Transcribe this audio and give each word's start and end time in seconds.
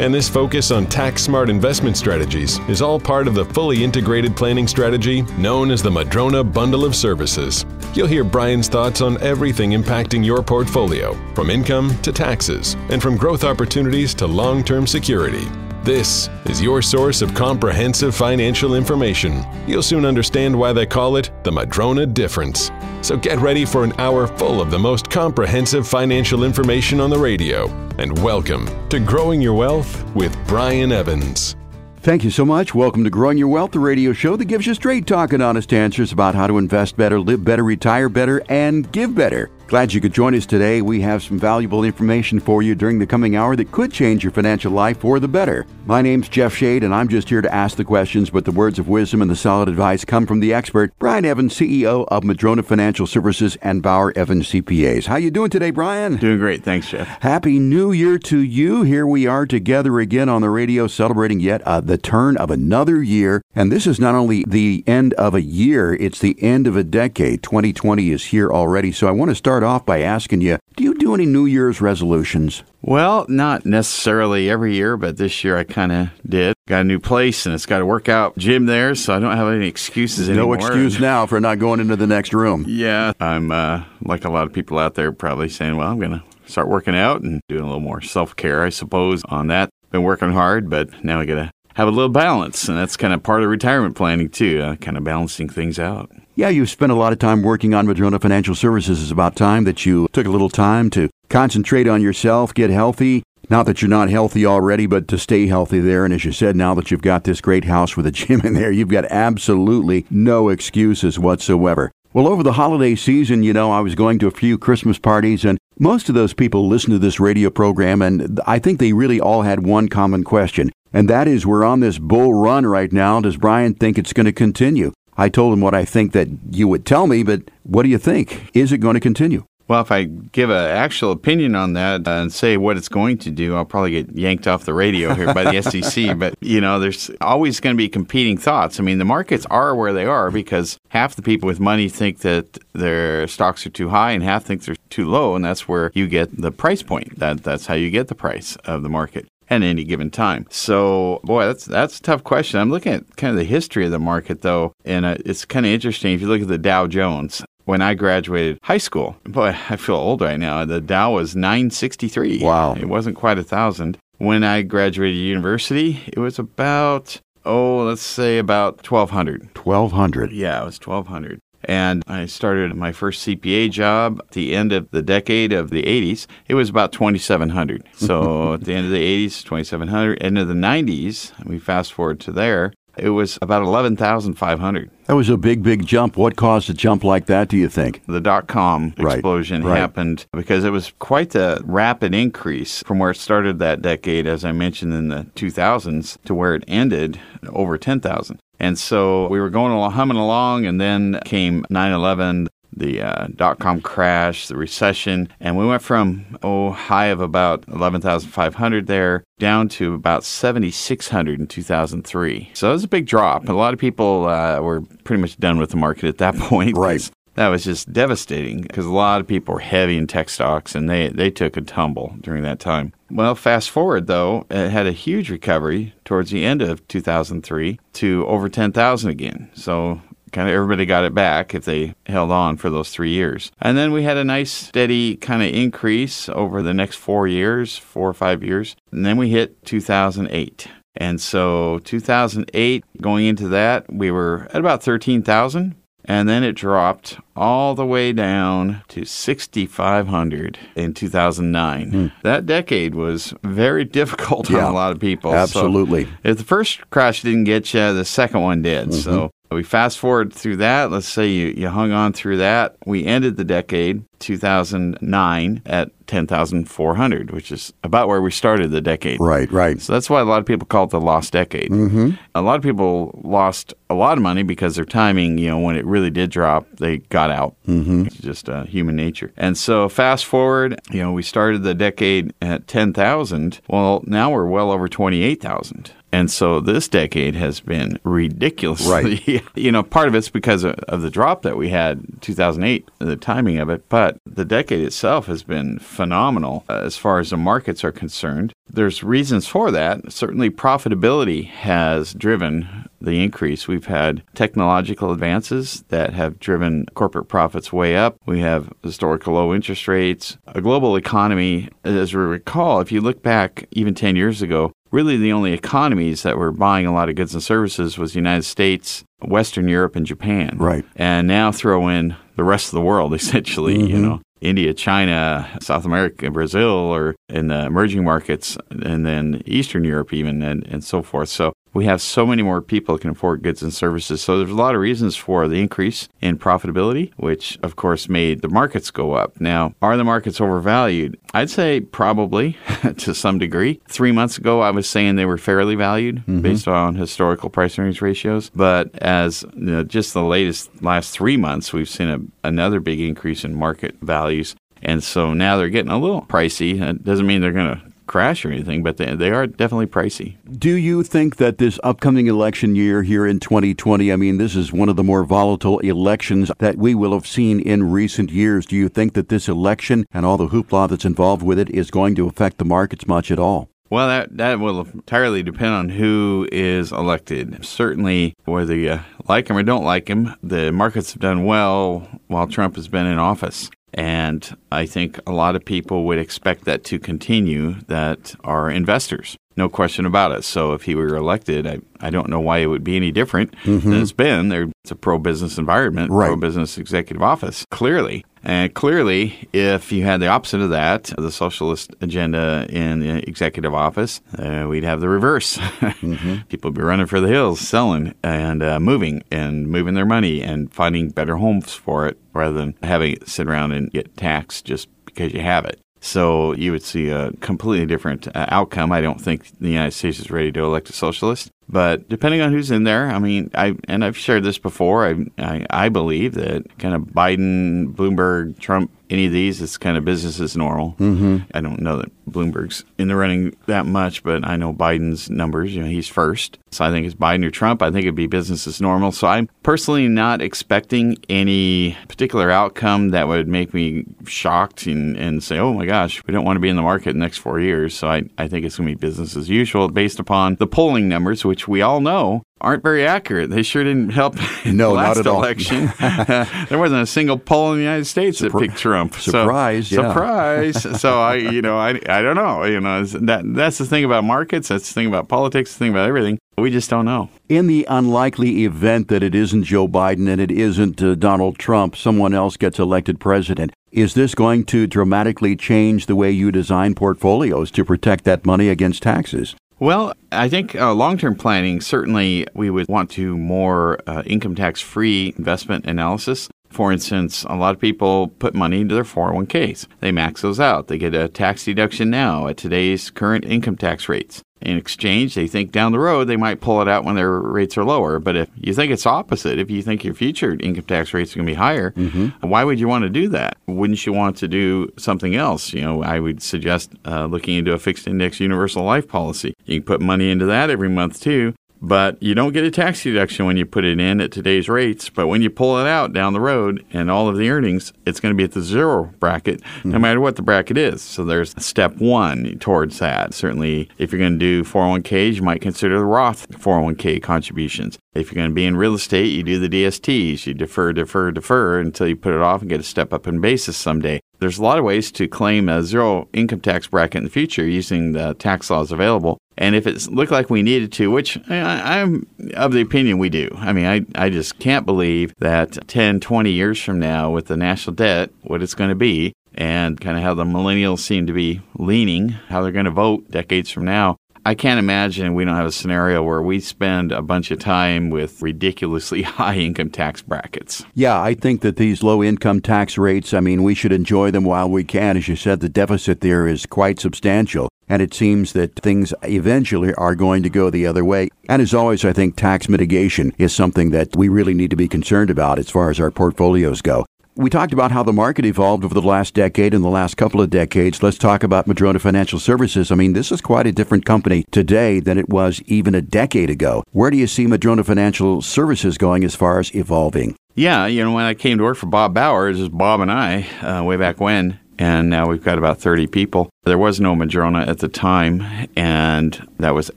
And 0.00 0.14
this 0.14 0.30
focus 0.30 0.70
on 0.70 0.86
tax 0.86 1.22
smart 1.22 1.50
investment 1.50 1.94
strategies 1.94 2.58
is 2.70 2.80
all 2.80 2.98
part 2.98 3.28
of 3.28 3.34
the 3.34 3.44
fully 3.44 3.84
integrated 3.84 4.34
planning 4.34 4.66
strategy 4.66 5.20
known 5.36 5.70
as 5.70 5.82
the 5.82 5.90
Madrona 5.90 6.42
Bundle 6.42 6.86
of 6.86 6.96
Services. 6.96 7.66
You'll 7.92 8.06
hear 8.06 8.24
Brian's 8.24 8.66
thoughts 8.66 9.02
on 9.02 9.20
everything 9.20 9.72
impacting 9.72 10.24
your 10.24 10.42
portfolio, 10.42 11.12
from 11.34 11.50
income 11.50 11.94
to 12.00 12.12
taxes, 12.12 12.76
and 12.88 13.02
from 13.02 13.18
growth 13.18 13.44
opportunities 13.44 14.14
to 14.14 14.26
long 14.26 14.64
term 14.64 14.86
security. 14.86 15.46
This 15.82 16.28
is 16.44 16.60
your 16.60 16.82
source 16.82 17.22
of 17.22 17.34
comprehensive 17.34 18.14
financial 18.14 18.74
information. 18.74 19.42
You'll 19.66 19.82
soon 19.82 20.04
understand 20.04 20.54
why 20.54 20.74
they 20.74 20.84
call 20.84 21.16
it 21.16 21.30
the 21.42 21.50
Madrona 21.50 22.04
Difference. 22.04 22.70
So 23.00 23.16
get 23.16 23.38
ready 23.38 23.64
for 23.64 23.82
an 23.82 23.94
hour 23.98 24.26
full 24.26 24.60
of 24.60 24.70
the 24.70 24.78
most 24.78 25.08
comprehensive 25.08 25.88
financial 25.88 26.44
information 26.44 27.00
on 27.00 27.08
the 27.08 27.18
radio. 27.18 27.66
And 27.96 28.18
welcome 28.22 28.68
to 28.90 29.00
Growing 29.00 29.40
Your 29.40 29.54
Wealth 29.54 30.04
with 30.14 30.36
Brian 30.46 30.92
Evans. 30.92 31.56
Thank 32.02 32.24
you 32.24 32.30
so 32.30 32.44
much. 32.44 32.74
Welcome 32.74 33.02
to 33.04 33.10
Growing 33.10 33.38
Your 33.38 33.48
Wealth, 33.48 33.70
the 33.70 33.78
radio 33.78 34.12
show 34.12 34.36
that 34.36 34.44
gives 34.44 34.66
you 34.66 34.74
straight 34.74 35.06
talk 35.06 35.32
and 35.32 35.42
honest 35.42 35.72
answers 35.72 36.12
about 36.12 36.34
how 36.34 36.46
to 36.46 36.58
invest 36.58 36.98
better, 36.98 37.18
live 37.18 37.42
better, 37.42 37.64
retire 37.64 38.10
better, 38.10 38.42
and 38.50 38.92
give 38.92 39.14
better. 39.14 39.48
Glad 39.70 39.92
you 39.92 40.00
could 40.00 40.12
join 40.12 40.34
us 40.34 40.46
today. 40.46 40.82
We 40.82 41.00
have 41.02 41.22
some 41.22 41.38
valuable 41.38 41.84
information 41.84 42.40
for 42.40 42.60
you 42.60 42.74
during 42.74 42.98
the 42.98 43.06
coming 43.06 43.36
hour 43.36 43.54
that 43.54 43.70
could 43.70 43.92
change 43.92 44.24
your 44.24 44.32
financial 44.32 44.72
life 44.72 44.98
for 44.98 45.20
the 45.20 45.28
better. 45.28 45.64
My 45.86 46.02
name's 46.02 46.28
Jeff 46.28 46.52
Shade, 46.52 46.82
and 46.82 46.92
I'm 46.92 47.06
just 47.06 47.28
here 47.28 47.40
to 47.40 47.54
ask 47.54 47.76
the 47.76 47.84
questions, 47.84 48.30
but 48.30 48.44
the 48.44 48.50
words 48.50 48.80
of 48.80 48.88
wisdom 48.88 49.22
and 49.22 49.30
the 49.30 49.36
solid 49.36 49.68
advice 49.68 50.04
come 50.04 50.26
from 50.26 50.40
the 50.40 50.52
expert, 50.52 50.92
Brian 50.98 51.24
Evans, 51.24 51.54
CEO 51.54 52.04
of 52.08 52.24
Madrona 52.24 52.64
Financial 52.64 53.06
Services 53.06 53.56
and 53.62 53.80
Bauer 53.80 54.12
Evans 54.16 54.48
CPAs. 54.48 55.06
How 55.06 55.14
you 55.14 55.30
doing 55.30 55.50
today, 55.50 55.70
Brian? 55.70 56.16
Doing 56.16 56.38
great. 56.38 56.64
Thanks, 56.64 56.90
Jeff. 56.90 57.06
Happy 57.22 57.60
New 57.60 57.92
Year 57.92 58.18
to 58.18 58.38
you. 58.38 58.82
Here 58.82 59.06
we 59.06 59.28
are 59.28 59.46
together 59.46 60.00
again 60.00 60.28
on 60.28 60.42
the 60.42 60.50
radio 60.50 60.88
celebrating 60.88 61.38
yet 61.38 61.62
uh, 61.62 61.80
the 61.80 61.96
turn 61.96 62.36
of 62.38 62.50
another 62.50 63.04
year. 63.04 63.40
And 63.54 63.70
this 63.70 63.86
is 63.86 64.00
not 64.00 64.16
only 64.16 64.44
the 64.48 64.82
end 64.88 65.14
of 65.14 65.36
a 65.36 65.42
year, 65.42 65.94
it's 65.94 66.18
the 66.18 66.36
end 66.42 66.66
of 66.66 66.76
a 66.76 66.82
decade. 66.82 67.44
2020 67.44 68.10
is 68.10 68.24
here 68.26 68.52
already. 68.52 68.90
So 68.90 69.06
I 69.06 69.12
want 69.12 69.30
to 69.30 69.36
start 69.36 69.59
off 69.62 69.86
by 69.86 70.00
asking 70.00 70.40
you 70.40 70.58
do 70.76 70.84
you 70.84 70.94
do 70.94 71.14
any 71.14 71.26
New 71.26 71.46
Year's 71.46 71.80
resolutions? 71.80 72.62
Well, 72.80 73.26
not 73.28 73.66
necessarily 73.66 74.48
every 74.48 74.74
year, 74.74 74.96
but 74.96 75.18
this 75.18 75.44
year 75.44 75.56
I 75.56 75.64
kind 75.64 75.92
of 75.92 76.08
did. 76.26 76.54
Got 76.66 76.82
a 76.82 76.84
new 76.84 76.98
place 76.98 77.44
and 77.44 77.54
it's 77.54 77.66
got 77.66 77.82
a 77.82 77.86
workout 77.86 78.38
gym 78.38 78.66
there, 78.66 78.94
so 78.94 79.14
I 79.14 79.18
don't 79.18 79.36
have 79.36 79.48
any 79.48 79.68
excuses 79.68 80.28
no 80.28 80.34
anymore. 80.34 80.56
No 80.56 80.66
excuse 80.66 81.00
now 81.00 81.26
for 81.26 81.40
not 81.40 81.58
going 81.58 81.80
into 81.80 81.96
the 81.96 82.06
next 82.06 82.32
room. 82.32 82.64
Yeah, 82.66 83.12
I'm 83.20 83.50
uh, 83.50 83.84
like 84.02 84.24
a 84.24 84.30
lot 84.30 84.46
of 84.46 84.52
people 84.52 84.78
out 84.78 84.94
there 84.94 85.12
probably 85.12 85.48
saying, 85.48 85.76
well, 85.76 85.90
I'm 85.90 85.98
going 85.98 86.12
to 86.12 86.22
start 86.46 86.68
working 86.68 86.96
out 86.96 87.22
and 87.22 87.40
doing 87.48 87.62
a 87.62 87.66
little 87.66 87.80
more 87.80 88.00
self 88.00 88.34
care, 88.36 88.64
I 88.64 88.70
suppose, 88.70 89.22
on 89.24 89.48
that. 89.48 89.70
Been 89.90 90.02
working 90.02 90.32
hard, 90.32 90.70
but 90.70 91.04
now 91.04 91.20
I 91.20 91.26
got 91.26 91.34
to 91.34 91.50
have 91.74 91.88
a 91.88 91.90
little 91.90 92.08
balance, 92.08 92.68
and 92.68 92.78
that's 92.78 92.96
kind 92.96 93.12
of 93.12 93.22
part 93.22 93.42
of 93.42 93.50
retirement 93.50 93.96
planning 93.96 94.28
too, 94.28 94.60
uh, 94.60 94.76
kind 94.76 94.96
of 94.96 95.04
balancing 95.04 95.48
things 95.48 95.78
out. 95.78 96.10
Yeah, 96.36 96.48
you've 96.48 96.70
spent 96.70 96.92
a 96.92 96.94
lot 96.94 97.12
of 97.12 97.18
time 97.18 97.42
working 97.42 97.74
on 97.74 97.86
Madrona 97.86 98.18
Financial 98.18 98.54
Services. 98.54 99.02
It's 99.02 99.10
about 99.10 99.34
time 99.34 99.64
that 99.64 99.84
you 99.84 100.08
took 100.12 100.26
a 100.26 100.30
little 100.30 100.48
time 100.48 100.88
to 100.90 101.10
concentrate 101.28 101.88
on 101.88 102.00
yourself, 102.00 102.54
get 102.54 102.70
healthy. 102.70 103.24
Not 103.48 103.66
that 103.66 103.82
you're 103.82 103.88
not 103.88 104.10
healthy 104.10 104.46
already, 104.46 104.86
but 104.86 105.08
to 105.08 105.18
stay 105.18 105.48
healthy 105.48 105.80
there. 105.80 106.04
And 106.04 106.14
as 106.14 106.24
you 106.24 106.30
said, 106.30 106.54
now 106.54 106.72
that 106.74 106.90
you've 106.90 107.02
got 107.02 107.24
this 107.24 107.40
great 107.40 107.64
house 107.64 107.96
with 107.96 108.06
a 108.06 108.10
gym 108.12 108.42
in 108.42 108.54
there, 108.54 108.70
you've 108.70 108.88
got 108.88 109.06
absolutely 109.06 110.06
no 110.08 110.48
excuses 110.50 111.18
whatsoever. 111.18 111.90
Well, 112.12 112.28
over 112.28 112.42
the 112.42 112.54
holiday 112.54 112.94
season, 112.94 113.42
you 113.42 113.52
know, 113.52 113.72
I 113.72 113.80
was 113.80 113.94
going 113.94 114.18
to 114.20 114.26
a 114.28 114.32
few 114.32 114.56
Christmas 114.56 114.98
parties, 114.98 115.44
and 115.44 115.58
most 115.78 116.08
of 116.08 116.14
those 116.14 116.34
people 116.34 116.68
listen 116.68 116.90
to 116.90 116.98
this 116.98 117.20
radio 117.20 117.50
program, 117.50 118.02
and 118.02 118.40
I 118.46 118.58
think 118.58 118.78
they 118.78 118.92
really 118.92 119.20
all 119.20 119.42
had 119.42 119.64
one 119.64 119.88
common 119.88 120.24
question. 120.24 120.70
And 120.92 121.08
that 121.08 121.28
is, 121.28 121.46
we're 121.46 121.64
on 121.64 121.80
this 121.80 121.98
bull 121.98 122.34
run 122.34 122.66
right 122.66 122.92
now. 122.92 123.20
Does 123.20 123.36
Brian 123.36 123.74
think 123.74 123.96
it's 123.96 124.12
going 124.12 124.26
to 124.26 124.32
continue? 124.32 124.92
I 125.16 125.28
told 125.28 125.52
him 125.52 125.60
what 125.60 125.74
I 125.74 125.84
think 125.84 126.12
that 126.12 126.28
you 126.50 126.68
would 126.68 126.86
tell 126.86 127.06
me, 127.06 127.22
but 127.22 127.42
what 127.64 127.82
do 127.82 127.88
you 127.88 127.98
think? 127.98 128.50
Is 128.54 128.72
it 128.72 128.78
going 128.78 128.94
to 128.94 129.00
continue? 129.00 129.44
Well, 129.70 129.82
if 129.82 129.92
I 129.92 130.02
give 130.02 130.50
an 130.50 130.68
actual 130.68 131.12
opinion 131.12 131.54
on 131.54 131.74
that 131.74 132.08
and 132.08 132.32
say 132.32 132.56
what 132.56 132.76
it's 132.76 132.88
going 132.88 133.18
to 133.18 133.30
do, 133.30 133.54
I'll 133.54 133.64
probably 133.64 133.92
get 133.92 134.16
yanked 134.16 134.48
off 134.48 134.64
the 134.64 134.74
radio 134.74 135.14
here 135.14 135.32
by 135.32 135.44
the 135.44 135.62
SEC. 135.82 136.18
But, 136.18 136.34
you 136.40 136.60
know, 136.60 136.80
there's 136.80 137.08
always 137.20 137.60
going 137.60 137.76
to 137.76 137.78
be 137.78 137.88
competing 137.88 138.36
thoughts. 138.36 138.80
I 138.80 138.82
mean, 138.82 138.98
the 138.98 139.04
markets 139.04 139.46
are 139.46 139.76
where 139.76 139.92
they 139.92 140.06
are 140.06 140.32
because 140.32 140.76
half 140.88 141.14
the 141.14 141.22
people 141.22 141.46
with 141.46 141.60
money 141.60 141.88
think 141.88 142.18
that 142.22 142.58
their 142.72 143.28
stocks 143.28 143.64
are 143.64 143.70
too 143.70 143.90
high 143.90 144.10
and 144.10 144.24
half 144.24 144.44
think 144.44 144.64
they're 144.64 144.74
too 144.88 145.08
low. 145.08 145.36
And 145.36 145.44
that's 145.44 145.68
where 145.68 145.92
you 145.94 146.08
get 146.08 146.36
the 146.36 146.50
price 146.50 146.82
point. 146.82 147.20
That, 147.20 147.44
that's 147.44 147.66
how 147.66 147.74
you 147.74 147.90
get 147.90 148.08
the 148.08 148.16
price 148.16 148.56
of 148.64 148.82
the 148.82 148.88
market 148.88 149.28
at 149.50 149.62
any 149.62 149.84
given 149.84 150.10
time. 150.10 150.46
So, 150.50 151.20
boy, 151.24 151.46
that's 151.46 151.64
that's 151.64 151.98
a 151.98 152.02
tough 152.02 152.24
question. 152.24 152.60
I'm 152.60 152.70
looking 152.70 152.92
at 152.92 153.16
kind 153.16 153.32
of 153.32 153.36
the 153.36 153.44
history 153.44 153.84
of 153.84 153.90
the 153.90 153.98
market 153.98 154.42
though, 154.42 154.72
and 154.84 155.04
uh, 155.04 155.16
it's 155.26 155.44
kind 155.44 155.66
of 155.66 155.72
interesting 155.72 156.14
if 156.14 156.20
you 156.20 156.28
look 156.28 156.42
at 156.42 156.48
the 156.48 156.58
Dow 156.58 156.86
Jones. 156.86 157.44
When 157.66 157.82
I 157.82 157.94
graduated 157.94 158.58
high 158.64 158.78
school, 158.78 159.16
boy, 159.24 159.54
I 159.70 159.76
feel 159.76 159.96
old 159.96 160.22
right 160.22 160.38
now. 160.38 160.64
The 160.64 160.80
Dow 160.80 161.12
was 161.12 161.36
963. 161.36 162.40
Wow. 162.42 162.74
It 162.74 162.86
wasn't 162.86 163.16
quite 163.16 163.38
a 163.38 163.44
thousand. 163.44 163.98
When 164.18 164.42
I 164.42 164.62
graduated 164.62 165.16
university, 165.18 166.00
it 166.08 166.18
was 166.18 166.38
about 166.38 167.20
oh, 167.44 167.84
let's 167.84 168.02
say 168.02 168.38
about 168.38 168.90
1200. 168.90 169.56
1200. 169.56 170.32
Yeah, 170.32 170.62
it 170.62 170.66
was 170.66 170.78
1200. 170.78 171.40
And 171.64 172.02
I 172.06 172.26
started 172.26 172.74
my 172.74 172.92
first 172.92 173.26
CPA 173.26 173.70
job 173.70 174.20
at 174.20 174.30
the 174.30 174.54
end 174.54 174.72
of 174.72 174.90
the 174.90 175.02
decade 175.02 175.52
of 175.52 175.70
the 175.70 175.82
80s. 175.82 176.26
It 176.48 176.54
was 176.54 176.68
about 176.68 176.92
2,700. 176.92 177.84
So 177.94 178.54
at 178.54 178.64
the 178.64 178.74
end 178.74 178.86
of 178.86 178.92
the 178.92 179.26
80s, 179.26 179.42
2,700. 179.44 180.22
End 180.22 180.38
of 180.38 180.48
the 180.48 180.54
90s, 180.54 181.32
we 181.44 181.58
fast 181.58 181.92
forward 181.92 182.18
to 182.20 182.32
there, 182.32 182.72
it 182.96 183.10
was 183.10 183.38
about 183.40 183.62
11,500. 183.62 184.90
That 185.06 185.14
was 185.14 185.28
a 185.28 185.36
big, 185.36 185.62
big 185.62 185.86
jump. 185.86 186.16
What 186.16 186.36
caused 186.36 186.70
a 186.70 186.74
jump 186.74 187.04
like 187.04 187.26
that, 187.26 187.48
do 187.48 187.56
you 187.56 187.68
think? 187.68 188.02
The 188.06 188.20
dot 188.20 188.46
com 188.46 188.94
Right, 188.98 189.14
explosion 189.14 189.64
right. 189.64 189.78
happened 189.78 190.26
because 190.32 190.64
it 190.64 190.70
was 190.70 190.92
quite 190.98 191.34
a 191.34 191.60
rapid 191.64 192.14
increase 192.14 192.82
from 192.82 192.98
where 192.98 193.10
it 193.10 193.16
started 193.16 193.58
that 193.58 193.82
decade, 193.82 194.26
as 194.26 194.44
I 194.44 194.52
mentioned 194.52 194.92
in 194.92 195.08
the 195.08 195.26
2000s, 195.34 196.18
to 196.24 196.34
where 196.34 196.54
it 196.54 196.64
ended 196.68 197.20
over 197.48 197.78
10,000. 197.78 198.38
And 198.60 198.78
so 198.78 199.26
we 199.28 199.40
were 199.40 199.50
going 199.50 199.72
along, 199.72 199.92
humming 199.92 200.18
along, 200.18 200.66
and 200.66 200.80
then 200.80 201.18
came 201.24 201.64
9 201.70 201.92
11, 201.92 202.48
the 202.76 203.02
uh, 203.02 203.26
dot 203.34 203.58
com 203.58 203.80
crash, 203.80 204.48
the 204.48 204.56
recession, 204.56 205.28
and 205.40 205.56
we 205.56 205.66
went 205.66 205.82
from, 205.82 206.38
oh, 206.42 206.70
high 206.70 207.06
of 207.06 207.20
about 207.20 207.64
11,500 207.68 208.86
there 208.86 209.24
down 209.38 209.68
to 209.68 209.94
about 209.94 210.24
7,600 210.24 211.40
in 211.40 211.46
2003. 211.46 212.50
So 212.54 212.70
it 212.70 212.72
was 212.72 212.84
a 212.84 212.88
big 212.88 213.06
drop. 213.06 213.48
A 213.48 213.52
lot 213.52 213.74
of 213.74 213.80
people 213.80 214.26
uh, 214.28 214.60
were 214.60 214.82
pretty 215.04 215.20
much 215.20 215.36
done 215.38 215.58
with 215.58 215.70
the 215.70 215.76
market 215.76 216.04
at 216.04 216.18
that 216.18 216.36
point. 216.38 216.76
Right. 216.76 217.10
That 217.34 217.48
was 217.48 217.64
just 217.64 217.92
devastating 217.92 218.62
because 218.62 218.86
a 218.86 218.90
lot 218.90 219.20
of 219.20 219.26
people 219.26 219.54
were 219.54 219.60
heavy 219.60 219.96
in 219.96 220.06
tech 220.06 220.28
stocks 220.28 220.74
and 220.74 220.90
they, 220.90 221.08
they 221.08 221.30
took 221.30 221.56
a 221.56 221.60
tumble 221.60 222.14
during 222.20 222.42
that 222.42 222.58
time. 222.58 222.92
Well, 223.10 223.34
fast 223.34 223.70
forward 223.70 224.06
though, 224.06 224.46
it 224.50 224.70
had 224.70 224.86
a 224.86 224.92
huge 224.92 225.30
recovery 225.30 225.94
towards 226.04 226.30
the 226.30 226.44
end 226.44 226.62
of 226.62 226.86
2003 226.88 227.80
to 227.94 228.26
over 228.26 228.48
10,000 228.48 229.10
again. 229.10 229.50
So 229.54 230.00
kind 230.32 230.48
of 230.48 230.54
everybody 230.54 230.86
got 230.86 231.04
it 231.04 231.14
back 231.14 231.54
if 231.54 231.64
they 231.64 231.94
held 232.06 232.30
on 232.30 232.56
for 232.56 232.70
those 232.70 232.90
three 232.90 233.10
years. 233.10 233.50
And 233.60 233.76
then 233.76 233.92
we 233.92 234.04
had 234.04 234.16
a 234.16 234.24
nice 234.24 234.52
steady 234.52 235.16
kind 235.16 235.42
of 235.42 235.52
increase 235.52 236.28
over 236.28 236.62
the 236.62 236.74
next 236.74 236.96
four 236.96 237.26
years, 237.26 237.76
four 237.76 238.08
or 238.08 238.14
five 238.14 238.42
years. 238.42 238.76
And 238.92 239.04
then 239.04 239.16
we 239.16 239.30
hit 239.30 239.64
2008. 239.64 240.68
And 240.96 241.20
so 241.20 241.78
2008, 241.80 242.84
going 243.00 243.26
into 243.26 243.48
that, 243.48 243.92
we 243.92 244.10
were 244.10 244.48
at 244.52 244.56
about 244.60 244.82
13,000. 244.82 245.74
And 246.04 246.28
then 246.28 246.42
it 246.42 246.52
dropped 246.52 247.18
all 247.36 247.74
the 247.74 247.86
way 247.86 248.12
down 248.12 248.82
to 248.88 249.04
6,500 249.04 250.58
in 250.74 250.94
2009. 250.94 251.92
Mm. 251.92 252.12
That 252.22 252.46
decade 252.46 252.94
was 252.94 253.34
very 253.42 253.84
difficult 253.84 254.50
yeah, 254.50 254.64
on 254.66 254.72
a 254.72 254.74
lot 254.74 254.92
of 254.92 254.98
people. 254.98 255.34
Absolutely. 255.34 256.04
So 256.04 256.10
if 256.24 256.38
the 256.38 256.44
first 256.44 256.88
crash 256.90 257.22
didn't 257.22 257.44
get 257.44 257.72
you, 257.74 257.92
the 257.92 258.04
second 258.04 258.40
one 258.40 258.62
did. 258.62 258.88
Mm-hmm. 258.88 259.00
So 259.00 259.30
we 259.50 259.62
fast 259.62 259.98
forward 259.98 260.32
through 260.32 260.56
that. 260.56 260.90
Let's 260.90 261.08
say 261.08 261.28
you, 261.28 261.48
you 261.48 261.68
hung 261.68 261.92
on 261.92 262.12
through 262.12 262.36
that. 262.38 262.76
We 262.86 263.04
ended 263.04 263.36
the 263.36 263.44
decade 263.44 264.04
2009 264.20 265.62
at 265.66 265.90
10,400, 266.06 267.30
which 267.30 267.50
is 267.50 267.72
about 267.82 268.08
where 268.08 268.22
we 268.22 268.30
started 268.30 268.70
the 268.70 268.80
decade. 268.80 269.18
Right, 269.20 269.50
right. 269.50 269.80
So 269.80 269.92
that's 269.92 270.08
why 270.08 270.20
a 270.20 270.24
lot 270.24 270.38
of 270.38 270.46
people 270.46 270.66
call 270.66 270.84
it 270.84 270.90
the 270.90 271.00
lost 271.00 271.32
decade. 271.32 271.70
Mm-hmm. 271.70 272.10
A 272.34 272.42
lot 272.42 272.56
of 272.56 272.62
people 272.62 273.18
lost 273.24 273.74
a 273.88 273.94
lot 273.94 274.18
of 274.18 274.22
money 274.22 274.42
because 274.42 274.76
their 274.76 274.84
timing, 274.84 275.38
you 275.38 275.50
know, 275.50 275.58
when 275.58 275.76
it 275.76 275.84
really 275.84 276.10
did 276.10 276.30
drop, 276.30 276.66
they 276.78 276.98
got 276.98 277.30
out. 277.30 277.56
Mm-hmm. 277.66 278.06
It's 278.06 278.18
just 278.18 278.48
uh, 278.48 278.64
human 278.64 278.94
nature. 278.94 279.32
And 279.36 279.56
so 279.58 279.88
fast 279.88 280.26
forward, 280.26 280.80
you 280.90 281.02
know, 281.02 281.12
we 281.12 281.22
started 281.22 281.62
the 281.62 281.74
decade 281.74 282.32
at 282.40 282.68
10,000. 282.68 283.60
Well, 283.68 284.02
now 284.06 284.30
we're 284.30 284.46
well 284.46 284.70
over 284.70 284.88
28,000. 284.88 285.92
And 286.12 286.30
so 286.30 286.60
this 286.60 286.88
decade 286.88 287.34
has 287.34 287.60
been 287.60 287.98
ridiculous. 288.04 288.86
Right. 288.86 289.22
you 289.54 289.72
know, 289.72 289.82
part 289.82 290.08
of 290.08 290.14
it's 290.14 290.28
because 290.28 290.64
of, 290.64 290.74
of, 290.88 291.02
the 291.02 291.10
drop 291.10 291.42
that 291.42 291.56
we 291.56 291.70
had 291.70 292.20
2008, 292.20 292.88
the 292.98 293.16
timing 293.16 293.58
of 293.58 293.70
it, 293.70 293.88
but 293.88 294.18
the 294.26 294.44
decade 294.44 294.84
itself 294.84 295.26
has 295.26 295.42
been 295.42 295.78
phenomenal 295.78 296.64
as 296.68 296.96
far 296.96 297.18
as 297.20 297.30
the 297.30 297.36
markets 297.36 297.84
are 297.84 297.92
concerned. 297.92 298.52
There's 298.68 299.02
reasons 299.02 299.46
for 299.46 299.70
that. 299.70 300.12
Certainly, 300.12 300.50
profitability 300.50 301.46
has 301.46 302.14
driven 302.14 302.88
the 303.00 303.22
increase. 303.22 303.66
We've 303.66 303.86
had 303.86 304.22
technological 304.34 305.10
advances 305.10 305.84
that 305.88 306.12
have 306.12 306.38
driven 306.38 306.86
corporate 306.94 307.28
profits 307.28 307.72
way 307.72 307.96
up. 307.96 308.16
We 308.26 308.40
have 308.40 308.72
historical 308.82 309.34
low 309.34 309.54
interest 309.54 309.88
rates, 309.88 310.38
a 310.46 310.60
global 310.60 310.96
economy. 310.96 311.68
As 311.82 312.14
we 312.14 312.22
recall, 312.22 312.80
if 312.80 312.92
you 312.92 313.00
look 313.00 313.22
back 313.22 313.66
even 313.72 313.94
10 313.94 314.16
years 314.16 314.42
ago, 314.42 314.72
really 314.90 315.16
the 315.16 315.32
only 315.32 315.52
economies 315.52 316.22
that 316.22 316.36
were 316.36 316.52
buying 316.52 316.86
a 316.86 316.92
lot 316.92 317.08
of 317.08 317.14
goods 317.14 317.34
and 317.34 317.42
services 317.42 317.98
was 317.98 318.12
the 318.12 318.18
United 318.18 318.44
States, 318.44 319.04
Western 319.22 319.68
Europe, 319.68 319.96
and 319.96 320.06
Japan. 320.06 320.56
Right. 320.58 320.84
And 320.96 321.26
now 321.28 321.52
throw 321.52 321.88
in 321.88 322.16
the 322.36 322.44
rest 322.44 322.68
of 322.68 322.72
the 322.72 322.80
world, 322.80 323.14
essentially, 323.20 323.78
mm-hmm. 323.78 323.86
you 323.86 323.98
know. 323.98 324.20
India, 324.40 324.72
China, 324.72 325.46
South 325.60 325.84
America, 325.84 326.30
Brazil, 326.30 326.70
or 326.70 327.14
in 327.28 327.48
the 327.48 327.66
emerging 327.66 328.04
markets, 328.04 328.56
and 328.70 329.04
then 329.04 329.42
Eastern 329.44 329.84
Europe, 329.84 330.14
even, 330.14 330.40
and, 330.42 330.66
and 330.66 330.82
so 330.82 331.02
forth. 331.02 331.28
So 331.28 331.52
we 331.72 331.84
have 331.84 332.02
so 332.02 332.26
many 332.26 332.42
more 332.42 332.60
people 332.60 332.98
can 332.98 333.10
afford 333.10 333.42
goods 333.42 333.62
and 333.62 333.72
services. 333.72 334.22
So 334.22 334.38
there's 334.38 334.50
a 334.50 334.54
lot 334.54 334.74
of 334.74 334.80
reasons 334.80 335.16
for 335.16 335.46
the 335.48 335.60
increase 335.60 336.08
in 336.20 336.38
profitability, 336.38 337.12
which 337.16 337.58
of 337.62 337.76
course 337.76 338.08
made 338.08 338.42
the 338.42 338.48
markets 338.48 338.90
go 338.90 339.12
up. 339.12 339.40
Now, 339.40 339.74
are 339.80 339.96
the 339.96 340.04
markets 340.04 340.40
overvalued? 340.40 341.18
I'd 341.32 341.50
say 341.50 341.80
probably 341.80 342.56
to 342.98 343.14
some 343.14 343.38
degree. 343.38 343.80
Three 343.88 344.12
months 344.12 344.38
ago, 344.38 344.60
I 344.60 344.70
was 344.70 344.88
saying 344.88 345.16
they 345.16 345.26
were 345.26 345.38
fairly 345.38 345.74
valued 345.74 346.16
mm-hmm. 346.16 346.40
based 346.40 346.66
on 346.68 346.96
historical 346.96 347.50
price 347.50 347.78
earnings 347.78 348.02
ratios. 348.02 348.50
But 348.50 348.96
as 348.98 349.44
you 349.54 349.72
know, 349.72 349.84
just 349.84 350.14
the 350.14 350.24
latest 350.24 350.82
last 350.82 351.12
three 351.12 351.36
months, 351.36 351.72
we've 351.72 351.88
seen 351.88 352.08
a, 352.08 352.46
another 352.46 352.80
big 352.80 353.00
increase 353.00 353.44
in 353.44 353.54
market 353.54 353.96
values. 354.00 354.56
And 354.82 355.04
so 355.04 355.34
now 355.34 355.56
they're 355.56 355.68
getting 355.68 355.92
a 355.92 355.98
little 355.98 356.22
pricey. 356.22 356.78
That 356.78 357.04
doesn't 357.04 357.26
mean 357.26 357.40
they're 357.42 357.52
going 357.52 357.76
to 357.76 357.89
crash 358.10 358.44
or 358.44 358.50
anything, 358.50 358.82
but 358.82 358.96
they, 358.96 359.14
they 359.14 359.30
are 359.30 359.46
definitely 359.46 359.86
pricey. 359.86 360.36
Do 360.58 360.74
you 360.74 361.04
think 361.04 361.36
that 361.36 361.58
this 361.58 361.78
upcoming 361.84 362.26
election 362.26 362.74
year 362.74 363.04
here 363.04 363.24
in 363.24 363.38
2020, 363.38 364.12
I 364.12 364.16
mean, 364.16 364.38
this 364.38 364.56
is 364.56 364.72
one 364.72 364.88
of 364.88 364.96
the 364.96 365.04
more 365.04 365.22
volatile 365.22 365.78
elections 365.78 366.50
that 366.58 366.76
we 366.76 366.92
will 366.92 367.12
have 367.12 367.26
seen 367.26 367.60
in 367.60 367.90
recent 367.90 368.32
years. 368.32 368.66
Do 368.66 368.74
you 368.74 368.88
think 368.88 369.14
that 369.14 369.28
this 369.28 369.48
election 369.48 370.06
and 370.10 370.26
all 370.26 370.36
the 370.36 370.48
hoopla 370.48 370.88
that's 370.88 371.04
involved 371.04 371.44
with 371.44 371.60
it 371.60 371.70
is 371.70 371.92
going 371.92 372.16
to 372.16 372.26
affect 372.26 372.58
the 372.58 372.64
markets 372.64 373.06
much 373.06 373.30
at 373.30 373.38
all? 373.38 373.68
Well, 373.90 374.06
that, 374.06 374.36
that 374.36 374.60
will 374.60 374.80
entirely 374.80 375.42
depend 375.42 375.74
on 375.74 375.88
who 375.88 376.48
is 376.52 376.92
elected. 376.92 377.64
Certainly, 377.64 378.34
whether 378.44 378.74
you 378.76 379.00
like 379.28 379.48
him 379.48 379.56
or 379.56 379.64
don't 379.64 379.84
like 379.84 380.08
him, 380.08 380.34
the 380.42 380.70
markets 380.70 381.12
have 381.12 381.20
done 381.20 381.44
well 381.44 382.08
while 382.28 382.46
Trump 382.46 382.76
has 382.76 382.86
been 382.86 383.06
in 383.06 383.18
office. 383.18 383.68
And 383.94 384.56
I 384.70 384.86
think 384.86 385.18
a 385.26 385.32
lot 385.32 385.56
of 385.56 385.64
people 385.64 386.04
would 386.04 386.18
expect 386.18 386.64
that 386.64 386.84
to 386.84 386.98
continue 386.98 387.74
that 387.88 388.34
are 388.44 388.70
investors. 388.70 389.36
No 389.56 389.68
question 389.68 390.06
about 390.06 390.32
it. 390.32 390.44
So 390.44 390.72
if 390.72 390.82
he 390.82 390.94
were 390.94 391.16
elected, 391.16 391.66
I, 391.66 391.80
I 392.00 392.10
don't 392.10 392.28
know 392.28 392.40
why 392.40 392.58
it 392.58 392.66
would 392.66 392.84
be 392.84 392.96
any 392.96 393.10
different 393.10 393.52
mm-hmm. 393.64 393.90
than 393.90 394.00
it's 394.00 394.12
been. 394.12 394.48
There, 394.48 394.68
it's 394.84 394.90
a 394.90 394.96
pro 394.96 395.18
business 395.18 395.58
environment, 395.58 396.12
right. 396.12 396.28
pro 396.28 396.36
business 396.36 396.78
executive 396.78 397.22
office, 397.22 397.66
clearly. 397.70 398.24
And 398.42 398.72
clearly, 398.72 399.48
if 399.52 399.92
you 399.92 400.04
had 400.04 400.20
the 400.20 400.28
opposite 400.28 400.60
of 400.60 400.70
that, 400.70 401.04
the 401.18 401.30
socialist 401.30 401.94
agenda 402.00 402.66
in 402.70 403.00
the 403.00 403.28
executive 403.28 403.74
office, 403.74 404.20
uh, 404.38 404.66
we'd 404.68 404.84
have 404.84 405.00
the 405.00 405.08
reverse. 405.08 405.56
mm-hmm. 405.58 406.36
People 406.48 406.70
would 406.70 406.78
be 406.78 406.82
running 406.82 407.06
for 407.06 407.20
the 407.20 407.28
hills, 407.28 407.60
selling 407.60 408.14
and 408.22 408.62
uh, 408.62 408.80
moving 408.80 409.22
and 409.30 409.68
moving 409.68 409.94
their 409.94 410.06
money 410.06 410.42
and 410.42 410.72
finding 410.72 411.10
better 411.10 411.36
homes 411.36 411.74
for 411.74 412.06
it 412.06 412.18
rather 412.32 412.54
than 412.54 412.74
having 412.82 413.12
it 413.12 413.28
sit 413.28 413.46
around 413.46 413.72
and 413.72 413.92
get 413.92 414.16
taxed 414.16 414.64
just 414.64 414.88
because 415.04 415.32
you 415.34 415.40
have 415.42 415.66
it. 415.66 415.78
So 416.00 416.54
you 416.54 416.72
would 416.72 416.82
see 416.82 417.10
a 417.10 417.32
completely 417.40 417.86
different 417.86 418.26
uh, 418.28 418.46
outcome. 418.48 418.90
I 418.90 419.02
don't 419.02 419.20
think 419.20 419.58
the 419.60 419.68
United 419.68 419.92
States 419.92 420.18
is 420.18 420.30
ready 420.30 420.50
to 420.52 420.64
elect 420.64 420.88
a 420.88 420.94
socialist. 420.94 421.50
But 421.70 422.08
depending 422.08 422.40
on 422.40 422.52
who's 422.52 422.72
in 422.72 422.82
there, 422.82 423.08
I 423.08 423.20
mean, 423.20 423.50
I 423.54 423.76
and 423.86 424.04
I've 424.04 424.16
shared 424.16 424.42
this 424.42 424.58
before. 424.58 425.06
I 425.06 425.14
I, 425.38 425.66
I 425.70 425.88
believe 425.88 426.34
that 426.34 426.78
kind 426.78 426.94
of 426.94 427.02
Biden, 427.02 427.94
Bloomberg, 427.94 428.58
Trump, 428.58 428.90
any 429.10 429.26
of 429.26 429.32
these, 429.32 429.60
it's 429.60 429.76
kind 429.76 429.96
of 429.96 430.04
business 430.04 430.40
as 430.40 430.56
normal. 430.56 430.94
Mm-hmm. 430.98 431.38
I 431.52 431.60
don't 431.60 431.80
know 431.80 431.98
that 431.98 432.12
Bloomberg's 432.30 432.84
in 432.96 433.08
the 433.08 433.16
running 433.16 433.56
that 433.66 433.84
much, 433.84 434.22
but 434.22 434.46
I 434.46 434.56
know 434.56 434.72
Biden's 434.72 435.28
numbers. 435.28 435.74
You 435.74 435.82
know, 435.82 435.88
he's 435.88 436.08
first, 436.08 436.58
so 436.70 436.84
I 436.84 436.90
think 436.90 437.06
it's 437.06 437.14
Biden 437.14 437.44
or 437.44 437.50
Trump. 437.50 437.82
I 437.82 437.90
think 437.90 438.04
it'd 438.04 438.14
be 438.14 438.28
business 438.28 438.66
as 438.68 438.80
normal. 438.80 439.10
So 439.10 439.26
I'm 439.26 439.48
personally 439.64 440.06
not 440.06 440.40
expecting 440.40 441.18
any 441.28 441.96
particular 442.08 442.50
outcome 442.50 443.10
that 443.10 443.26
would 443.26 443.48
make 443.48 443.74
me 443.74 444.04
shocked 444.26 444.86
and, 444.86 445.16
and 445.16 445.42
say, 445.42 445.58
"Oh 445.58 445.74
my 445.74 445.86
gosh, 445.86 446.22
we 446.26 446.32
don't 446.32 446.44
want 446.44 446.56
to 446.56 446.60
be 446.60 446.68
in 446.68 446.76
the 446.76 446.82
market 446.82 447.12
the 447.12 447.18
next 447.18 447.38
four 447.38 447.58
years." 447.58 447.94
So 447.94 448.08
I 448.08 448.22
I 448.38 448.46
think 448.46 448.64
it's 448.64 448.76
going 448.76 448.88
to 448.88 448.94
be 448.94 449.06
business 449.06 449.36
as 449.36 449.48
usual 449.48 449.88
based 449.88 450.20
upon 450.20 450.54
the 450.56 450.68
polling 450.68 451.08
numbers, 451.08 451.44
which 451.44 451.59
which 451.60 451.68
we 451.68 451.82
all 451.82 452.00
know 452.00 452.42
aren't 452.62 452.82
very 452.82 453.06
accurate. 453.06 453.50
They 453.50 453.62
sure 453.62 453.84
didn't 453.84 454.10
help 454.10 454.36
in 454.64 454.76
no, 454.78 454.90
the 454.90 454.94
last 454.94 455.16
not 455.16 455.26
at 455.26 455.34
election. 455.34 455.92
there 456.68 456.78
wasn't 456.78 457.02
a 457.02 457.06
single 457.06 457.38
poll 457.38 457.72
in 457.72 457.78
the 457.78 457.84
United 457.84 458.06
States 458.06 458.40
Surpri- 458.40 458.52
that 458.52 458.58
picked 458.60 458.76
Trump. 458.78 459.14
Surprise! 459.14 459.88
So, 459.88 460.00
yeah. 460.00 460.08
Surprise! 460.08 461.00
so 461.00 461.20
I, 461.20 461.34
you 461.34 461.60
know, 461.60 461.76
I, 461.76 462.00
I 462.08 462.22
don't 462.22 462.36
know. 462.36 462.64
You 462.64 462.80
know, 462.80 463.04
that 463.04 463.42
that's 463.54 463.76
the 463.76 463.84
thing 463.84 464.04
about 464.04 464.24
markets. 464.24 464.68
That's 464.68 464.88
the 464.88 464.94
thing 464.94 465.06
about 465.06 465.28
politics. 465.28 465.72
The 465.74 465.78
thing 465.80 465.90
about 465.90 466.08
everything. 466.08 466.38
We 466.56 466.70
just 466.70 466.90
don't 466.90 467.06
know. 467.06 467.28
In 467.48 467.66
the 467.66 467.86
unlikely 467.88 468.64
event 468.64 469.08
that 469.08 469.22
it 469.22 469.34
isn't 469.34 469.64
Joe 469.64 469.88
Biden 469.88 470.28
and 470.28 470.40
it 470.40 470.50
isn't 470.50 471.02
uh, 471.02 471.14
Donald 471.14 471.58
Trump, 471.58 471.96
someone 471.96 472.34
else 472.34 472.56
gets 472.56 472.78
elected 472.78 473.18
president. 473.20 473.72
Is 473.92 474.14
this 474.14 474.34
going 474.34 474.64
to 474.66 474.86
dramatically 474.86 475.56
change 475.56 476.06
the 476.06 476.16
way 476.16 476.30
you 476.30 476.52
design 476.52 476.94
portfolios 476.94 477.70
to 477.72 477.84
protect 477.84 478.24
that 478.24 478.46
money 478.46 478.68
against 478.68 479.02
taxes? 479.02 479.56
Well, 479.80 480.12
I 480.30 480.50
think 480.50 480.74
uh, 480.74 480.92
long 480.92 481.16
term 481.16 481.34
planning, 481.34 481.80
certainly 481.80 482.46
we 482.52 482.68
would 482.68 482.86
want 482.86 483.10
to 483.12 483.36
more 483.38 483.98
uh, 484.06 484.22
income 484.26 484.54
tax 484.54 484.82
free 484.82 485.34
investment 485.38 485.86
analysis. 485.86 486.50
For 486.70 486.92
instance, 486.92 487.44
a 487.44 487.56
lot 487.56 487.74
of 487.74 487.80
people 487.80 488.28
put 488.38 488.54
money 488.54 488.80
into 488.80 488.94
their 488.94 489.04
401ks. 489.04 489.86
They 490.00 490.12
max 490.12 490.42
those 490.42 490.60
out. 490.60 490.88
They 490.88 490.98
get 490.98 491.14
a 491.14 491.28
tax 491.28 491.64
deduction 491.64 492.10
now 492.10 492.46
at 492.46 492.56
today's 492.56 493.10
current 493.10 493.44
income 493.44 493.76
tax 493.76 494.08
rates 494.08 494.42
in 494.62 494.76
exchange, 494.76 495.34
they 495.34 495.46
think 495.46 495.72
down 495.72 495.92
the 495.92 495.98
road 495.98 496.24
they 496.24 496.36
might 496.36 496.60
pull 496.60 496.82
it 496.82 496.88
out 496.88 497.04
when 497.04 497.14
their 497.14 497.32
rates 497.32 497.78
are 497.78 497.84
lower. 497.84 498.18
But 498.18 498.36
if 498.36 498.50
you 498.56 498.74
think 498.74 498.92
it's 498.92 499.06
opposite, 499.06 499.58
if 499.58 499.70
you 499.70 499.82
think 499.82 500.04
your 500.04 500.14
future 500.14 500.56
income 500.60 500.84
tax 500.84 501.14
rates 501.14 501.32
are 501.32 501.36
going 501.36 501.46
to 501.46 501.52
be 501.52 501.56
higher, 501.56 501.92
mm-hmm. 501.92 502.46
why 502.46 502.64
would 502.64 502.78
you 502.78 502.88
want 502.88 503.04
to 503.04 503.10
do 503.10 503.28
that? 503.28 503.56
Wouldn't 503.66 504.04
you 504.04 504.12
want 504.12 504.36
to 504.38 504.48
do 504.48 504.92
something 504.98 505.34
else? 505.34 505.72
You 505.72 505.82
know, 505.82 506.02
I 506.02 506.20
would 506.20 506.42
suggest 506.42 506.92
uh, 507.06 507.26
looking 507.26 507.56
into 507.56 507.72
a 507.72 507.78
fixed 507.78 508.06
index 508.06 508.40
universal 508.40 508.84
life 508.84 509.08
policy. 509.08 509.54
You 509.64 509.80
can 509.80 509.86
put 509.86 510.00
money 510.00 510.30
into 510.30 510.46
that 510.46 510.68
every 510.68 510.88
month 510.88 511.20
too. 511.20 511.54
But 511.80 512.22
you 512.22 512.34
don't 512.34 512.52
get 512.52 512.64
a 512.64 512.70
tax 512.70 513.02
deduction 513.02 513.46
when 513.46 513.56
you 513.56 513.64
put 513.64 513.84
it 513.84 513.98
in 513.98 514.20
at 514.20 514.32
today's 514.32 514.68
rates. 514.68 515.08
But 515.08 515.28
when 515.28 515.42
you 515.42 515.50
pull 515.50 515.78
it 515.78 515.86
out 515.86 516.12
down 516.12 516.32
the 516.32 516.40
road 516.40 516.84
and 516.92 517.10
all 517.10 517.28
of 517.28 517.36
the 517.36 517.48
earnings, 517.50 517.92
it's 518.06 518.20
going 518.20 518.34
to 518.34 518.36
be 518.36 518.44
at 518.44 518.52
the 518.52 518.62
zero 518.62 519.12
bracket, 519.18 519.62
mm-hmm. 519.62 519.90
no 519.90 519.98
matter 519.98 520.20
what 520.20 520.36
the 520.36 520.42
bracket 520.42 520.76
is. 520.76 521.02
So 521.02 521.24
there's 521.24 521.54
step 521.62 521.96
one 521.96 522.58
towards 522.58 522.98
that. 522.98 523.34
Certainly, 523.34 523.88
if 523.98 524.12
you're 524.12 524.20
going 524.20 524.38
to 524.38 524.38
do 524.38 524.62
401ks, 524.64 525.34
you 525.34 525.42
might 525.42 525.60
consider 525.60 525.98
the 525.98 526.04
Roth 526.04 526.48
401k 526.50 527.22
contributions. 527.22 527.98
If 528.14 528.26
you're 528.26 528.40
going 528.40 528.50
to 528.50 528.54
be 528.54 528.66
in 528.66 528.76
real 528.76 528.94
estate, 528.94 529.32
you 529.32 529.42
do 529.42 529.58
the 529.58 529.68
DSTs. 529.68 530.46
You 530.46 530.54
defer, 530.54 530.92
defer, 530.92 531.30
defer 531.30 531.80
until 531.80 532.08
you 532.08 532.16
put 532.16 532.34
it 532.34 532.40
off 532.40 532.60
and 532.60 532.68
get 532.68 532.80
a 532.80 532.84
step 532.84 533.12
up 533.12 533.26
in 533.26 533.40
basis 533.40 533.76
someday. 533.76 534.20
There's 534.40 534.58
a 534.58 534.62
lot 534.62 534.78
of 534.78 534.84
ways 534.84 535.12
to 535.12 535.28
claim 535.28 535.68
a 535.68 535.82
zero 535.82 536.28
income 536.32 536.60
tax 536.60 536.86
bracket 536.86 537.18
in 537.18 537.24
the 537.24 537.30
future 537.30 537.66
using 537.66 538.12
the 538.12 538.34
tax 538.34 538.70
laws 538.70 538.90
available. 538.90 539.38
And 539.58 539.74
if 539.74 539.86
it 539.86 540.10
looked 540.10 540.32
like 540.32 540.48
we 540.48 540.62
needed 540.62 540.92
to, 540.92 541.10
which 541.10 541.38
I, 541.50 541.98
am 541.98 542.26
of 542.54 542.72
the 542.72 542.80
opinion 542.80 543.18
we 543.18 543.28
do, 543.28 543.50
I 543.56 543.74
mean, 543.74 543.84
I, 543.84 544.06
I 544.14 544.30
just 544.30 544.58
can't 544.58 544.86
believe 544.86 545.34
that 545.38 545.86
10, 545.86 546.20
20 546.20 546.50
years 546.50 546.82
from 546.82 546.98
now, 546.98 547.30
with 547.30 547.46
the 547.46 547.58
national 547.58 547.94
debt, 547.96 548.30
what 548.40 548.62
it's 548.62 548.74
going 548.74 548.88
to 548.88 548.96
be, 548.96 549.34
and 549.54 550.00
kind 550.00 550.16
of 550.16 550.22
how 550.22 550.32
the 550.32 550.44
millennials 550.44 551.00
seem 551.00 551.26
to 551.26 551.34
be 551.34 551.60
leaning, 551.74 552.30
how 552.30 552.62
they're 552.62 552.72
going 552.72 552.86
to 552.86 552.90
vote 552.90 553.30
decades 553.30 553.68
from 553.68 553.84
now, 553.84 554.16
I 554.44 554.54
can't 554.54 554.78
imagine 554.78 555.34
we 555.34 555.44
don't 555.44 555.56
have 555.56 555.66
a 555.66 555.72
scenario 555.72 556.22
where 556.22 556.40
we 556.40 556.60
spend 556.60 557.12
a 557.12 557.20
bunch 557.20 557.50
of 557.50 557.58
time 557.58 558.08
with 558.08 558.40
ridiculously 558.40 559.22
high 559.40 559.56
income 559.56 559.90
tax 559.90 560.22
brackets. 560.22 560.84
Yeah, 560.94 561.20
I 561.20 561.34
think 561.34 561.60
that 561.60 561.76
these 561.76 562.02
low 562.02 562.22
income 562.22 562.60
tax 562.60 562.96
rates, 562.96 563.34
I 563.34 563.40
mean, 563.40 563.62
we 563.62 563.74
should 563.74 563.92
enjoy 563.92 564.30
them 564.30 564.44
while 564.44 564.70
we 564.70 564.84
can. 564.84 565.16
As 565.16 565.28
you 565.28 565.36
said, 565.36 565.60
the 565.60 565.68
deficit 565.68 566.20
there 566.20 566.46
is 566.46 566.64
quite 566.64 566.98
substantial. 566.98 567.68
And 567.88 568.00
it 568.00 568.14
seems 568.14 568.52
that 568.52 568.76
things 568.76 569.12
eventually 569.24 569.92
are 569.94 570.14
going 570.14 570.44
to 570.44 570.50
go 570.50 570.70
the 570.70 570.86
other 570.86 571.04
way. 571.04 571.28
And 571.48 571.60
as 571.60 571.74
always, 571.74 572.04
I 572.04 572.12
think 572.12 572.36
tax 572.36 572.68
mitigation 572.68 573.34
is 573.36 573.52
something 573.52 573.90
that 573.90 574.14
we 574.16 574.28
really 574.28 574.54
need 574.54 574.70
to 574.70 574.76
be 574.76 574.86
concerned 574.86 575.28
about 575.28 575.58
as 575.58 575.68
far 575.68 575.90
as 575.90 575.98
our 575.98 576.12
portfolios 576.12 576.82
go. 576.82 577.04
We 577.36 577.48
talked 577.48 577.72
about 577.72 577.92
how 577.92 578.02
the 578.02 578.12
market 578.12 578.44
evolved 578.44 578.84
over 578.84 578.92
the 578.92 579.00
last 579.00 579.34
decade 579.34 579.72
and 579.72 579.84
the 579.84 579.88
last 579.88 580.16
couple 580.16 580.40
of 580.40 580.50
decades. 580.50 581.00
Let's 581.00 581.16
talk 581.16 581.44
about 581.44 581.68
Madrona 581.68 582.00
Financial 582.00 582.40
Services. 582.40 582.90
I 582.90 582.96
mean, 582.96 583.12
this 583.12 583.30
is 583.30 583.40
quite 583.40 583.68
a 583.68 583.72
different 583.72 584.04
company 584.04 584.44
today 584.50 584.98
than 584.98 585.16
it 585.16 585.28
was 585.28 585.62
even 585.66 585.94
a 585.94 586.02
decade 586.02 586.50
ago. 586.50 586.82
Where 586.90 587.08
do 587.08 587.16
you 587.16 587.28
see 587.28 587.46
Madrona 587.46 587.84
Financial 587.84 588.42
Services 588.42 588.98
going 588.98 589.22
as 589.22 589.36
far 589.36 589.60
as 589.60 589.72
evolving? 589.76 590.34
Yeah, 590.56 590.86
you 590.86 591.04
know, 591.04 591.12
when 591.12 591.24
I 591.24 591.34
came 591.34 591.58
to 591.58 591.64
work 591.64 591.76
for 591.76 591.86
Bob 591.86 592.14
Bauer, 592.14 592.48
it 592.48 592.56
was 592.56 592.68
Bob 592.68 593.00
and 593.00 593.12
I 593.12 593.46
uh, 593.62 593.84
way 593.84 593.96
back 593.96 594.20
when, 594.20 594.58
and 594.76 595.08
now 595.08 595.28
we've 595.28 595.42
got 595.42 595.56
about 595.56 595.80
30 595.80 596.08
people. 596.08 596.50
There 596.64 596.78
was 596.78 597.00
no 597.00 597.14
Madrona 597.14 597.60
at 597.60 597.78
the 597.78 597.88
time, 597.88 598.42
and 598.74 599.48
that 599.58 599.74
was 599.74 599.90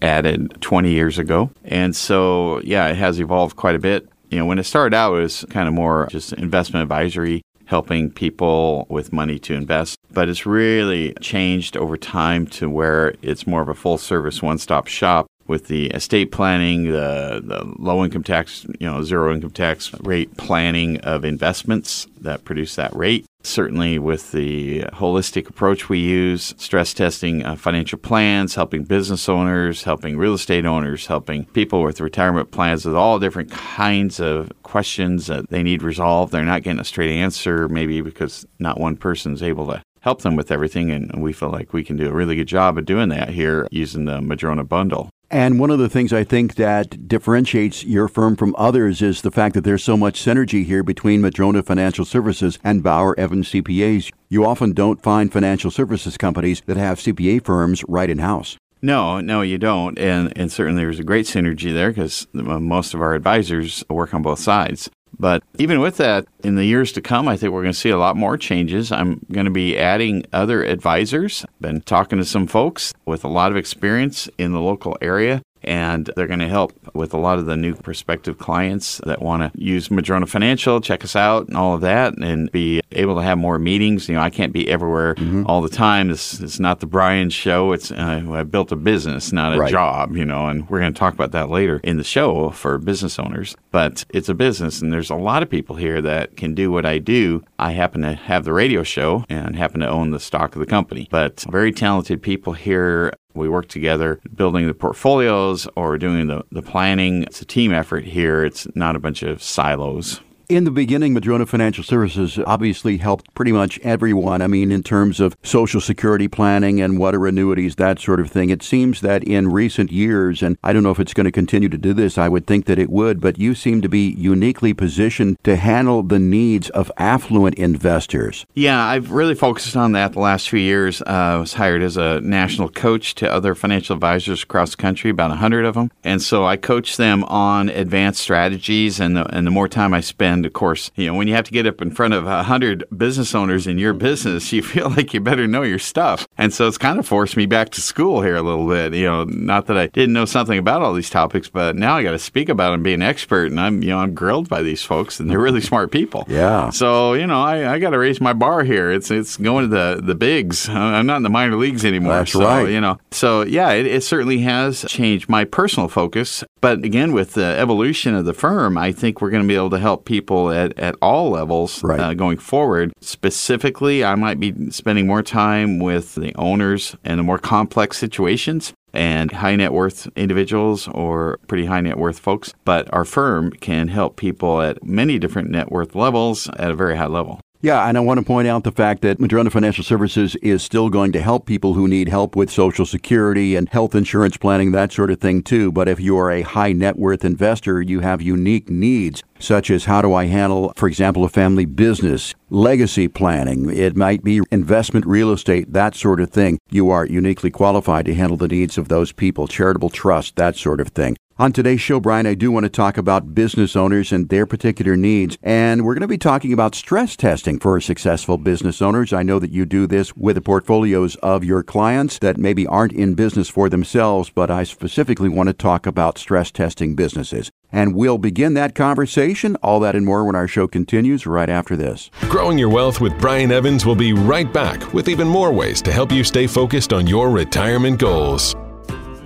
added 0.04 0.62
20 0.62 0.92
years 0.92 1.18
ago. 1.18 1.50
And 1.66 1.96
so, 1.96 2.62
yeah, 2.62 2.88
it 2.90 2.96
has 2.98 3.20
evolved 3.20 3.56
quite 3.56 3.76
a 3.76 3.80
bit. 3.80 4.08
You 4.34 4.40
know, 4.40 4.48
when 4.48 4.58
it 4.58 4.64
started 4.64 4.96
out, 4.96 5.16
it 5.16 5.22
was 5.22 5.46
kind 5.52 5.68
of 5.68 5.76
more 5.76 6.08
just 6.10 6.34
investment 6.34 6.82
advisory, 6.82 7.44
helping 7.66 8.10
people 8.10 8.88
with 8.90 9.14
money 9.14 9.38
to 9.38 9.54
invest. 9.54 10.00
But 10.12 10.28
it's 10.28 10.48
really 10.48 11.14
changed 11.22 11.78
over 11.78 11.98
time 11.98 12.48
to 12.48 12.68
where 12.68 13.14
it's 13.22 13.46
more 13.46 13.62
of 13.62 13.70
a 13.70 13.76
full 13.76 14.00
service, 14.00 14.42
one 14.42 14.58
stop 14.58 14.88
shop 14.88 15.28
with 15.48 15.68
the 15.68 15.88
estate 15.88 16.32
planning, 16.32 16.92
the, 16.92 17.42
the 17.44 17.74
low 17.78 18.04
income 18.04 18.24
tax, 18.24 18.66
you 18.80 18.88
know, 18.88 19.04
zero 19.04 19.34
income 19.34 19.52
tax 19.52 19.94
rate 20.02 20.36
planning 20.38 21.00
of 21.02 21.26
investments 21.26 22.08
that 22.22 22.46
produce 22.46 22.76
that 22.76 22.96
rate. 22.96 23.26
Certainly, 23.46 24.00
with 24.00 24.32
the 24.32 24.84
holistic 24.94 25.50
approach 25.50 25.90
we 25.90 26.00
use, 26.00 26.56
stress 26.58 26.94
testing 26.94 27.46
uh, 27.46 27.58
financial 27.58 28.00
plans, 28.00 28.56
helping 28.56 28.86
business 28.86 29.28
owners, 29.28 29.84
helping 29.84 30.18
real 30.18 30.34
estate 30.34 30.66
owners, 30.66 31.08
helping 31.08 31.44
people 31.48 31.84
with 31.84 32.00
retirement 32.00 32.52
plans 32.52 32.86
with 32.86 32.96
all 32.96 33.20
different 33.20 33.52
kinds 33.52 34.22
of 34.22 34.50
questions 34.64 35.28
that 35.28 35.50
they 35.50 35.62
need 35.62 35.84
resolved. 35.84 36.32
They're 36.32 36.46
not 36.46 36.64
getting 36.64 36.80
a 36.80 36.86
straight 36.86 37.12
answer, 37.12 37.68
maybe 37.68 38.00
because 38.00 38.46
not 38.60 38.80
one 38.80 38.96
person 38.96 39.34
is 39.34 39.44
able 39.44 39.68
to 39.68 39.82
help 40.00 40.22
them 40.22 40.38
with 40.38 40.50
everything. 40.50 40.92
And 40.92 41.22
we 41.22 41.34
feel 41.34 41.50
like 41.50 41.74
we 41.74 41.84
can 41.84 41.98
do 41.98 42.10
a 42.10 42.14
really 42.14 42.36
good 42.36 42.48
job 42.48 42.78
of 42.78 42.86
doing 42.86 43.10
that 43.10 43.30
here 43.30 43.68
using 43.72 44.06
the 44.06 44.22
Madrona 44.22 44.64
bundle. 44.64 45.10
And 45.34 45.60
one 45.60 45.72
of 45.72 45.80
the 45.80 45.90
things 45.90 46.14
I 46.14 46.24
think 46.24 46.54
that 46.56 47.08
differentiates 47.08 47.84
your 47.84 48.08
firm 48.08 48.36
from 48.36 48.54
others 48.56 49.02
is 49.02 49.24
the 49.24 49.32
fact 49.32 49.56
that 49.56 49.64
there's 49.64 49.84
so 49.84 49.98
much 49.98 50.24
synergy 50.24 50.64
here 50.64 50.84
between 50.84 51.22
Madrona 51.22 51.64
Financial 51.64 52.06
Services 52.06 52.60
and 52.64 52.84
Bauer 52.84 53.20
Evans 53.20 53.50
CPAs. 53.50 54.12
You 54.30 54.46
often 54.46 54.74
don't 54.74 55.02
find 55.02 55.34
financial 55.34 55.72
services 55.72 56.18
companies 56.18 56.62
that 56.68 56.78
have 56.78 57.00
CPA 57.00 57.44
firms 57.44 57.84
right 57.88 58.12
in 58.12 58.20
house. 58.20 58.58
No, 58.84 59.22
no, 59.22 59.42
you 59.42 59.58
don't. 59.58 59.98
And, 59.98 60.32
and 60.38 60.52
certainly 60.52 60.84
there's 60.84 61.00
a 61.00 61.04
great 61.04 61.26
synergy 61.26 61.74
there 61.74 61.90
because 61.90 62.28
uh, 62.36 62.60
most 62.60 62.94
of 62.94 63.02
our 63.02 63.16
advisors 63.16 63.84
work 63.90 64.14
on 64.14 64.22
both 64.22 64.38
sides. 64.38 64.92
But 65.20 65.44
even 65.58 65.80
with 65.80 65.98
that, 65.98 66.26
in 66.44 66.56
the 66.56 66.66
years 66.66 66.92
to 66.94 67.02
come, 67.02 67.28
I 67.28 67.38
think 67.38 67.54
we're 67.54 67.62
going 67.62 67.74
to 67.74 67.80
see 67.80 67.90
a 67.90 67.98
lot 67.98 68.18
more 68.18 68.38
changes. 68.38 68.92
I'm 68.92 69.26
going 69.32 69.46
to 69.46 69.52
be 69.52 69.78
adding 69.78 70.26
other 70.34 70.64
advisors. 70.64 71.46
Been 71.62 71.82
talking 71.82 72.18
to 72.18 72.26
some 72.26 72.48
folks 72.48 72.94
with 73.06 73.24
a 73.24 73.30
lot 73.30 73.52
of 73.52 73.58
experience 73.58 74.28
in 74.38 74.52
the 74.52 74.62
local 74.62 74.98
area 75.02 75.42
and 75.64 76.10
they're 76.16 76.28
going 76.28 76.40
to 76.40 76.48
help 76.48 76.74
with 76.94 77.14
a 77.14 77.18
lot 77.18 77.40
of 77.40 77.46
the 77.46 77.58
new 77.58 77.76
prospective 77.76 78.38
clients 78.38 79.00
that 79.06 79.22
want 79.22 79.54
to 79.54 79.62
use 79.62 79.90
Madrona 79.90 80.26
Financial, 80.26 80.82
check 80.82 81.04
us 81.04 81.16
out, 81.16 81.48
and 81.48 81.58
all 81.58 81.76
of 81.76 81.82
that, 81.82 82.18
and 82.18 82.52
be 82.52 82.82
able 82.92 83.16
to 83.16 83.22
have 83.22 83.38
more 83.38 83.60
meetings. 83.60 84.08
You 84.08 84.16
know, 84.16 84.22
I 84.22 84.30
can't 84.30 84.54
be 84.54 84.70
everywhere 84.70 85.16
mm-hmm. 85.16 85.46
all 85.48 85.62
the 85.62 85.70
time. 85.70 86.10
This 86.10 86.40
is 86.40 86.60
not 86.60 86.80
the 86.80 86.86
Brian 86.86 87.30
show. 87.30 87.72
It's 87.74 87.92
uh, 87.92 88.24
I 88.32 88.44
built 88.44 88.72
a 88.72 88.76
business, 88.76 89.32
not 89.32 89.56
a 89.56 89.60
right. 89.60 89.72
job. 89.72 90.16
You 90.16 90.26
know, 90.26 90.48
and 90.48 90.70
we're 90.70 90.80
going 90.80 90.94
to 90.94 91.00
talk 91.00 91.14
about 91.14 91.32
that 91.32 91.50
later 91.50 91.80
in 91.84 91.98
the 91.98 92.04
show 92.04 92.50
for 92.52 92.78
business 92.78 93.20
owners. 93.20 93.56
But 93.72 94.06
it's 94.10 94.30
a 94.30 94.34
business, 94.34 94.82
and 94.82 94.92
there's 94.92 95.10
a 95.10 95.16
lot 95.16 95.44
of 95.44 95.50
people 95.50 95.76
here 95.76 96.02
that 96.02 96.38
can 96.38 96.54
do 96.54 96.72
what 96.72 96.86
I 96.86 96.98
do. 97.00 97.44
I 97.60 97.72
happen 97.72 98.02
to 98.02 98.14
have 98.14 98.44
the 98.44 98.54
radio 98.54 98.84
show 98.84 99.26
and 99.30 99.56
happen 99.56 99.80
to 99.82 99.88
own 99.88 100.12
the 100.12 100.20
stock 100.20 100.56
of 100.56 100.60
the 100.60 100.66
company, 100.66 101.08
but 101.10 101.46
very 101.50 101.72
talented 101.72 102.22
people 102.22 102.54
here 102.54 103.14
we 103.34 103.50
work 103.50 103.68
together 103.68 104.20
building 104.36 104.68
the 104.68 104.74
portfolios 104.74 105.68
or 105.76 105.98
doing 105.98 106.28
the, 106.28 106.44
the 106.52 106.62
planning. 106.62 107.24
It's 107.24 107.42
a 107.42 107.46
team 107.46 107.74
effort 107.74 108.06
here. 108.06 108.44
It's 108.44 108.68
not 108.76 108.96
a 108.96 109.00
bunch 109.00 109.24
of 109.24 109.42
silos. 109.42 110.22
In 110.54 110.66
the 110.66 110.70
beginning, 110.70 111.16
Madrona 111.16 111.48
Financial 111.48 111.84
Services 111.84 112.38
obviously 112.46 112.98
helped 112.98 113.34
pretty 113.34 113.52
much 113.52 113.80
everyone. 113.80 114.40
I 114.40 114.46
mean, 114.46 114.72
in 114.72 114.84
terms 114.84 115.20
of 115.20 115.36
Social 115.42 115.82
Security 115.82 116.28
planning 116.28 116.80
and 116.80 117.00
what 117.00 117.16
are 117.16 117.26
annuities, 117.26 117.78
that 117.78 118.00
sort 118.00 118.20
of 118.20 118.30
thing. 118.30 118.52
It 118.52 118.62
seems 118.62 119.02
that 119.02 119.24
in 119.24 119.52
recent 119.52 119.92
years, 119.92 120.44
and 120.44 120.60
I 120.64 120.72
don't 120.72 120.84
know 120.84 120.92
if 120.92 121.00
it's 121.00 121.16
going 121.16 121.26
to 121.26 121.32
continue 121.32 121.70
to 121.70 121.78
do 121.80 121.92
this, 121.92 122.20
I 122.20 122.30
would 122.30 122.46
think 122.46 122.66
that 122.68 122.78
it 122.78 122.92
would, 122.92 123.20
but 123.20 123.40
you 123.40 123.56
seem 123.56 123.82
to 123.82 123.90
be 123.90 124.12
uniquely 124.12 124.76
positioned 124.76 125.40
to 125.44 125.56
handle 125.56 126.04
the 126.04 126.20
needs 126.20 126.70
of 126.70 126.92
affluent 126.98 127.56
investors. 127.56 128.46
Yeah, 128.54 128.80
I've 128.80 129.10
really 129.10 129.34
focused 129.34 129.76
on 129.76 129.94
that 129.94 130.14
the 130.14 130.20
last 130.20 130.50
few 130.50 130.60
years. 130.60 131.02
Uh, 131.02 131.06
I 131.08 131.36
was 131.38 131.54
hired 131.54 131.82
as 131.82 131.98
a 131.98 132.22
national 132.22 132.70
coach 132.70 133.16
to 133.16 133.32
other 133.32 133.56
financial 133.56 133.96
advisors 133.96 134.44
across 134.44 134.70
the 134.70 134.78
country, 134.78 135.10
about 135.10 135.32
100 135.32 135.66
of 135.66 135.74
them. 135.74 135.90
And 136.04 136.22
so 136.22 136.46
I 136.46 136.58
coach 136.58 136.98
them 136.98 137.24
on 137.24 137.70
advanced 137.70 138.22
strategies, 138.22 139.00
and 139.00 139.18
the, 139.18 139.26
and 139.36 139.48
the 139.48 139.52
more 139.52 139.68
time 139.68 139.96
I 139.96 140.02
spend, 140.02 140.43
and 140.44 140.48
of 140.48 140.52
course, 140.52 140.92
you 140.96 141.08
know, 141.08 141.14
when 141.14 141.30
you 141.30 141.36
have 141.36 141.46
to 141.46 141.52
get 141.52 141.66
up 141.66 141.82
in 141.82 141.90
front 141.90 142.14
of 142.14 142.28
a 142.28 142.44
hundred 142.44 142.84
business 142.96 143.34
owners 143.34 143.66
in 143.66 143.78
your 143.78 143.94
business, 143.94 144.52
you 144.52 144.62
feel 144.74 144.90
like 144.90 145.14
you 145.14 145.22
better 145.22 145.48
know 145.48 145.62
your 145.62 145.80
stuff. 145.80 146.28
And 146.38 146.54
so 146.54 146.68
it's 146.68 146.78
kind 146.78 147.00
of 147.00 147.08
forced 147.08 147.38
me 147.38 147.46
back 147.46 147.70
to 147.70 147.82
school 147.82 148.22
here 148.22 148.36
a 148.36 148.42
little 148.42 148.68
bit. 148.68 148.94
You 148.94 149.06
know, 149.06 149.24
not 149.24 149.68
that 149.68 149.78
I 149.78 149.88
didn't 149.88 150.12
know 150.12 150.26
something 150.26 150.58
about 150.58 150.82
all 150.82 150.94
these 150.94 151.10
topics, 151.10 151.48
but 151.48 151.78
now 151.78 151.96
I 151.96 152.04
got 152.04 152.12
to 152.12 152.20
speak 152.20 152.50
about 152.50 152.72
them, 152.72 152.84
be 152.84 152.94
an 152.94 153.02
expert, 153.02 153.52
and 153.52 153.60
I'm, 153.60 153.82
you 153.82 153.90
know, 153.90 154.00
I'm 154.00 154.14
grilled 154.14 154.50
by 154.50 154.62
these 154.62 154.84
folks, 154.84 155.22
and 155.22 155.30
they're 155.30 155.40
really 155.40 155.62
smart 155.62 155.92
people. 155.92 156.26
Yeah. 156.28 156.70
So 156.72 157.14
you 157.14 157.26
know, 157.26 157.42
I, 157.42 157.76
I 157.76 157.80
got 157.80 157.92
to 157.92 158.00
raise 158.00 158.20
my 158.20 158.34
bar 158.34 158.64
here. 158.64 158.92
It's 158.92 159.10
it's 159.12 159.38
going 159.38 159.70
to 159.70 159.74
the 159.74 160.02
the 160.04 160.16
bigs. 160.16 160.68
I'm 160.68 161.06
not 161.06 161.18
in 161.18 161.24
the 161.24 161.30
minor 161.30 161.56
leagues 161.56 161.86
anymore. 161.86 162.14
That's 162.14 162.34
so, 162.34 162.44
right. 162.44 162.70
You 162.70 162.82
know, 162.82 162.98
so 163.12 163.44
yeah, 163.44 163.72
it, 163.72 163.86
it 163.86 164.04
certainly 164.04 164.40
has 164.40 164.84
changed 164.90 165.30
my 165.30 165.46
personal 165.46 165.88
focus. 165.88 166.44
But 166.60 166.84
again, 166.84 167.14
with 167.14 167.34
the 167.34 167.46
evolution 167.46 168.16
of 168.16 168.26
the 168.26 168.34
firm, 168.34 168.78
I 168.78 168.92
think 168.92 169.22
we're 169.22 169.30
going 169.30 169.44
to 169.44 169.48
be 169.48 169.56
able 169.56 169.70
to 169.72 169.80
help 169.80 170.06
people 170.06 170.33
at, 170.52 170.78
at 170.80 170.96
all 171.02 171.32
levels 171.32 171.84
right. 171.84 172.00
uh, 172.00 172.14
going 172.14 172.38
forward. 172.38 172.94
Specifically, 173.02 174.04
I 174.04 174.16
might 174.16 174.40
be 174.40 174.72
spending 174.72 175.08
more 175.08 175.24
time 175.24 175.80
with 175.80 176.16
the 176.16 176.34
owners 176.36 176.96
and 177.04 177.20
the 177.20 177.24
more 177.24 177.40
complex 177.40 177.98
situations 177.98 178.74
and 178.94 179.32
high 179.32 179.56
net 179.56 179.74
worth 179.74 180.08
individuals 180.16 180.88
or 180.88 181.40
pretty 181.48 181.66
high 181.66 181.82
net 181.82 181.98
worth 181.98 182.20
folks. 182.20 182.54
But 182.64 182.92
our 182.94 183.06
firm 183.06 183.52
can 183.52 183.88
help 183.88 184.16
people 184.16 184.62
at 184.62 184.84
many 184.84 185.20
different 185.20 185.50
net 185.50 185.72
worth 185.72 185.96
levels 185.96 186.48
at 186.58 186.72
a 186.72 186.76
very 186.76 186.96
high 186.96 187.08
level. 187.08 187.40
Yeah, 187.64 187.88
and 187.88 187.98
I 187.98 188.02
want 188.02 188.20
to 188.20 188.26
point 188.26 188.50
out 188.50 188.66
the 188.66 188.74
fact 188.74 189.04
that 189.04 189.22
Madrona 189.22 189.50
Financial 189.50 189.86
Services 189.86 190.36
is 190.42 190.62
still 190.62 190.90
going 190.90 191.14
to 191.14 191.22
help 191.22 191.46
people 191.46 191.76
who 191.76 191.88
need 191.88 192.10
help 192.10 192.36
with 192.36 192.52
Social 192.52 192.86
Security 192.86 193.56
and 193.56 193.70
health 193.70 193.96
insurance 193.96 194.36
planning, 194.36 194.74
that 194.74 194.92
sort 194.92 195.10
of 195.10 195.22
thing, 195.22 195.42
too. 195.42 195.72
But 195.72 195.88
if 195.88 195.98
you 195.98 196.18
are 196.18 196.30
a 196.30 196.42
high 196.42 196.74
net 196.74 196.98
worth 196.98 197.24
investor, 197.24 197.82
you 197.82 198.02
have 198.02 198.22
unique 198.22 198.70
needs, 198.70 199.24
such 199.40 199.72
as 199.72 199.86
how 199.86 200.02
do 200.02 200.14
I 200.14 200.26
handle, 200.26 200.74
for 200.76 200.90
example, 200.90 201.24
a 201.24 201.30
family 201.30 201.64
business, 201.64 202.36
legacy 202.50 203.08
planning, 203.08 203.70
it 203.70 203.96
might 203.96 204.26
be 204.26 204.42
investment 204.52 205.06
real 205.06 205.32
estate, 205.32 205.72
that 205.72 205.96
sort 205.96 206.20
of 206.20 206.32
thing. 206.32 206.60
You 206.70 206.90
are 206.90 207.06
uniquely 207.06 207.50
qualified 207.50 208.04
to 208.08 208.14
handle 208.14 208.36
the 208.36 208.50
needs 208.50 208.78
of 208.78 208.90
those 208.90 209.14
people, 209.14 209.48
charitable 209.48 209.90
trust, 209.90 210.36
that 210.36 210.58
sort 210.58 210.82
of 210.82 210.90
thing. 210.90 211.16
On 211.40 211.52
today's 211.52 211.82
show, 211.82 212.00
Brian, 212.00 212.28
I 212.28 212.36
do 212.36 212.52
want 212.52 212.66
to 212.66 212.70
talk 212.70 212.96
about 212.96 213.34
business 213.34 213.76
owners 213.76 214.12
and 214.12 214.30
their 214.30 214.46
particular 214.46 214.96
needs. 214.96 215.36
And 215.42 215.84
we're 215.84 215.96
going 215.96 216.02
to 216.02 216.08
be 216.08 216.20
talking 216.20 216.54
about 216.54 216.76
stress 216.76 217.16
testing 217.16 217.58
for 217.58 217.82
successful 217.82 218.38
business 218.38 218.84
owners. 218.84 219.12
I 219.12 219.24
know 219.24 219.40
that 219.40 219.50
you 219.50 219.66
do 219.66 219.88
this 219.88 220.16
with 220.16 220.36
the 220.36 220.44
portfolios 220.44 221.16
of 221.24 221.44
your 221.44 221.64
clients 221.64 222.20
that 222.20 222.38
maybe 222.38 222.68
aren't 222.68 222.94
in 222.94 223.16
business 223.16 223.50
for 223.50 223.68
themselves, 223.68 224.30
but 224.30 224.52
I 224.52 224.64
specifically 224.64 225.28
want 225.28 225.48
to 225.48 225.54
talk 225.54 225.88
about 225.88 226.20
stress 226.20 226.52
testing 226.52 226.94
businesses. 226.94 227.50
And 227.72 227.96
we'll 227.96 228.20
begin 228.20 228.54
that 228.54 228.76
conversation, 228.76 229.56
all 229.64 229.80
that 229.80 229.96
and 229.96 230.06
more 230.06 230.24
when 230.26 230.36
our 230.36 230.48
show 230.48 230.68
continues 230.68 231.26
right 231.26 231.50
after 231.50 231.76
this. 231.76 232.12
Growing 232.30 232.60
Your 232.60 232.70
Wealth 232.70 233.02
with 233.02 233.18
Brian 233.18 233.52
Evans 233.52 233.88
will 233.88 233.96
be 233.96 234.14
right 234.14 234.54
back 234.54 234.94
with 234.94 235.10
even 235.10 235.28
more 235.28 235.52
ways 235.52 235.82
to 235.82 235.92
help 235.92 236.12
you 236.12 236.24
stay 236.24 236.46
focused 236.46 236.94
on 236.94 237.08
your 237.08 237.32
retirement 237.32 237.98
goals. 237.98 238.56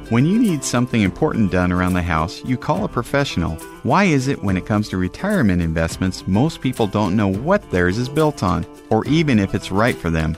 When 0.10 0.26
you 0.26 0.40
need 0.40 0.64
something 0.64 1.02
important 1.02 1.52
done 1.52 1.70
around 1.70 1.92
the 1.92 2.02
house, 2.02 2.42
you 2.46 2.56
call 2.56 2.86
a 2.86 2.88
professional. 2.88 3.56
Why 3.84 4.06
is 4.06 4.30
it 4.30 4.42
when 4.42 4.56
it 4.56 4.66
comes 4.66 4.88
to 4.88 4.98
retirement 4.98 5.62
investments, 5.62 6.26
most 6.26 6.62
people 6.62 6.88
don't 6.88 7.18
know 7.18 7.28
what 7.28 7.70
theirs 7.72 7.98
is 7.98 8.08
built 8.08 8.42
on, 8.42 8.66
or 8.90 9.06
even 9.08 9.38
if 9.38 9.54
it's 9.54 9.70
right 9.70 9.98
for 9.98 10.10
them? 10.10 10.38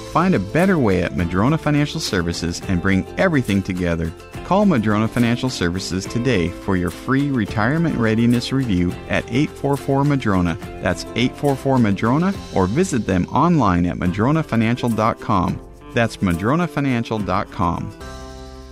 Find 0.11 0.35
a 0.35 0.39
better 0.39 0.77
way 0.77 1.03
at 1.03 1.15
Madrona 1.15 1.57
Financial 1.57 2.01
Services 2.01 2.61
and 2.67 2.81
bring 2.81 3.07
everything 3.17 3.63
together. 3.63 4.11
Call 4.43 4.65
Madrona 4.65 5.07
Financial 5.07 5.49
Services 5.49 6.05
today 6.05 6.49
for 6.49 6.75
your 6.75 6.89
free 6.89 7.31
retirement 7.31 7.95
readiness 7.95 8.51
review 8.51 8.91
at 9.07 9.23
844 9.29 10.03
Madrona. 10.03 10.57
That's 10.81 11.05
844 11.15 11.79
Madrona 11.79 12.33
or 12.53 12.67
visit 12.67 13.05
them 13.05 13.25
online 13.27 13.85
at 13.85 13.95
madronafinancial.com. 13.95 15.61
That's 15.93 16.17
madronafinancial.com. 16.17 17.99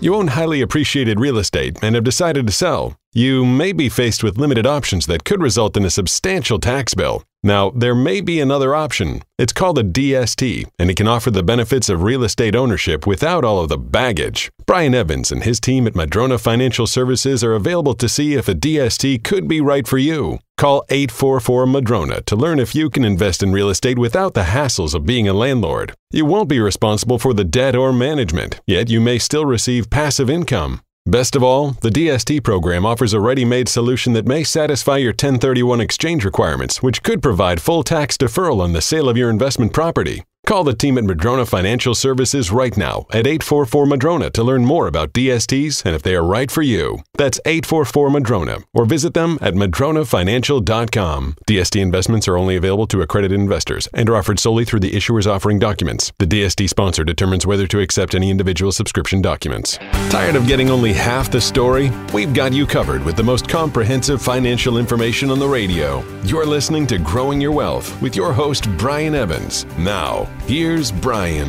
You 0.02 0.16
own 0.16 0.28
highly 0.28 0.60
appreciated 0.60 1.22
real 1.22 1.38
estate 1.38 1.78
and 1.82 1.96
have 1.96 2.04
decided 2.04 2.48
to 2.48 2.52
sell. 2.52 2.99
You 3.14 3.44
may 3.44 3.72
be 3.72 3.90
faced 3.90 4.24
with 4.24 4.38
limited 4.38 4.68
options 4.68 5.08
that 5.08 5.24
could 5.24 5.42
result 5.42 5.76
in 5.76 5.84
a 5.84 5.90
substantial 5.90 6.60
tax 6.60 6.94
bill. 6.94 7.24
Now, 7.42 7.72
there 7.72 7.96
may 7.96 8.22
be 8.22 8.40
another 8.40 8.76
option. 8.76 9.24
It's 9.40 9.54
called 9.54 9.80
a 9.80 9.84
DST, 9.84 10.68
and 10.78 10.92
it 10.92 10.98
can 10.98 11.08
offer 11.08 11.32
the 11.32 11.42
benefits 11.42 11.90
of 11.90 12.04
real 12.04 12.24
estate 12.24 12.56
ownership 12.56 13.08
without 13.08 13.44
all 13.44 13.62
of 13.62 13.70
the 13.70 13.80
baggage. 13.80 14.52
Brian 14.68 14.94
Evans 14.94 15.32
and 15.32 15.44
his 15.44 15.60
team 15.60 15.88
at 15.88 15.96
Madrona 15.96 16.38
Financial 16.38 16.86
Services 16.86 17.44
are 17.44 17.54
available 17.54 17.96
to 17.96 18.08
see 18.08 18.36
if 18.36 18.48
a 18.48 18.54
DST 18.54 19.24
could 19.24 19.48
be 19.48 19.60
right 19.60 19.88
for 19.88 19.98
you. 19.98 20.38
Call 20.58 20.86
844 20.90 21.66
Madrona 21.66 22.22
to 22.22 22.36
learn 22.36 22.60
if 22.60 22.76
you 22.76 22.92
can 22.92 23.06
invest 23.06 23.42
in 23.42 23.52
real 23.52 23.70
estate 23.70 23.98
without 23.98 24.36
the 24.36 24.44
hassles 24.44 24.94
of 24.94 25.08
being 25.08 25.28
a 25.28 25.34
landlord. 25.34 25.96
You 26.12 26.26
won't 26.26 26.50
be 26.50 26.60
responsible 26.60 27.18
for 27.18 27.34
the 27.34 27.46
debt 27.46 27.76
or 27.76 27.92
management, 27.92 28.60
yet 28.68 28.90
you 28.90 29.02
may 29.02 29.18
still 29.18 29.46
receive 29.46 29.90
passive 29.90 30.30
income. 30.30 30.82
Best 31.10 31.36
of 31.36 31.42
all, 31.42 31.72
the 31.82 31.90
DST 31.90 32.44
program 32.44 32.86
offers 32.86 33.14
a 33.14 33.20
ready 33.20 33.44
made 33.44 33.68
solution 33.68 34.14
that 34.14 34.28
may 34.28 34.44
satisfy 34.44 34.98
your 34.98 35.10
1031 35.10 35.82
exchange 35.82 36.24
requirements, 36.24 36.84
which 36.84 37.02
could 37.02 37.24
provide 37.24 37.60
full 37.60 37.82
tax 37.82 38.16
deferral 38.16 38.62
on 38.62 38.74
the 38.74 38.82
sale 38.82 39.10
of 39.10 39.18
your 39.18 39.32
investment 39.32 39.74
property. 39.74 40.24
Call 40.50 40.64
the 40.64 40.74
team 40.74 40.98
at 40.98 41.04
Madrona 41.04 41.46
Financial 41.46 41.94
Services 41.94 42.52
right 42.52 42.76
now 42.76 43.06
at 43.12 43.28
844 43.28 43.86
Madrona 43.86 44.32
to 44.32 44.44
learn 44.44 44.66
more 44.66 44.88
about 44.88 45.14
DSTs 45.14 45.86
and 45.86 45.94
if 45.94 46.02
they 46.02 46.16
are 46.16 46.24
right 46.24 46.50
for 46.50 46.64
you. 46.64 47.04
That's 47.14 47.40
844 47.46 48.10
Madrona 48.10 48.58
or 48.74 48.86
visit 48.86 49.14
them 49.14 49.38
at 49.42 49.54
madronafinancial.com. 49.54 51.36
DST 51.48 51.80
investments 51.80 52.28
are 52.28 52.36
only 52.36 52.56
available 52.56 52.88
to 52.88 53.04
accredited 53.04 53.40
investors 53.40 53.88
and 53.94 54.10
are 54.10 54.16
offered 54.16 54.40
solely 54.40 54.66
through 54.66 54.80
the 54.80 54.90
issuers 54.90 55.28
offering 55.28 55.60
documents. 55.60 56.12
The 56.18 56.26
DST 56.26 56.68
sponsor 56.68 57.04
determines 57.04 57.46
whether 57.46 57.68
to 57.68 57.80
accept 57.80 58.16
any 58.16 58.32
individual 58.32 58.72
subscription 58.72 59.22
documents. 59.22 59.78
Tired 60.10 60.36
of 60.36 60.48
getting 60.48 60.72
only 60.72 60.94
half 60.94 61.30
the 61.30 61.40
story? 61.40 61.92
We've 62.12 62.34
got 62.34 62.54
you 62.54 62.66
covered 62.66 63.06
with 63.06 63.18
the 63.18 63.24
most 63.24 63.48
comprehensive 63.48 64.20
financial 64.20 64.80
information 64.80 65.30
on 65.30 65.38
the 65.38 65.48
radio. 65.48 66.04
You're 66.24 66.48
listening 66.48 66.88
to 66.88 66.98
Growing 66.98 67.40
Your 67.40 67.52
Wealth 67.52 68.02
with 68.02 68.16
your 68.16 68.34
host, 68.34 68.68
Brian 68.80 69.14
Evans. 69.14 69.66
Now, 69.78 70.28
Here's 70.50 70.92
Brian. 70.92 71.48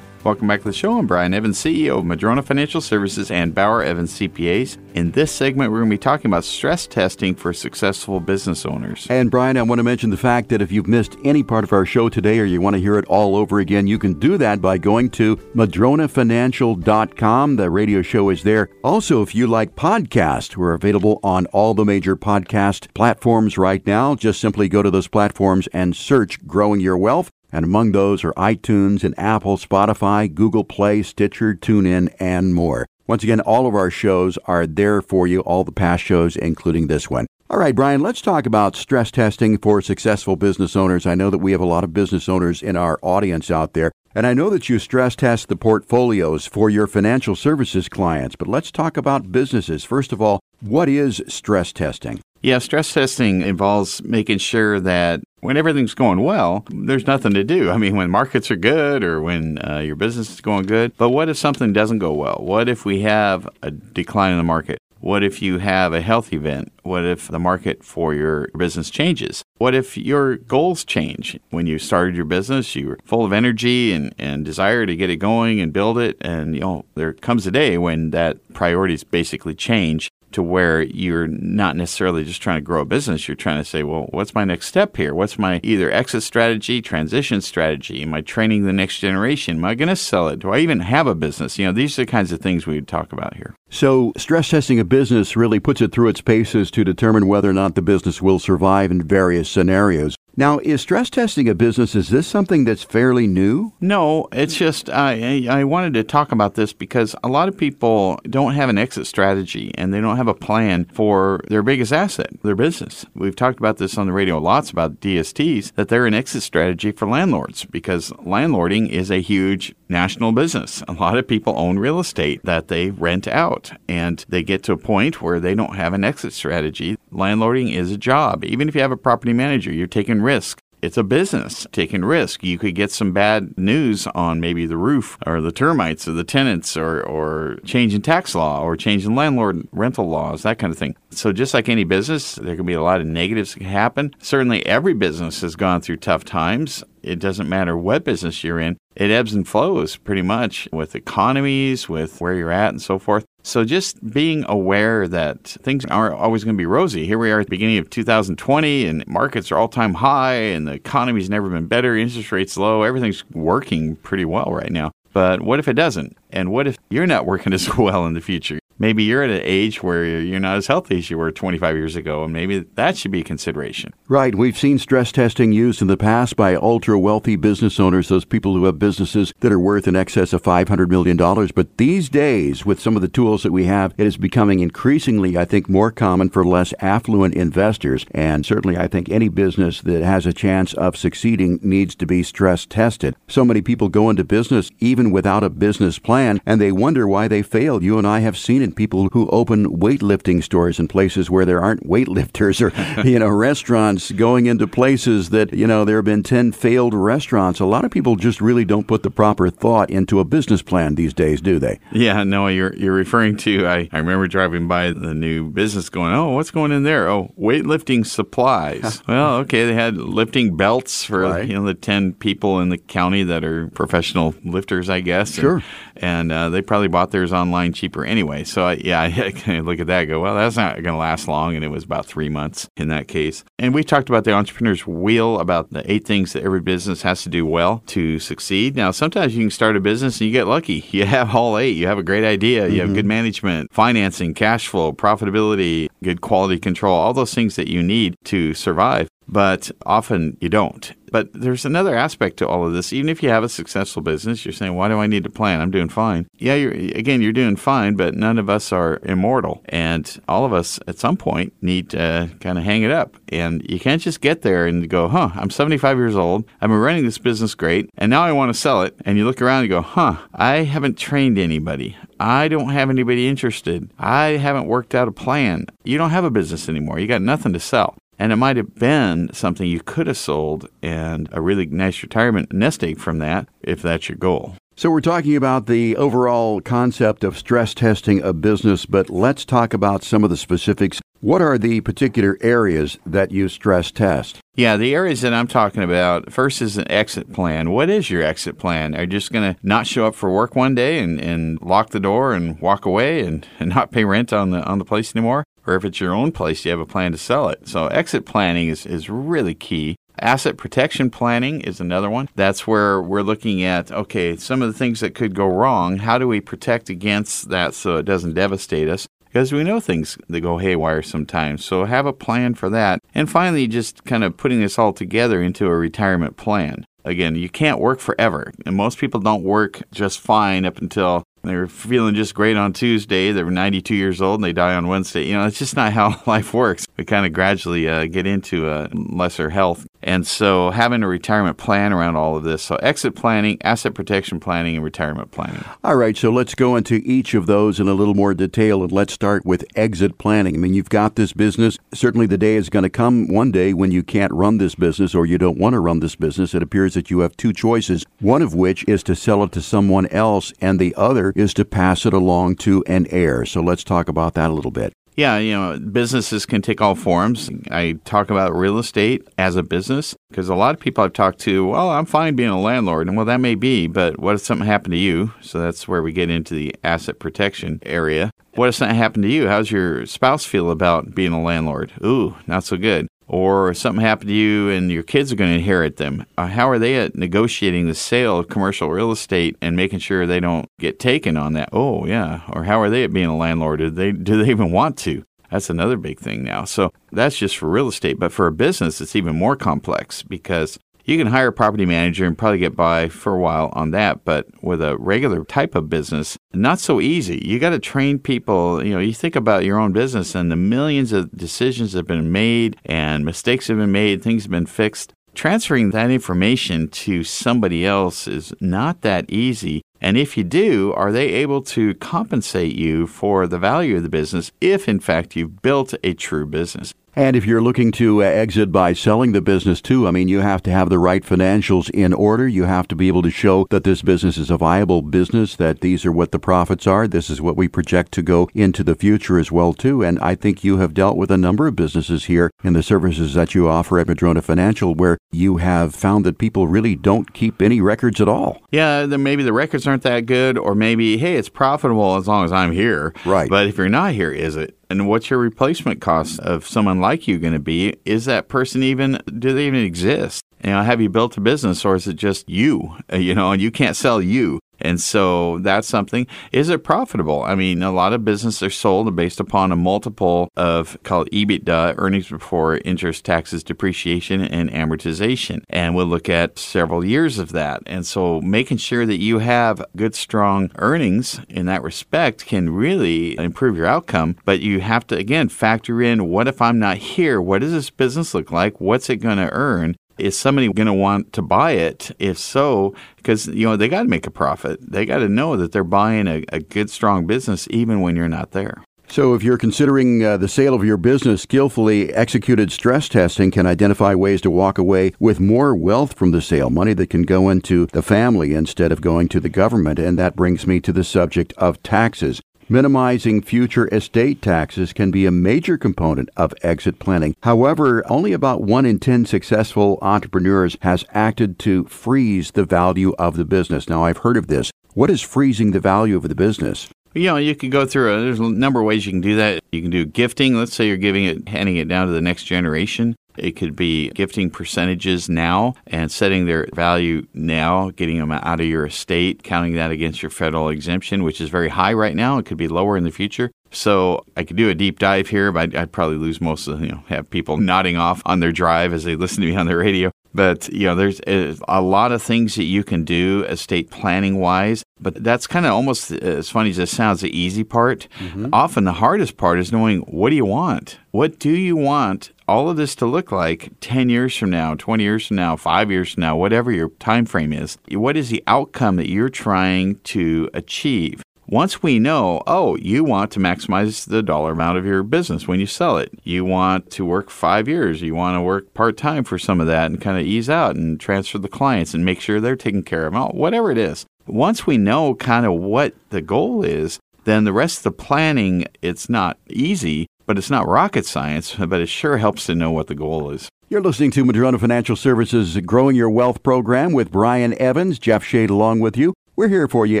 Welcome 0.22 0.46
back 0.46 0.60
to 0.60 0.68
the 0.68 0.72
show. 0.72 0.96
I'm 0.96 1.08
Brian 1.08 1.34
Evans, 1.34 1.58
CEO 1.58 1.98
of 1.98 2.04
Madrona 2.04 2.44
Financial 2.44 2.80
Services 2.80 3.32
and 3.32 3.52
Bauer 3.52 3.82
Evans 3.82 4.16
CPAs. 4.16 4.78
In 4.94 5.10
this 5.10 5.32
segment, 5.32 5.72
we're 5.72 5.78
going 5.78 5.90
to 5.90 5.94
be 5.94 5.98
talking 5.98 6.30
about 6.30 6.44
stress 6.44 6.86
testing 6.86 7.34
for 7.34 7.52
successful 7.52 8.20
business 8.20 8.64
owners. 8.64 9.08
And 9.10 9.32
Brian, 9.32 9.56
I 9.56 9.62
want 9.62 9.80
to 9.80 9.82
mention 9.82 10.10
the 10.10 10.16
fact 10.16 10.50
that 10.50 10.62
if 10.62 10.70
you've 10.70 10.86
missed 10.86 11.16
any 11.24 11.42
part 11.42 11.64
of 11.64 11.72
our 11.72 11.84
show 11.84 12.08
today 12.08 12.38
or 12.38 12.44
you 12.44 12.60
want 12.60 12.74
to 12.74 12.80
hear 12.80 12.96
it 12.98 13.04
all 13.06 13.34
over 13.34 13.58
again, 13.58 13.88
you 13.88 13.98
can 13.98 14.16
do 14.16 14.38
that 14.38 14.60
by 14.60 14.78
going 14.78 15.10
to 15.10 15.34
madronafinancial.com. 15.56 17.56
The 17.56 17.68
radio 17.68 18.00
show 18.00 18.30
is 18.30 18.44
there. 18.44 18.70
Also, 18.84 19.22
if 19.22 19.34
you 19.34 19.48
like 19.48 19.74
podcasts, 19.74 20.56
we're 20.56 20.74
available 20.74 21.18
on 21.24 21.46
all 21.46 21.74
the 21.74 21.84
major 21.84 22.14
podcast 22.14 22.94
platforms 22.94 23.58
right 23.58 23.84
now. 23.84 24.14
Just 24.14 24.40
simply 24.40 24.68
go 24.68 24.82
to 24.82 24.90
those 24.92 25.08
platforms 25.08 25.66
and 25.72 25.96
search 25.96 26.46
Growing 26.46 26.78
Your 26.78 26.96
Wealth. 26.96 27.32
And 27.52 27.64
among 27.64 27.92
those 27.92 28.24
are 28.24 28.32
iTunes 28.32 29.04
and 29.04 29.18
Apple, 29.18 29.56
Spotify, 29.56 30.32
Google 30.32 30.64
Play, 30.64 31.02
Stitcher, 31.02 31.54
TuneIn, 31.54 32.14
and 32.18 32.54
more. 32.54 32.86
Once 33.06 33.22
again, 33.22 33.40
all 33.40 33.66
of 33.66 33.74
our 33.74 33.90
shows 33.90 34.36
are 34.46 34.66
there 34.66 35.00
for 35.00 35.26
you, 35.26 35.40
all 35.40 35.62
the 35.62 35.70
past 35.72 36.02
shows, 36.02 36.36
including 36.36 36.88
this 36.88 37.08
one. 37.08 37.26
All 37.48 37.58
right, 37.58 37.74
Brian, 37.76 38.00
let's 38.00 38.20
talk 38.20 38.44
about 38.44 38.74
stress 38.74 39.12
testing 39.12 39.56
for 39.58 39.80
successful 39.80 40.34
business 40.34 40.74
owners. 40.74 41.06
I 41.06 41.14
know 41.14 41.30
that 41.30 41.38
we 41.38 41.52
have 41.52 41.60
a 41.60 41.64
lot 41.64 41.84
of 41.84 41.94
business 41.94 42.28
owners 42.28 42.60
in 42.60 42.74
our 42.74 42.98
audience 43.02 43.52
out 43.52 43.74
there, 43.74 43.92
and 44.16 44.26
I 44.26 44.34
know 44.34 44.50
that 44.50 44.68
you 44.68 44.80
stress 44.80 45.14
test 45.14 45.46
the 45.46 45.54
portfolios 45.54 46.46
for 46.46 46.68
your 46.68 46.88
financial 46.88 47.36
services 47.36 47.88
clients, 47.88 48.34
but 48.34 48.48
let's 48.48 48.72
talk 48.72 48.96
about 48.96 49.30
businesses. 49.30 49.84
First 49.84 50.12
of 50.12 50.20
all, 50.20 50.40
what 50.60 50.88
is 50.88 51.22
stress 51.28 51.72
testing? 51.72 52.20
Yeah, 52.42 52.58
stress 52.58 52.92
testing 52.92 53.42
involves 53.42 54.02
making 54.02 54.38
sure 54.38 54.78
that 54.80 55.22
when 55.40 55.56
everything's 55.56 55.94
going 55.94 56.22
well, 56.22 56.64
there's 56.70 57.06
nothing 57.06 57.34
to 57.34 57.44
do. 57.44 57.70
I 57.70 57.76
mean, 57.76 57.96
when 57.96 58.10
markets 58.10 58.50
are 58.50 58.56
good 58.56 59.02
or 59.02 59.20
when 59.20 59.58
uh, 59.66 59.78
your 59.78 59.96
business 59.96 60.30
is 60.30 60.40
going 60.40 60.66
good. 60.66 60.96
But 60.96 61.10
what 61.10 61.28
if 61.28 61.36
something 61.36 61.72
doesn't 61.72 61.98
go 61.98 62.12
well? 62.12 62.38
What 62.40 62.68
if 62.68 62.84
we 62.84 63.00
have 63.02 63.48
a 63.62 63.70
decline 63.70 64.32
in 64.32 64.38
the 64.38 64.44
market? 64.44 64.78
What 65.00 65.22
if 65.22 65.40
you 65.42 65.58
have 65.58 65.92
a 65.92 66.00
health 66.00 66.32
event? 66.32 66.72
What 66.82 67.04
if 67.04 67.28
the 67.28 67.38
market 67.38 67.84
for 67.84 68.14
your 68.14 68.48
business 68.56 68.90
changes? 68.90 69.44
What 69.58 69.74
if 69.74 69.96
your 69.96 70.36
goals 70.36 70.84
change? 70.84 71.38
When 71.50 71.66
you 71.66 71.78
started 71.78 72.16
your 72.16 72.24
business, 72.24 72.74
you 72.74 72.88
were 72.88 72.98
full 73.04 73.24
of 73.24 73.32
energy 73.32 73.92
and, 73.92 74.14
and 74.18 74.44
desire 74.44 74.84
to 74.84 74.96
get 74.96 75.10
it 75.10 75.16
going 75.16 75.60
and 75.60 75.72
build 75.72 75.98
it. 75.98 76.16
And, 76.20 76.54
you 76.54 76.60
know, 76.60 76.84
there 76.94 77.12
comes 77.12 77.46
a 77.46 77.50
day 77.50 77.78
when 77.78 78.10
that 78.10 78.38
priorities 78.52 79.04
basically 79.04 79.54
change 79.54 80.10
to 80.32 80.42
where 80.42 80.82
you're 80.82 81.28
not 81.28 81.76
necessarily 81.76 82.24
just 82.24 82.42
trying 82.42 82.58
to 82.58 82.62
grow 82.62 82.82
a 82.82 82.84
business. 82.84 83.26
You're 83.26 83.36
trying 83.36 83.58
to 83.58 83.64
say, 83.64 83.82
well, 83.82 84.06
what's 84.10 84.34
my 84.34 84.44
next 84.44 84.66
step 84.66 84.96
here? 84.96 85.14
What's 85.14 85.38
my 85.38 85.60
either 85.62 85.90
exit 85.90 86.22
strategy, 86.22 86.82
transition 86.82 87.40
strategy? 87.40 88.02
Am 88.02 88.12
I 88.12 88.20
training 88.20 88.64
the 88.64 88.72
next 88.72 88.98
generation? 88.98 89.56
Am 89.58 89.64
I 89.64 89.74
going 89.74 89.88
to 89.88 89.96
sell 89.96 90.28
it? 90.28 90.40
Do 90.40 90.50
I 90.50 90.58
even 90.58 90.80
have 90.80 91.06
a 91.06 91.14
business? 91.14 91.58
You 91.58 91.66
know, 91.66 91.72
these 91.72 91.98
are 91.98 92.02
the 92.02 92.10
kinds 92.10 92.32
of 92.32 92.40
things 92.40 92.66
we 92.66 92.80
talk 92.80 93.12
about 93.12 93.36
here. 93.36 93.54
So, 93.70 94.12
stress 94.16 94.50
testing 94.50 94.78
a 94.78 94.84
business 94.84 95.36
really 95.36 95.58
puts 95.58 95.80
it 95.80 95.92
through 95.92 96.08
its 96.08 96.20
paces 96.20 96.70
to 96.72 96.84
determine 96.84 97.26
whether 97.26 97.50
or 97.50 97.54
not 97.54 97.74
the 97.74 97.82
business 97.82 98.22
will 98.22 98.38
survive 98.38 98.90
in 98.90 99.02
various 99.02 99.48
scenarios. 99.50 100.16
Now, 100.38 100.58
is 100.58 100.82
stress 100.82 101.08
testing 101.08 101.48
a 101.48 101.54
business? 101.54 101.94
Is 101.94 102.10
this 102.10 102.26
something 102.26 102.64
that's 102.64 102.82
fairly 102.82 103.26
new? 103.26 103.72
No, 103.80 104.28
it's 104.32 104.54
just 104.54 104.90
I 104.90 105.46
I 105.48 105.64
wanted 105.64 105.94
to 105.94 106.04
talk 106.04 106.30
about 106.30 106.54
this 106.54 106.74
because 106.74 107.16
a 107.24 107.28
lot 107.28 107.48
of 107.48 107.56
people 107.56 108.20
don't 108.28 108.52
have 108.52 108.68
an 108.68 108.76
exit 108.76 109.06
strategy 109.06 109.72
and 109.76 109.94
they 109.94 110.00
don't 110.00 110.18
have 110.18 110.28
a 110.28 110.34
plan 110.34 110.84
for 110.92 111.40
their 111.48 111.62
biggest 111.62 111.90
asset, 111.90 112.30
their 112.42 112.54
business. 112.54 113.06
We've 113.14 113.34
talked 113.34 113.58
about 113.58 113.78
this 113.78 113.96
on 113.96 114.06
the 114.06 114.12
radio 114.12 114.36
lots 114.38 114.70
about 114.70 115.00
DSTs 115.00 115.72
that 115.74 115.88
they're 115.88 116.06
an 116.06 116.12
exit 116.12 116.42
strategy 116.42 116.92
for 116.92 117.08
landlords 117.08 117.64
because 117.64 118.10
landlording 118.12 118.90
is 118.90 119.10
a 119.10 119.22
huge 119.22 119.74
national 119.88 120.32
business. 120.32 120.82
A 120.88 120.92
lot 120.92 121.18
of 121.18 121.28
people 121.28 121.58
own 121.58 121.78
real 121.78 122.00
estate 122.00 122.40
that 122.44 122.68
they 122.68 122.90
rent 122.90 123.26
out 123.28 123.72
and 123.88 124.24
they 124.28 124.42
get 124.42 124.62
to 124.64 124.72
a 124.72 124.76
point 124.76 125.22
where 125.22 125.40
they 125.40 125.54
don't 125.54 125.76
have 125.76 125.92
an 125.92 126.04
exit 126.04 126.32
strategy. 126.32 126.96
Landlording 127.12 127.74
is 127.74 127.90
a 127.90 127.98
job. 127.98 128.44
Even 128.44 128.68
if 128.68 128.74
you 128.74 128.80
have 128.80 128.92
a 128.92 128.96
property 128.96 129.32
manager, 129.32 129.72
you're 129.72 129.86
taking 129.86 130.22
risk 130.22 130.62
it's 130.82 130.96
a 130.96 131.02
business 131.02 131.66
taking 131.72 132.04
risk. 132.04 132.44
You 132.44 132.58
could 132.58 132.74
get 132.74 132.90
some 132.90 133.12
bad 133.12 133.56
news 133.58 134.06
on 134.08 134.40
maybe 134.40 134.66
the 134.66 134.76
roof 134.76 135.18
or 135.26 135.40
the 135.40 135.52
termites 135.52 136.06
or 136.06 136.12
the 136.12 136.24
tenants 136.24 136.76
or, 136.76 137.02
or 137.02 137.56
change 137.64 137.94
in 137.94 138.02
tax 138.02 138.34
law 138.34 138.62
or 138.62 138.76
change 138.76 139.04
in 139.04 139.14
landlord 139.14 139.66
rental 139.72 140.08
laws, 140.08 140.42
that 140.42 140.58
kind 140.58 140.72
of 140.72 140.78
thing. 140.78 140.96
So 141.10 141.32
just 141.32 141.54
like 141.54 141.68
any 141.68 141.84
business, 141.84 142.36
there 142.36 142.56
can 142.56 142.66
be 142.66 142.74
a 142.74 142.82
lot 142.82 143.00
of 143.00 143.06
negatives 143.06 143.54
that 143.54 143.60
can 143.60 143.68
happen. 143.68 144.14
Certainly 144.20 144.66
every 144.66 144.94
business 144.94 145.40
has 145.40 145.56
gone 145.56 145.80
through 145.80 145.96
tough 145.96 146.24
times. 146.24 146.84
It 147.06 147.20
doesn't 147.20 147.48
matter 147.48 147.76
what 147.76 148.04
business 148.04 148.42
you're 148.42 148.58
in. 148.58 148.76
It 148.96 149.12
ebbs 149.12 149.32
and 149.32 149.46
flows 149.46 149.96
pretty 149.96 150.22
much 150.22 150.68
with 150.72 150.96
economies, 150.96 151.88
with 151.88 152.20
where 152.20 152.34
you're 152.34 152.50
at 152.50 152.70
and 152.70 152.82
so 152.82 152.98
forth. 152.98 153.24
So 153.44 153.64
just 153.64 154.10
being 154.10 154.44
aware 154.48 155.06
that 155.06 155.44
things 155.62 155.84
aren't 155.84 156.16
always 156.16 156.42
going 156.42 156.56
to 156.56 156.60
be 156.60 156.66
rosy. 156.66 157.06
Here 157.06 157.18
we 157.18 157.30
are 157.30 157.38
at 157.38 157.46
the 157.46 157.50
beginning 157.50 157.78
of 157.78 157.88
2020 157.90 158.86
and 158.86 159.06
markets 159.06 159.52
are 159.52 159.56
all 159.56 159.68
time 159.68 159.94
high 159.94 160.34
and 160.34 160.66
the 160.66 160.72
economy's 160.72 161.30
never 161.30 161.48
been 161.48 161.68
better, 161.68 161.96
interest 161.96 162.32
rates 162.32 162.56
low, 162.56 162.82
everything's 162.82 163.24
working 163.30 163.94
pretty 163.96 164.24
well 164.24 164.50
right 164.50 164.72
now. 164.72 164.90
But 165.12 165.42
what 165.42 165.60
if 165.60 165.68
it 165.68 165.74
doesn't? 165.74 166.16
And 166.30 166.50
what 166.50 166.66
if 166.66 166.76
you're 166.90 167.06
not 167.06 167.24
working 167.24 167.52
as 167.52 167.76
well 167.78 168.04
in 168.06 168.14
the 168.14 168.20
future? 168.20 168.58
Maybe 168.78 169.02
you're 169.02 169.22
at 169.22 169.30
an 169.30 169.42
age 169.42 169.82
where 169.82 170.04
you're 170.04 170.40
not 170.40 170.56
as 170.56 170.66
healthy 170.66 170.98
as 170.98 171.10
you 171.10 171.18
were 171.18 171.30
25 171.30 171.76
years 171.76 171.96
ago, 171.96 172.24
and 172.24 172.32
maybe 172.32 172.60
that 172.74 172.96
should 172.96 173.10
be 173.10 173.20
a 173.20 173.24
consideration. 173.24 173.92
Right. 174.08 174.34
We've 174.34 174.58
seen 174.58 174.78
stress 174.78 175.12
testing 175.12 175.52
used 175.52 175.82
in 175.82 175.88
the 175.88 175.96
past 175.96 176.36
by 176.36 176.54
ultra 176.54 176.98
wealthy 176.98 177.36
business 177.36 177.80
owners, 177.80 178.08
those 178.08 178.24
people 178.24 178.54
who 178.54 178.64
have 178.64 178.78
businesses 178.78 179.32
that 179.40 179.52
are 179.52 179.58
worth 179.58 179.88
in 179.88 179.96
excess 179.96 180.32
of 180.32 180.42
$500 180.42 180.88
million. 180.88 181.16
But 181.54 181.76
these 181.78 182.08
days, 182.08 182.64
with 182.64 182.80
some 182.80 182.96
of 182.96 183.02
the 183.02 183.08
tools 183.08 183.42
that 183.42 183.52
we 183.52 183.64
have, 183.64 183.94
it 183.96 184.06
is 184.06 184.16
becoming 184.16 184.60
increasingly, 184.60 185.36
I 185.36 185.44
think, 185.44 185.68
more 185.68 185.90
common 185.90 186.30
for 186.30 186.44
less 186.44 186.72
affluent 186.80 187.34
investors. 187.34 188.06
And 188.12 188.44
certainly, 188.44 188.76
I 188.76 188.86
think 188.86 189.08
any 189.08 189.28
business 189.28 189.80
that 189.82 190.02
has 190.02 190.26
a 190.26 190.32
chance 190.32 190.74
of 190.74 190.96
succeeding 190.96 191.58
needs 191.62 191.94
to 191.96 192.06
be 192.06 192.22
stress 192.22 192.66
tested. 192.66 193.16
So 193.28 193.44
many 193.44 193.62
people 193.62 193.88
go 193.88 194.10
into 194.10 194.24
business 194.24 194.70
even 194.78 195.10
without 195.10 195.44
a 195.44 195.50
business 195.50 195.98
plan, 195.98 196.40
and 196.46 196.60
they 196.60 196.72
wonder 196.72 197.06
why 197.06 197.28
they 197.28 197.42
failed. 197.42 197.82
You 197.82 197.98
and 197.98 198.06
I 198.06 198.20
have 198.20 198.36
seen 198.36 198.62
it 198.62 198.65
people 198.72 199.08
who 199.12 199.28
open 199.28 199.78
weightlifting 199.78 200.42
stores 200.42 200.78
in 200.78 200.88
places 200.88 201.30
where 201.30 201.44
there 201.44 201.60
aren't 201.60 201.86
weightlifters 201.86 202.60
or, 202.60 203.02
you 203.08 203.18
know, 203.18 203.28
restaurants 203.28 204.10
going 204.12 204.46
into 204.46 204.66
places 204.66 205.30
that, 205.30 205.52
you 205.52 205.66
know, 205.66 205.84
there 205.84 205.96
have 205.96 206.04
been 206.04 206.22
10 206.22 206.52
failed 206.52 206.94
restaurants. 206.94 207.60
A 207.60 207.64
lot 207.64 207.84
of 207.84 207.90
people 207.90 208.16
just 208.16 208.40
really 208.40 208.64
don't 208.64 208.88
put 208.88 209.02
the 209.02 209.10
proper 209.10 209.48
thought 209.50 209.90
into 209.90 210.20
a 210.20 210.24
business 210.24 210.62
plan 210.62 210.94
these 210.94 211.14
days, 211.14 211.40
do 211.40 211.58
they? 211.58 211.78
Yeah, 211.92 212.24
no, 212.24 212.48
you're, 212.48 212.74
you're 212.74 212.92
referring 212.92 213.36
to, 213.38 213.66
I, 213.66 213.88
I 213.92 213.98
remember 213.98 214.26
driving 214.26 214.68
by 214.68 214.92
the 214.92 215.14
new 215.14 215.50
business 215.50 215.88
going, 215.88 216.12
oh, 216.12 216.30
what's 216.30 216.50
going 216.50 216.72
in 216.72 216.82
there? 216.82 217.08
Oh, 217.08 217.32
weightlifting 217.38 218.04
supplies. 218.04 219.02
well, 219.08 219.36
okay, 219.36 219.66
they 219.66 219.74
had 219.74 219.96
lifting 219.96 220.56
belts 220.56 221.04
for, 221.04 221.20
right. 221.20 221.46
you 221.46 221.54
know, 221.54 221.64
the 221.64 221.74
10 221.74 222.14
people 222.14 222.60
in 222.60 222.68
the 222.68 222.78
county 222.78 223.22
that 223.22 223.44
are 223.44 223.68
professional 223.68 224.34
lifters, 224.44 224.90
I 224.90 225.00
guess. 225.00 225.34
Sure. 225.34 225.62
And, 225.96 226.16
and 226.16 226.32
uh, 226.32 226.48
they 226.48 226.62
probably 226.62 226.88
bought 226.88 227.10
theirs 227.10 227.32
online 227.32 227.72
cheaper 227.72 228.04
anyway. 228.04 228.44
So 228.44 228.55
I, 228.64 228.74
yeah, 228.74 229.02
I 229.02 229.32
kind 229.32 229.58
of 229.58 229.66
look 229.66 229.80
at 229.80 229.86
that 229.86 230.00
and 230.00 230.08
go, 230.08 230.20
well, 230.20 230.34
that's 230.34 230.56
not 230.56 230.74
going 230.74 230.84
to 230.84 230.96
last 230.96 231.28
long, 231.28 231.54
and 231.54 231.64
it 231.64 231.68
was 231.68 231.84
about 231.84 232.06
three 232.06 232.28
months 232.28 232.68
in 232.76 232.88
that 232.88 233.08
case. 233.08 233.44
And 233.58 233.74
we 233.74 233.84
talked 233.84 234.08
about 234.08 234.24
the 234.24 234.32
entrepreneur's 234.32 234.86
wheel, 234.86 235.40
about 235.40 235.70
the 235.70 235.90
eight 235.90 236.06
things 236.06 236.32
that 236.32 236.42
every 236.42 236.60
business 236.60 237.02
has 237.02 237.22
to 237.22 237.28
do 237.28 237.44
well 237.44 237.82
to 237.86 238.18
succeed. 238.18 238.76
Now, 238.76 238.90
sometimes 238.90 239.36
you 239.36 239.44
can 239.44 239.50
start 239.50 239.76
a 239.76 239.80
business 239.80 240.20
and 240.20 240.26
you 240.26 240.32
get 240.32 240.46
lucky. 240.46 240.84
You 240.96 241.04
have 241.04 241.34
all 241.34 241.58
eight. 241.58 241.76
You 241.76 241.88
have 241.88 241.98
a 241.98 242.02
great 242.02 242.24
idea. 242.24 242.68
You 242.68 242.78
mm-hmm. 242.78 242.86
have 242.86 242.94
good 242.94 243.04
management, 243.04 243.70
financing, 243.70 244.32
cash 244.32 244.66
flow, 244.66 244.94
profitability, 244.94 245.88
good 246.02 246.22
quality 246.22 246.58
control, 246.58 246.96
all 246.96 247.12
those 247.12 247.34
things 247.34 247.56
that 247.56 247.68
you 247.68 247.82
need 247.82 248.16
to 248.24 248.54
survive 248.54 249.10
but 249.28 249.70
often 249.84 250.36
you 250.40 250.48
don't. 250.48 250.92
But 251.12 251.32
there's 251.32 251.64
another 251.64 251.96
aspect 251.96 252.36
to 252.38 252.48
all 252.48 252.66
of 252.66 252.72
this. 252.72 252.92
Even 252.92 253.08
if 253.08 253.22
you 253.22 253.28
have 253.28 253.44
a 253.44 253.48
successful 253.48 254.02
business, 254.02 254.44
you're 254.44 254.52
saying, 254.52 254.74
"Why 254.74 254.88
do 254.88 254.98
I 254.98 255.06
need 255.06 255.22
to 255.24 255.30
plan? 255.30 255.60
I'm 255.60 255.70
doing 255.70 255.88
fine." 255.88 256.26
Yeah, 256.36 256.54
you're 256.54 256.72
again, 256.72 257.22
you're 257.22 257.32
doing 257.32 257.56
fine, 257.56 257.94
but 257.94 258.14
none 258.14 258.38
of 258.38 258.50
us 258.50 258.72
are 258.72 259.00
immortal, 259.04 259.62
and 259.68 260.20
all 260.28 260.44
of 260.44 260.52
us 260.52 260.80
at 260.88 260.98
some 260.98 261.16
point 261.16 261.52
need 261.62 261.90
to 261.90 262.30
kind 262.40 262.58
of 262.58 262.64
hang 262.64 262.82
it 262.82 262.90
up. 262.90 263.16
And 263.28 263.64
you 263.68 263.78
can't 263.78 264.02
just 264.02 264.20
get 264.20 264.42
there 264.42 264.66
and 264.66 264.88
go, 264.88 265.08
"Huh, 265.08 265.30
I'm 265.34 265.50
75 265.50 265.96
years 265.96 266.16
old. 266.16 266.44
I've 266.60 266.70
been 266.70 266.78
running 266.78 267.04
this 267.04 267.18
business 267.18 267.54
great, 267.54 267.88
and 267.96 268.10
now 268.10 268.22
I 268.22 268.32
want 268.32 268.52
to 268.52 268.58
sell 268.58 268.82
it." 268.82 268.96
And 269.04 269.16
you 269.16 269.24
look 269.24 269.40
around 269.40 269.60
and 269.60 269.70
go, 269.70 269.82
"Huh, 269.82 270.16
I 270.34 270.64
haven't 270.64 270.98
trained 270.98 271.38
anybody. 271.38 271.96
I 272.18 272.48
don't 272.48 272.70
have 272.70 272.90
anybody 272.90 273.28
interested. 273.28 273.90
I 273.98 274.38
haven't 274.38 274.66
worked 274.66 274.94
out 274.94 275.08
a 275.08 275.12
plan. 275.12 275.66
You 275.84 275.98
don't 275.98 276.10
have 276.10 276.24
a 276.24 276.30
business 276.30 276.68
anymore. 276.68 276.98
You 276.98 277.06
got 277.06 277.22
nothing 277.22 277.52
to 277.52 277.60
sell. 277.60 277.94
And 278.18 278.32
it 278.32 278.36
might 278.36 278.56
have 278.56 278.74
been 278.74 279.30
something 279.32 279.68
you 279.68 279.80
could 279.80 280.06
have 280.06 280.16
sold 280.16 280.68
and 280.82 281.28
a 281.32 281.40
really 281.40 281.66
nice 281.66 282.02
retirement 282.02 282.52
nest 282.52 282.82
egg 282.82 282.98
from 282.98 283.18
that 283.18 283.48
if 283.62 283.82
that's 283.82 284.08
your 284.08 284.16
goal. 284.16 284.54
So, 284.78 284.90
we're 284.90 285.00
talking 285.00 285.36
about 285.36 285.66
the 285.66 285.96
overall 285.96 286.60
concept 286.60 287.24
of 287.24 287.38
stress 287.38 287.72
testing 287.72 288.20
a 288.22 288.34
business, 288.34 288.84
but 288.84 289.08
let's 289.08 289.46
talk 289.46 289.72
about 289.72 290.04
some 290.04 290.22
of 290.22 290.28
the 290.28 290.36
specifics. 290.36 291.00
What 291.20 291.40
are 291.40 291.56
the 291.56 291.80
particular 291.80 292.36
areas 292.42 292.98
that 293.06 293.32
you 293.32 293.48
stress 293.48 293.90
test? 293.90 294.38
Yeah, 294.54 294.76
the 294.76 294.94
areas 294.94 295.22
that 295.22 295.32
I'm 295.32 295.46
talking 295.46 295.82
about 295.82 296.30
first 296.30 296.60
is 296.60 296.76
an 296.76 296.90
exit 296.90 297.32
plan. 297.32 297.70
What 297.70 297.88
is 297.88 298.10
your 298.10 298.22
exit 298.22 298.58
plan? 298.58 298.94
Are 298.94 299.00
you 299.00 299.06
just 299.06 299.32
going 299.32 299.54
to 299.54 299.58
not 299.62 299.86
show 299.86 300.06
up 300.06 300.14
for 300.14 300.30
work 300.30 300.54
one 300.54 300.74
day 300.74 300.98
and, 300.98 301.18
and 301.20 301.60
lock 301.62 301.90
the 301.90 302.00
door 302.00 302.34
and 302.34 302.60
walk 302.60 302.84
away 302.84 303.20
and, 303.20 303.46
and 303.58 303.70
not 303.70 303.92
pay 303.92 304.04
rent 304.04 304.30
on 304.30 304.50
the 304.50 304.62
on 304.64 304.78
the 304.78 304.84
place 304.84 305.16
anymore? 305.16 305.44
Or 305.66 305.74
if 305.74 305.84
it's 305.84 306.00
your 306.00 306.14
own 306.14 306.32
place, 306.32 306.64
you 306.64 306.70
have 306.70 306.80
a 306.80 306.86
plan 306.86 307.12
to 307.12 307.18
sell 307.18 307.48
it. 307.48 307.68
So 307.68 307.86
exit 307.88 308.24
planning 308.24 308.68
is, 308.68 308.86
is 308.86 309.10
really 309.10 309.54
key. 309.54 309.96
Asset 310.20 310.56
protection 310.56 311.10
planning 311.10 311.60
is 311.60 311.80
another 311.80 312.08
one. 312.08 312.28
That's 312.34 312.66
where 312.66 313.02
we're 313.02 313.22
looking 313.22 313.62
at 313.62 313.92
okay, 313.92 314.36
some 314.36 314.62
of 314.62 314.68
the 314.68 314.78
things 314.78 315.00
that 315.00 315.14
could 315.14 315.34
go 315.34 315.46
wrong. 315.46 315.98
How 315.98 316.16
do 316.18 316.26
we 316.26 316.40
protect 316.40 316.88
against 316.88 317.50
that 317.50 317.74
so 317.74 317.96
it 317.96 318.04
doesn't 318.04 318.34
devastate 318.34 318.88
us? 318.88 319.06
Because 319.26 319.52
we 319.52 319.64
know 319.64 319.80
things 319.80 320.16
that 320.28 320.40
go 320.40 320.56
haywire 320.56 321.02
sometimes. 321.02 321.62
So 321.62 321.84
have 321.84 322.06
a 322.06 322.12
plan 322.14 322.54
for 322.54 322.70
that. 322.70 323.00
And 323.14 323.30
finally, 323.30 323.66
just 323.66 324.04
kind 324.04 324.24
of 324.24 324.38
putting 324.38 324.60
this 324.60 324.78
all 324.78 324.94
together 324.94 325.42
into 325.42 325.66
a 325.66 325.76
retirement 325.76 326.38
plan. 326.38 326.86
Again, 327.04 327.36
you 327.36 327.50
can't 327.50 327.78
work 327.78 328.00
forever. 328.00 328.50
And 328.64 328.74
most 328.74 328.96
people 328.98 329.20
don't 329.20 329.44
work 329.44 329.82
just 329.92 330.20
fine 330.20 330.64
up 330.64 330.78
until 330.78 331.22
they're 331.48 331.66
feeling 331.66 332.14
just 332.14 332.34
great 332.34 332.56
on 332.56 332.72
Tuesday. 332.72 333.32
They're 333.32 333.50
92 333.50 333.94
years 333.94 334.20
old 334.20 334.36
and 334.36 334.44
they 334.44 334.52
die 334.52 334.74
on 334.74 334.88
Wednesday. 334.88 335.24
You 335.24 335.34
know, 335.34 335.46
it's 335.46 335.58
just 335.58 335.76
not 335.76 335.92
how 335.92 336.20
life 336.26 336.52
works. 336.54 336.86
We 336.96 337.04
kind 337.04 337.26
of 337.26 337.32
gradually 337.32 337.88
uh, 337.88 338.06
get 338.06 338.26
into 338.26 338.68
a 338.68 338.88
lesser 338.92 339.50
health. 339.50 339.86
And 340.06 340.24
so 340.24 340.70
having 340.70 341.02
a 341.02 341.08
retirement 341.08 341.58
plan 341.58 341.92
around 341.92 342.14
all 342.14 342.36
of 342.36 342.44
this. 342.44 342.62
So 342.62 342.76
exit 342.76 343.16
planning, 343.16 343.58
asset 343.62 343.92
protection 343.92 344.38
planning, 344.38 344.76
and 344.76 344.84
retirement 344.84 345.32
planning. 345.32 345.64
All 345.82 345.96
right. 345.96 346.16
So 346.16 346.30
let's 346.30 346.54
go 346.54 346.76
into 346.76 347.02
each 347.04 347.34
of 347.34 347.46
those 347.46 347.80
in 347.80 347.88
a 347.88 347.92
little 347.92 348.14
more 348.14 348.32
detail. 348.32 348.84
And 348.84 348.92
let's 348.92 349.12
start 349.12 349.44
with 349.44 349.64
exit 349.74 350.16
planning. 350.16 350.54
I 350.54 350.58
mean, 350.58 350.74
you've 350.74 350.88
got 350.88 351.16
this 351.16 351.32
business. 351.32 351.76
Certainly 351.92 352.26
the 352.26 352.38
day 352.38 352.54
is 352.54 352.70
going 352.70 352.84
to 352.84 352.88
come 352.88 353.26
one 353.26 353.50
day 353.50 353.74
when 353.74 353.90
you 353.90 354.04
can't 354.04 354.32
run 354.32 354.58
this 354.58 354.76
business 354.76 355.12
or 355.12 355.26
you 355.26 355.38
don't 355.38 355.58
want 355.58 355.72
to 355.72 355.80
run 355.80 355.98
this 355.98 356.14
business. 356.14 356.54
It 356.54 356.62
appears 356.62 356.94
that 356.94 357.10
you 357.10 357.18
have 357.20 357.36
two 357.36 357.52
choices, 357.52 358.06
one 358.20 358.42
of 358.42 358.54
which 358.54 358.84
is 358.86 359.02
to 359.02 359.16
sell 359.16 359.42
it 359.42 359.50
to 359.52 359.60
someone 359.60 360.06
else, 360.06 360.52
and 360.60 360.78
the 360.78 360.94
other 360.94 361.32
is 361.34 361.52
to 361.54 361.64
pass 361.64 362.06
it 362.06 362.12
along 362.12 362.56
to 362.56 362.84
an 362.86 363.08
heir. 363.10 363.44
So 363.44 363.60
let's 363.60 363.82
talk 363.82 364.08
about 364.08 364.34
that 364.34 364.50
a 364.50 364.54
little 364.54 364.70
bit. 364.70 364.92
Yeah, 365.16 365.38
you 365.38 365.52
know, 365.52 365.78
businesses 365.78 366.44
can 366.44 366.60
take 366.60 366.82
all 366.82 366.94
forms. 366.94 367.48
I 367.70 367.98
talk 368.04 368.28
about 368.28 368.54
real 368.54 368.78
estate 368.78 369.26
as 369.38 369.56
a 369.56 369.62
business 369.62 370.14
because 370.28 370.50
a 370.50 370.54
lot 370.54 370.74
of 370.74 370.80
people 370.80 371.02
I've 371.02 371.14
talked 371.14 371.38
to, 371.40 371.68
well, 371.68 371.88
I'm 371.88 372.04
fine 372.04 372.36
being 372.36 372.50
a 372.50 372.60
landlord. 372.60 373.08
And 373.08 373.16
well, 373.16 373.24
that 373.24 373.40
may 373.40 373.54
be, 373.54 373.86
but 373.86 374.18
what 374.18 374.34
if 374.34 374.42
something 374.42 374.66
happened 374.66 374.92
to 374.92 374.98
you? 374.98 375.32
So 375.40 375.58
that's 375.58 375.88
where 375.88 376.02
we 376.02 376.12
get 376.12 376.28
into 376.28 376.54
the 376.54 376.74
asset 376.84 377.18
protection 377.18 377.80
area. 377.82 378.30
What 378.56 378.68
if 378.68 378.74
something 378.74 378.96
happened 378.96 379.22
to 379.22 379.30
you? 379.30 379.48
How's 379.48 379.70
your 379.70 380.04
spouse 380.04 380.44
feel 380.44 380.70
about 380.70 381.14
being 381.14 381.32
a 381.32 381.42
landlord? 381.42 381.92
Ooh, 382.04 382.36
not 382.46 382.64
so 382.64 382.76
good 382.76 383.08
or 383.28 383.74
something 383.74 384.04
happened 384.04 384.28
to 384.28 384.34
you 384.34 384.70
and 384.70 384.90
your 384.90 385.02
kids 385.02 385.32
are 385.32 385.36
going 385.36 385.50
to 385.50 385.58
inherit 385.58 385.96
them. 385.96 386.24
Uh, 386.38 386.46
how 386.46 386.68
are 386.68 386.78
they 386.78 386.96
at 386.96 387.16
negotiating 387.16 387.86
the 387.86 387.94
sale 387.94 388.38
of 388.38 388.48
commercial 388.48 388.90
real 388.90 389.10
estate 389.10 389.56
and 389.60 389.76
making 389.76 389.98
sure 389.98 390.26
they 390.26 390.40
don't 390.40 390.68
get 390.78 390.98
taken 390.98 391.36
on 391.36 391.52
that? 391.54 391.68
Oh, 391.72 392.06
yeah. 392.06 392.42
Or 392.52 392.64
how 392.64 392.80
are 392.80 392.90
they 392.90 393.04
at 393.04 393.12
being 393.12 393.26
a 393.26 393.36
landlord? 393.36 393.80
Do 393.80 393.90
they 393.90 394.12
do 394.12 394.42
they 394.42 394.50
even 394.50 394.70
want 394.70 394.96
to? 394.98 395.24
That's 395.50 395.70
another 395.70 395.96
big 395.96 396.18
thing 396.18 396.42
now. 396.42 396.64
So 396.64 396.92
that's 397.12 397.38
just 397.38 397.56
for 397.56 397.68
real 397.68 397.88
estate, 397.88 398.18
but 398.18 398.32
for 398.32 398.46
a 398.46 398.52
business, 398.52 399.00
it's 399.00 399.14
even 399.14 399.36
more 399.36 399.56
complex 399.56 400.22
because 400.22 400.78
you 401.06 401.16
can 401.16 401.28
hire 401.28 401.48
a 401.48 401.52
property 401.52 401.86
manager 401.86 402.26
and 402.26 402.36
probably 402.36 402.58
get 402.58 402.74
by 402.74 403.08
for 403.08 403.34
a 403.34 403.38
while 403.38 403.70
on 403.72 403.92
that, 403.92 404.24
but 404.24 404.46
with 404.60 404.82
a 404.82 404.96
regular 404.98 405.44
type 405.44 405.76
of 405.76 405.88
business, 405.88 406.36
not 406.52 406.80
so 406.80 407.00
easy. 407.00 407.40
You 407.44 407.60
got 407.60 407.70
to 407.70 407.78
train 407.78 408.18
people. 408.18 408.84
You 408.84 408.94
know, 408.94 408.98
you 408.98 409.14
think 409.14 409.36
about 409.36 409.64
your 409.64 409.78
own 409.78 409.92
business 409.92 410.34
and 410.34 410.50
the 410.50 410.56
millions 410.56 411.12
of 411.12 411.30
decisions 411.30 411.92
that 411.92 412.00
have 412.00 412.06
been 412.08 412.32
made 412.32 412.76
and 412.84 413.24
mistakes 413.24 413.68
have 413.68 413.78
been 413.78 413.92
made, 413.92 414.20
things 414.20 414.42
have 414.42 414.50
been 414.50 414.66
fixed. 414.66 415.12
Transferring 415.34 415.90
that 415.90 416.10
information 416.10 416.88
to 416.88 417.22
somebody 417.22 417.86
else 417.86 418.26
is 418.26 418.54
not 418.58 419.02
that 419.02 419.30
easy. 419.30 419.82
And 420.00 420.16
if 420.16 420.36
you 420.36 420.44
do, 420.44 420.92
are 420.94 421.12
they 421.12 421.28
able 421.28 421.62
to 421.62 421.94
compensate 421.94 422.74
you 422.74 423.06
for 423.06 423.46
the 423.46 423.58
value 423.58 423.96
of 423.98 424.02
the 424.02 424.08
business 424.08 424.50
if, 424.60 424.88
in 424.88 424.98
fact, 424.98 425.36
you've 425.36 425.62
built 425.62 425.94
a 426.02 426.14
true 426.14 426.46
business? 426.46 426.94
And 427.18 427.34
if 427.34 427.46
you're 427.46 427.62
looking 427.62 427.92
to 427.92 428.22
uh, 428.22 428.26
exit 428.26 428.70
by 428.70 428.92
selling 428.92 429.32
the 429.32 429.40
business 429.40 429.80
too, 429.80 430.06
I 430.06 430.10
mean, 430.10 430.28
you 430.28 430.40
have 430.40 430.62
to 430.64 430.70
have 430.70 430.90
the 430.90 430.98
right 430.98 431.24
financials 431.24 431.88
in 431.88 432.12
order. 432.12 432.46
You 432.46 432.64
have 432.64 432.86
to 432.88 432.94
be 432.94 433.08
able 433.08 433.22
to 433.22 433.30
show 433.30 433.66
that 433.70 433.84
this 433.84 434.02
business 434.02 434.36
is 434.36 434.50
a 434.50 434.58
viable 434.58 435.00
business, 435.00 435.56
that 435.56 435.80
these 435.80 436.04
are 436.04 436.12
what 436.12 436.30
the 436.30 436.38
profits 436.38 436.86
are. 436.86 437.08
This 437.08 437.30
is 437.30 437.40
what 437.40 437.56
we 437.56 437.68
project 437.68 438.12
to 438.12 438.22
go 438.22 438.50
into 438.52 438.84
the 438.84 438.94
future 438.94 439.38
as 439.38 439.50
well 439.50 439.72
too. 439.72 440.04
And 440.04 440.18
I 440.18 440.34
think 440.34 440.62
you 440.62 440.76
have 440.76 440.92
dealt 440.92 441.16
with 441.16 441.30
a 441.30 441.38
number 441.38 441.66
of 441.66 441.74
businesses 441.74 442.26
here 442.26 442.50
in 442.62 442.74
the 442.74 442.82
services 442.82 443.32
that 443.32 443.54
you 443.54 443.66
offer 443.66 443.98
at 443.98 444.08
Madrona 444.08 444.42
Financial 444.42 444.94
where 444.94 445.16
you 445.32 445.56
have 445.56 445.94
found 445.94 446.26
that 446.26 446.36
people 446.36 446.68
really 446.68 446.96
don't 446.96 447.32
keep 447.32 447.62
any 447.62 447.80
records 447.80 448.20
at 448.20 448.28
all. 448.28 448.60
Yeah, 448.70 449.06
then 449.06 449.22
maybe 449.22 449.42
the 449.42 449.54
records 449.54 449.86
aren't 449.86 450.02
that 450.02 450.26
good, 450.26 450.58
or 450.58 450.74
maybe, 450.74 451.16
hey, 451.16 451.36
it's 451.36 451.48
profitable 451.48 452.16
as 452.16 452.28
long 452.28 452.44
as 452.44 452.52
I'm 452.52 452.72
here. 452.72 453.14
Right. 453.24 453.48
But 453.48 453.68
if 453.68 453.78
you're 453.78 453.88
not 453.88 454.12
here, 454.12 454.30
is 454.30 454.56
it? 454.56 454.76
And 454.88 455.08
what's 455.08 455.30
your 455.30 455.38
replacement 455.38 456.00
cost 456.00 456.38
of 456.40 456.66
someone 456.66 457.00
like 457.00 457.26
you 457.26 457.38
going 457.38 457.52
to 457.52 457.58
be? 457.58 457.96
Is 458.04 458.24
that 458.26 458.48
person 458.48 458.82
even, 458.82 459.20
do 459.38 459.52
they 459.52 459.66
even 459.66 459.80
exist? 459.80 460.42
You 460.62 460.70
know, 460.70 460.82
have 460.82 461.00
you 461.00 461.08
built 461.08 461.36
a 461.36 461.40
business 461.40 461.84
or 461.84 461.96
is 461.96 462.06
it 462.06 462.14
just 462.14 462.48
you? 462.48 462.96
Uh, 463.12 463.16
You 463.16 463.34
know, 463.34 463.52
and 463.52 463.60
you 463.60 463.70
can't 463.70 463.96
sell 463.96 464.22
you. 464.22 464.60
And 464.80 465.00
so 465.00 465.58
that's 465.58 465.88
something. 465.88 466.26
Is 466.52 466.68
it 466.68 466.84
profitable? 466.84 467.42
I 467.42 467.54
mean, 467.54 467.82
a 467.82 467.92
lot 467.92 468.12
of 468.12 468.24
businesses 468.24 468.62
are 468.62 468.70
sold 468.70 469.14
based 469.16 469.40
upon 469.40 469.72
a 469.72 469.76
multiple 469.76 470.50
of 470.56 470.98
called 471.02 471.30
EBITDA, 471.30 471.94
earnings 471.98 472.28
before 472.28 472.78
interest, 472.78 473.24
taxes, 473.24 473.62
depreciation, 473.62 474.42
and 474.42 474.70
amortization. 474.70 475.62
And 475.68 475.94
we'll 475.94 476.06
look 476.06 476.28
at 476.28 476.58
several 476.58 477.04
years 477.04 477.38
of 477.38 477.52
that. 477.52 477.82
And 477.86 478.06
so 478.06 478.40
making 478.40 478.78
sure 478.78 479.06
that 479.06 479.20
you 479.20 479.38
have 479.38 479.84
good, 479.96 480.14
strong 480.14 480.70
earnings 480.76 481.40
in 481.48 481.66
that 481.66 481.82
respect 481.82 482.46
can 482.46 482.70
really 482.70 483.38
improve 483.38 483.76
your 483.76 483.86
outcome. 483.86 484.36
But 484.44 484.60
you 484.60 484.80
have 484.80 485.06
to, 485.08 485.16
again, 485.16 485.48
factor 485.48 486.02
in 486.02 486.28
what 486.28 486.48
if 486.48 486.60
I'm 486.60 486.78
not 486.78 486.96
here? 486.98 487.40
What 487.40 487.60
does 487.60 487.72
this 487.72 487.90
business 487.90 488.34
look 488.34 488.50
like? 488.50 488.80
What's 488.80 489.10
it 489.10 489.16
going 489.16 489.38
to 489.38 489.50
earn? 489.52 489.96
Is 490.18 490.38
somebody 490.38 490.72
going 490.72 490.86
to 490.86 490.94
want 490.94 491.32
to 491.34 491.42
buy 491.42 491.72
it? 491.72 492.10
If 492.18 492.38
so, 492.38 492.94
because 493.16 493.46
you 493.48 493.66
know 493.66 493.76
they 493.76 493.88
got 493.88 494.02
to 494.02 494.08
make 494.08 494.26
a 494.26 494.30
profit. 494.30 494.78
They 494.80 495.04
got 495.04 495.18
to 495.18 495.28
know 495.28 495.56
that 495.56 495.72
they're 495.72 495.84
buying 495.84 496.26
a, 496.26 496.44
a 496.52 496.60
good, 496.60 496.90
strong 496.90 497.26
business 497.26 497.66
even 497.70 498.00
when 498.00 498.16
you're 498.16 498.28
not 498.28 498.52
there. 498.52 498.82
So, 499.08 499.34
if 499.34 499.42
you're 499.44 499.56
considering 499.56 500.24
uh, 500.24 500.36
the 500.36 500.48
sale 500.48 500.74
of 500.74 500.84
your 500.84 500.96
business, 500.96 501.42
skillfully 501.42 502.12
executed 502.12 502.72
stress 502.72 503.08
testing 503.08 503.52
can 503.52 503.64
identify 503.64 504.14
ways 504.14 504.40
to 504.40 504.50
walk 504.50 504.78
away 504.78 505.12
with 505.20 505.38
more 505.38 505.76
wealth 505.76 506.14
from 506.14 506.32
the 506.32 506.42
sale, 506.42 506.70
money 506.70 506.92
that 506.94 507.10
can 507.10 507.22
go 507.22 507.48
into 507.48 507.86
the 507.86 508.02
family 508.02 508.52
instead 508.52 508.90
of 508.90 509.00
going 509.00 509.28
to 509.28 509.38
the 509.38 509.48
government. 509.48 509.98
And 510.00 510.18
that 510.18 510.34
brings 510.34 510.66
me 510.66 510.80
to 510.80 510.92
the 510.92 511.04
subject 511.04 511.52
of 511.56 511.82
taxes. 511.84 512.42
Minimizing 512.68 513.42
future 513.42 513.86
estate 513.94 514.42
taxes 514.42 514.92
can 514.92 515.12
be 515.12 515.24
a 515.24 515.30
major 515.30 515.78
component 515.78 516.30
of 516.36 516.52
exit 516.62 516.98
planning. 516.98 517.36
However, 517.44 518.02
only 518.10 518.32
about 518.32 518.60
1 518.60 518.84
in 518.84 518.98
10 518.98 519.24
successful 519.24 520.00
entrepreneurs 520.02 520.76
has 520.82 521.04
acted 521.12 521.60
to 521.60 521.84
freeze 521.84 522.50
the 522.50 522.64
value 522.64 523.14
of 523.20 523.36
the 523.36 523.44
business. 523.44 523.88
Now, 523.88 524.02
I've 524.02 524.18
heard 524.18 524.36
of 524.36 524.48
this. 524.48 524.72
What 524.94 525.10
is 525.10 525.22
freezing 525.22 525.70
the 525.70 525.78
value 525.78 526.16
of 526.16 526.28
the 526.28 526.34
business? 526.34 526.88
You 527.14 527.26
know, 527.26 527.36
you 527.36 527.54
can 527.54 527.70
go 527.70 527.86
through. 527.86 528.12
A, 528.12 528.20
there's 528.22 528.40
a 528.40 528.50
number 528.50 528.80
of 528.80 528.86
ways 528.86 529.06
you 529.06 529.12
can 529.12 529.20
do 529.20 529.36
that. 529.36 529.62
You 529.70 529.80
can 529.80 529.92
do 529.92 530.04
gifting. 530.04 530.56
Let's 530.56 530.74
say 530.74 530.88
you're 530.88 530.96
giving 530.96 531.24
it, 531.24 531.48
handing 531.48 531.76
it 531.76 531.86
down 531.86 532.08
to 532.08 532.12
the 532.12 532.20
next 532.20 532.44
generation. 532.44 533.14
It 533.36 533.52
could 533.52 533.76
be 533.76 534.10
gifting 534.10 534.50
percentages 534.50 535.28
now 535.28 535.74
and 535.86 536.10
setting 536.10 536.46
their 536.46 536.68
value 536.74 537.26
now, 537.34 537.90
getting 537.90 538.18
them 538.18 538.32
out 538.32 538.60
of 538.60 538.66
your 538.66 538.86
estate, 538.86 539.42
counting 539.42 539.74
that 539.74 539.90
against 539.90 540.22
your 540.22 540.30
federal 540.30 540.68
exemption, 540.68 541.22
which 541.22 541.40
is 541.40 541.48
very 541.48 541.68
high 541.68 541.92
right 541.92 542.16
now. 542.16 542.38
It 542.38 542.46
could 542.46 542.56
be 542.56 542.68
lower 542.68 542.96
in 542.96 543.04
the 543.04 543.10
future. 543.10 543.50
So 543.70 544.24
I 544.36 544.44
could 544.44 544.56
do 544.56 544.70
a 544.70 544.74
deep 544.74 544.98
dive 544.98 545.28
here, 545.28 545.52
but 545.52 545.60
I'd, 545.60 545.74
I'd 545.74 545.92
probably 545.92 546.16
lose 546.16 546.40
most 546.40 546.66
of 546.66 546.80
you 546.80 546.88
know 546.88 547.02
have 547.08 547.28
people 547.28 547.56
nodding 547.58 547.96
off 547.96 548.22
on 548.24 548.40
their 548.40 548.52
drive 548.52 548.92
as 548.92 549.04
they 549.04 549.16
listen 549.16 549.42
to 549.42 549.48
me 549.48 549.56
on 549.56 549.66
the 549.66 549.76
radio. 549.76 550.10
But 550.34 550.68
you 550.68 550.86
know, 550.86 550.94
there's 550.94 551.20
a 551.66 551.80
lot 551.80 552.12
of 552.12 552.22
things 552.22 552.54
that 552.56 552.64
you 552.64 552.84
can 552.84 553.04
do 553.04 553.44
estate 553.48 553.90
planning 553.90 554.38
wise. 554.38 554.82
But 554.98 555.22
that's 555.22 555.46
kind 555.46 555.66
of 555.66 555.72
almost 555.72 556.10
as 556.10 556.48
funny 556.48 556.70
as 556.70 556.78
it 556.78 556.88
sounds, 556.88 557.20
the 557.20 557.36
easy 557.36 557.64
part. 557.64 558.08
Mm-hmm. 558.18 558.48
Often 558.52 558.84
the 558.84 558.92
hardest 558.92 559.36
part 559.36 559.58
is 559.58 559.72
knowing 559.72 560.00
what 560.00 560.30
do 560.30 560.36
you 560.36 560.46
want? 560.46 560.98
What 561.10 561.38
do 561.38 561.50
you 561.50 561.76
want 561.76 562.32
all 562.48 562.68
of 562.68 562.76
this 562.76 562.94
to 562.96 563.06
look 563.06 563.32
like 563.32 563.72
10 563.80 564.08
years 564.08 564.36
from 564.36 564.50
now, 564.50 564.74
20 564.74 565.02
years 565.02 565.26
from 565.26 565.36
now, 565.36 565.56
5 565.56 565.90
years 565.90 566.14
from 566.14 566.22
now, 566.22 566.36
whatever 566.36 566.70
your 566.70 566.90
time 566.90 567.26
frame 567.26 567.52
is? 567.52 567.78
What 567.90 568.16
is 568.16 568.28
the 568.28 568.42
outcome 568.46 568.96
that 568.96 569.10
you're 569.10 569.28
trying 569.28 569.96
to 570.04 570.48
achieve? 570.54 571.22
Once 571.48 571.80
we 571.80 572.00
know, 572.00 572.42
oh, 572.48 572.76
you 572.78 573.04
want 573.04 573.30
to 573.30 573.38
maximize 573.38 574.06
the 574.06 574.22
dollar 574.22 574.50
amount 574.50 574.76
of 574.76 574.84
your 574.84 575.04
business 575.04 575.46
when 575.46 575.60
you 575.60 575.66
sell 575.66 575.96
it. 575.96 576.10
You 576.24 576.44
want 576.44 576.90
to 576.90 577.04
work 577.04 577.30
five 577.30 577.68
years. 577.68 578.02
You 578.02 578.16
want 578.16 578.36
to 578.36 578.40
work 578.40 578.74
part 578.74 578.96
time 578.96 579.22
for 579.22 579.38
some 579.38 579.60
of 579.60 579.68
that 579.68 579.86
and 579.86 580.00
kind 580.00 580.18
of 580.18 580.26
ease 580.26 580.50
out 580.50 580.74
and 580.74 580.98
transfer 580.98 581.38
the 581.38 581.48
clients 581.48 581.94
and 581.94 582.04
make 582.04 582.20
sure 582.20 582.40
they're 582.40 582.56
taken 582.56 582.82
care 582.82 583.06
of. 583.06 583.14
Whatever 583.32 583.70
it 583.70 583.78
is. 583.78 584.06
Once 584.26 584.66
we 584.66 584.76
know 584.76 585.14
kind 585.14 585.46
of 585.46 585.52
what 585.52 585.94
the 586.10 586.20
goal 586.20 586.64
is, 586.64 586.98
then 587.22 587.44
the 587.44 587.52
rest 587.52 587.78
of 587.78 587.84
the 587.84 587.92
planning, 587.92 588.64
it's 588.82 589.08
not 589.08 589.38
easy, 589.48 590.08
but 590.26 590.36
it's 590.36 590.50
not 590.50 590.68
rocket 590.68 591.06
science, 591.06 591.54
but 591.54 591.80
it 591.80 591.88
sure 591.88 592.18
helps 592.18 592.46
to 592.46 592.54
know 592.54 592.70
what 592.70 592.88
the 592.88 592.94
goal 592.94 593.30
is. 593.30 593.48
You're 593.68 593.80
listening 593.80 594.10
to 594.12 594.24
Madrona 594.24 594.58
Financial 594.58 594.96
Services 594.96 595.56
Growing 595.58 595.96
Your 595.96 596.10
Wealth 596.10 596.42
program 596.42 596.92
with 596.92 597.10
Brian 597.10 597.58
Evans, 597.60 597.98
Jeff 597.98 598.22
Shade 598.22 598.50
along 598.50 598.80
with 598.80 598.96
you. 598.96 599.14
We're 599.34 599.48
here 599.48 599.68
for 599.68 599.84
you 599.84 600.00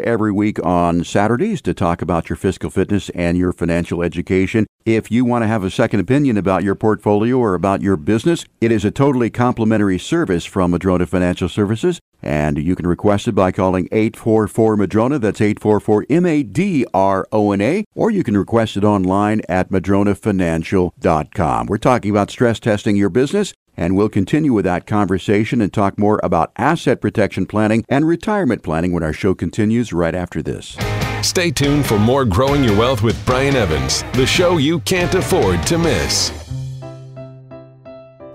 every 0.00 0.32
week 0.32 0.64
on 0.64 1.04
Saturdays 1.04 1.60
to 1.62 1.74
talk 1.74 2.00
about 2.00 2.30
your 2.30 2.36
fiscal 2.36 2.70
fitness 2.70 3.10
and 3.10 3.36
your 3.36 3.52
financial 3.52 4.02
education. 4.02 4.66
If 4.86 5.10
you 5.10 5.24
want 5.26 5.42
to 5.42 5.48
have 5.48 5.62
a 5.62 5.70
second 5.70 6.00
opinion 6.00 6.38
about 6.38 6.62
your 6.62 6.74
portfolio 6.74 7.36
or 7.36 7.54
about 7.54 7.82
your 7.82 7.96
business, 7.96 8.46
it 8.62 8.72
is 8.72 8.84
a 8.84 8.90
totally 8.90 9.28
complimentary 9.28 9.98
service 9.98 10.46
from 10.46 10.70
Madrona 10.70 11.06
Financial 11.06 11.50
Services, 11.50 12.00
and 12.22 12.58
you 12.58 12.74
can 12.74 12.86
request 12.86 13.28
it 13.28 13.32
by 13.32 13.52
calling 13.52 13.88
844 13.92 14.76
Madrona. 14.76 15.18
That's 15.18 15.40
844 15.40 16.06
M 16.10 16.26
A 16.26 16.42
D 16.42 16.86
R 16.92 17.26
O 17.32 17.52
N 17.52 17.60
A, 17.60 17.84
or 17.94 18.10
you 18.10 18.22
can 18.22 18.36
request 18.36 18.76
it 18.76 18.84
online 18.84 19.42
at 19.48 19.70
madronafinancial.com. 19.70 21.66
We're 21.66 21.78
talking 21.78 22.10
about 22.10 22.30
stress 22.30 22.60
testing 22.60 22.96
your 22.96 23.10
business. 23.10 23.54
And 23.78 23.94
we'll 23.94 24.08
continue 24.08 24.54
with 24.54 24.64
that 24.64 24.86
conversation 24.86 25.60
and 25.60 25.70
talk 25.70 25.98
more 25.98 26.18
about 26.22 26.50
asset 26.56 27.02
protection 27.02 27.44
planning 27.44 27.84
and 27.90 28.08
retirement 28.08 28.62
planning 28.62 28.92
when 28.92 29.02
our 29.02 29.12
show 29.12 29.34
continues 29.34 29.92
right 29.92 30.14
after 30.14 30.42
this. 30.42 30.78
Stay 31.22 31.50
tuned 31.50 31.84
for 31.84 31.98
more 31.98 32.24
Growing 32.24 32.64
Your 32.64 32.78
Wealth 32.78 33.02
with 33.02 33.22
Brian 33.26 33.54
Evans, 33.54 34.02
the 34.14 34.26
show 34.26 34.56
you 34.56 34.80
can't 34.80 35.14
afford 35.14 35.62
to 35.66 35.76
miss. 35.76 36.45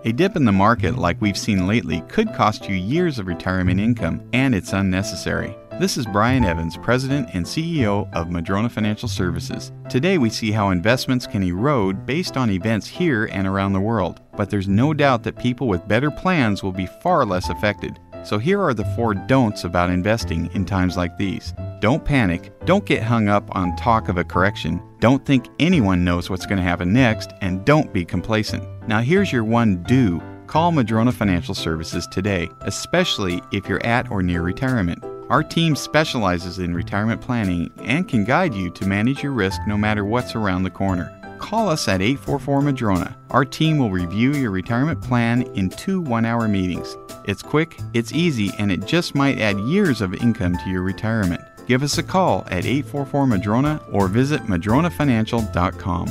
A 0.04 0.12
dip 0.12 0.36
in 0.36 0.46
the 0.46 0.52
market 0.52 0.98
like 0.98 1.22
we've 1.22 1.38
seen 1.38 1.68
lately 1.68 2.02
could 2.08 2.34
cost 2.34 2.68
you 2.68 2.76
years 2.76 3.20
of 3.20 3.28
retirement 3.28 3.80
income, 3.80 4.28
and 4.34 4.56
it's 4.56 4.74
unnecessary. 4.74 5.56
This 5.80 5.96
is 5.96 6.08
Brian 6.08 6.44
Evans, 6.44 6.76
President 6.76 7.30
and 7.34 7.46
CEO 7.46 8.12
of 8.12 8.32
Madrona 8.32 8.68
Financial 8.68 9.08
Services. 9.08 9.72
Today 9.90 10.18
we 10.18 10.32
see 10.32 10.52
how 10.52 10.72
investments 10.72 11.28
can 11.28 11.44
erode 11.44 12.04
based 12.08 12.36
on 12.36 12.50
events 12.50 12.88
here 12.88 13.26
and 13.32 13.46
around 13.46 13.74
the 13.74 13.80
world, 13.80 14.22
but 14.36 14.50
there's 14.50 14.68
no 14.68 14.92
doubt 14.92 15.22
that 15.22 15.38
people 15.38 15.68
with 15.68 15.88
better 15.88 16.10
plans 16.10 16.64
will 16.64 16.72
be 16.72 16.88
far 17.04 17.24
less 17.24 17.50
affected. 17.50 18.00
So 18.24 18.38
here 18.38 18.62
are 18.62 18.74
the 18.74 18.86
four 18.96 19.14
don'ts 19.14 19.64
about 19.64 19.90
investing 19.90 20.50
in 20.54 20.66
times 20.66 20.96
like 20.96 21.18
these. 21.18 21.54
Don't 21.80 22.06
panic, 22.06 22.52
don't 22.66 22.86
get 22.86 23.02
hung 23.02 23.28
up 23.28 23.54
on 23.56 23.76
talk 23.76 24.10
of 24.10 24.18
a 24.18 24.24
correction, 24.24 24.82
don't 25.00 25.26
think 25.26 25.48
anyone 25.60 26.04
knows 26.04 26.30
what's 26.30 26.46
going 26.46 26.58
to 26.58 26.64
happen 26.64 26.94
next, 26.94 27.32
and 27.42 27.66
don't 27.66 27.92
be 27.92 28.06
complacent. 28.06 28.64
Now 28.88 29.02
here's 29.02 29.32
your 29.32 29.44
one 29.44 29.82
do. 29.84 30.22
Call 30.46 30.72
Madrona 30.72 31.12
Financial 31.12 31.56
Services 31.56 32.06
today, 32.08 32.50
especially 32.62 33.42
if 33.52 33.68
you're 33.68 33.86
at 33.86 34.12
or 34.12 34.22
near 34.22 34.42
retirement. 34.42 35.04
Our 35.30 35.44
team 35.44 35.76
specializes 35.76 36.60
in 36.60 36.74
retirement 36.74 37.22
planning 37.22 37.72
and 37.78 38.08
can 38.08 38.26
guide 38.26 38.54
you 38.54 38.70
to 38.72 38.86
manage 38.86 39.24
your 39.24 39.32
risk 39.32 39.62
no 39.66 39.78
matter 39.78 40.04
what's 40.04 40.36
around 40.36 40.64
the 40.64 40.70
corner. 40.70 41.21
Call 41.42 41.68
us 41.70 41.88
at 41.88 42.02
844 42.02 42.62
Madrona. 42.62 43.18
Our 43.32 43.44
team 43.44 43.80
will 43.80 43.90
review 43.90 44.34
your 44.34 44.52
retirement 44.52 45.02
plan 45.02 45.42
in 45.56 45.70
two 45.70 46.00
one 46.00 46.24
hour 46.24 46.48
meetings. 46.48 46.96
It's 47.26 47.42
quick, 47.42 47.80
it's 47.94 48.14
easy, 48.14 48.52
and 48.60 48.72
it 48.72 48.86
just 48.86 49.16
might 49.16 49.40
add 49.40 49.60
years 49.60 50.02
of 50.02 50.14
income 50.14 50.56
to 50.58 50.70
your 50.70 50.84
retirement. 50.84 51.42
Give 51.68 51.82
us 51.84 51.98
a 51.98 52.04
call 52.04 52.46
at 52.52 52.66
844 52.66 53.28
Madrona 53.28 53.82
or 53.92 54.08
visit 54.08 54.44
madronafinancial.com. 54.44 56.08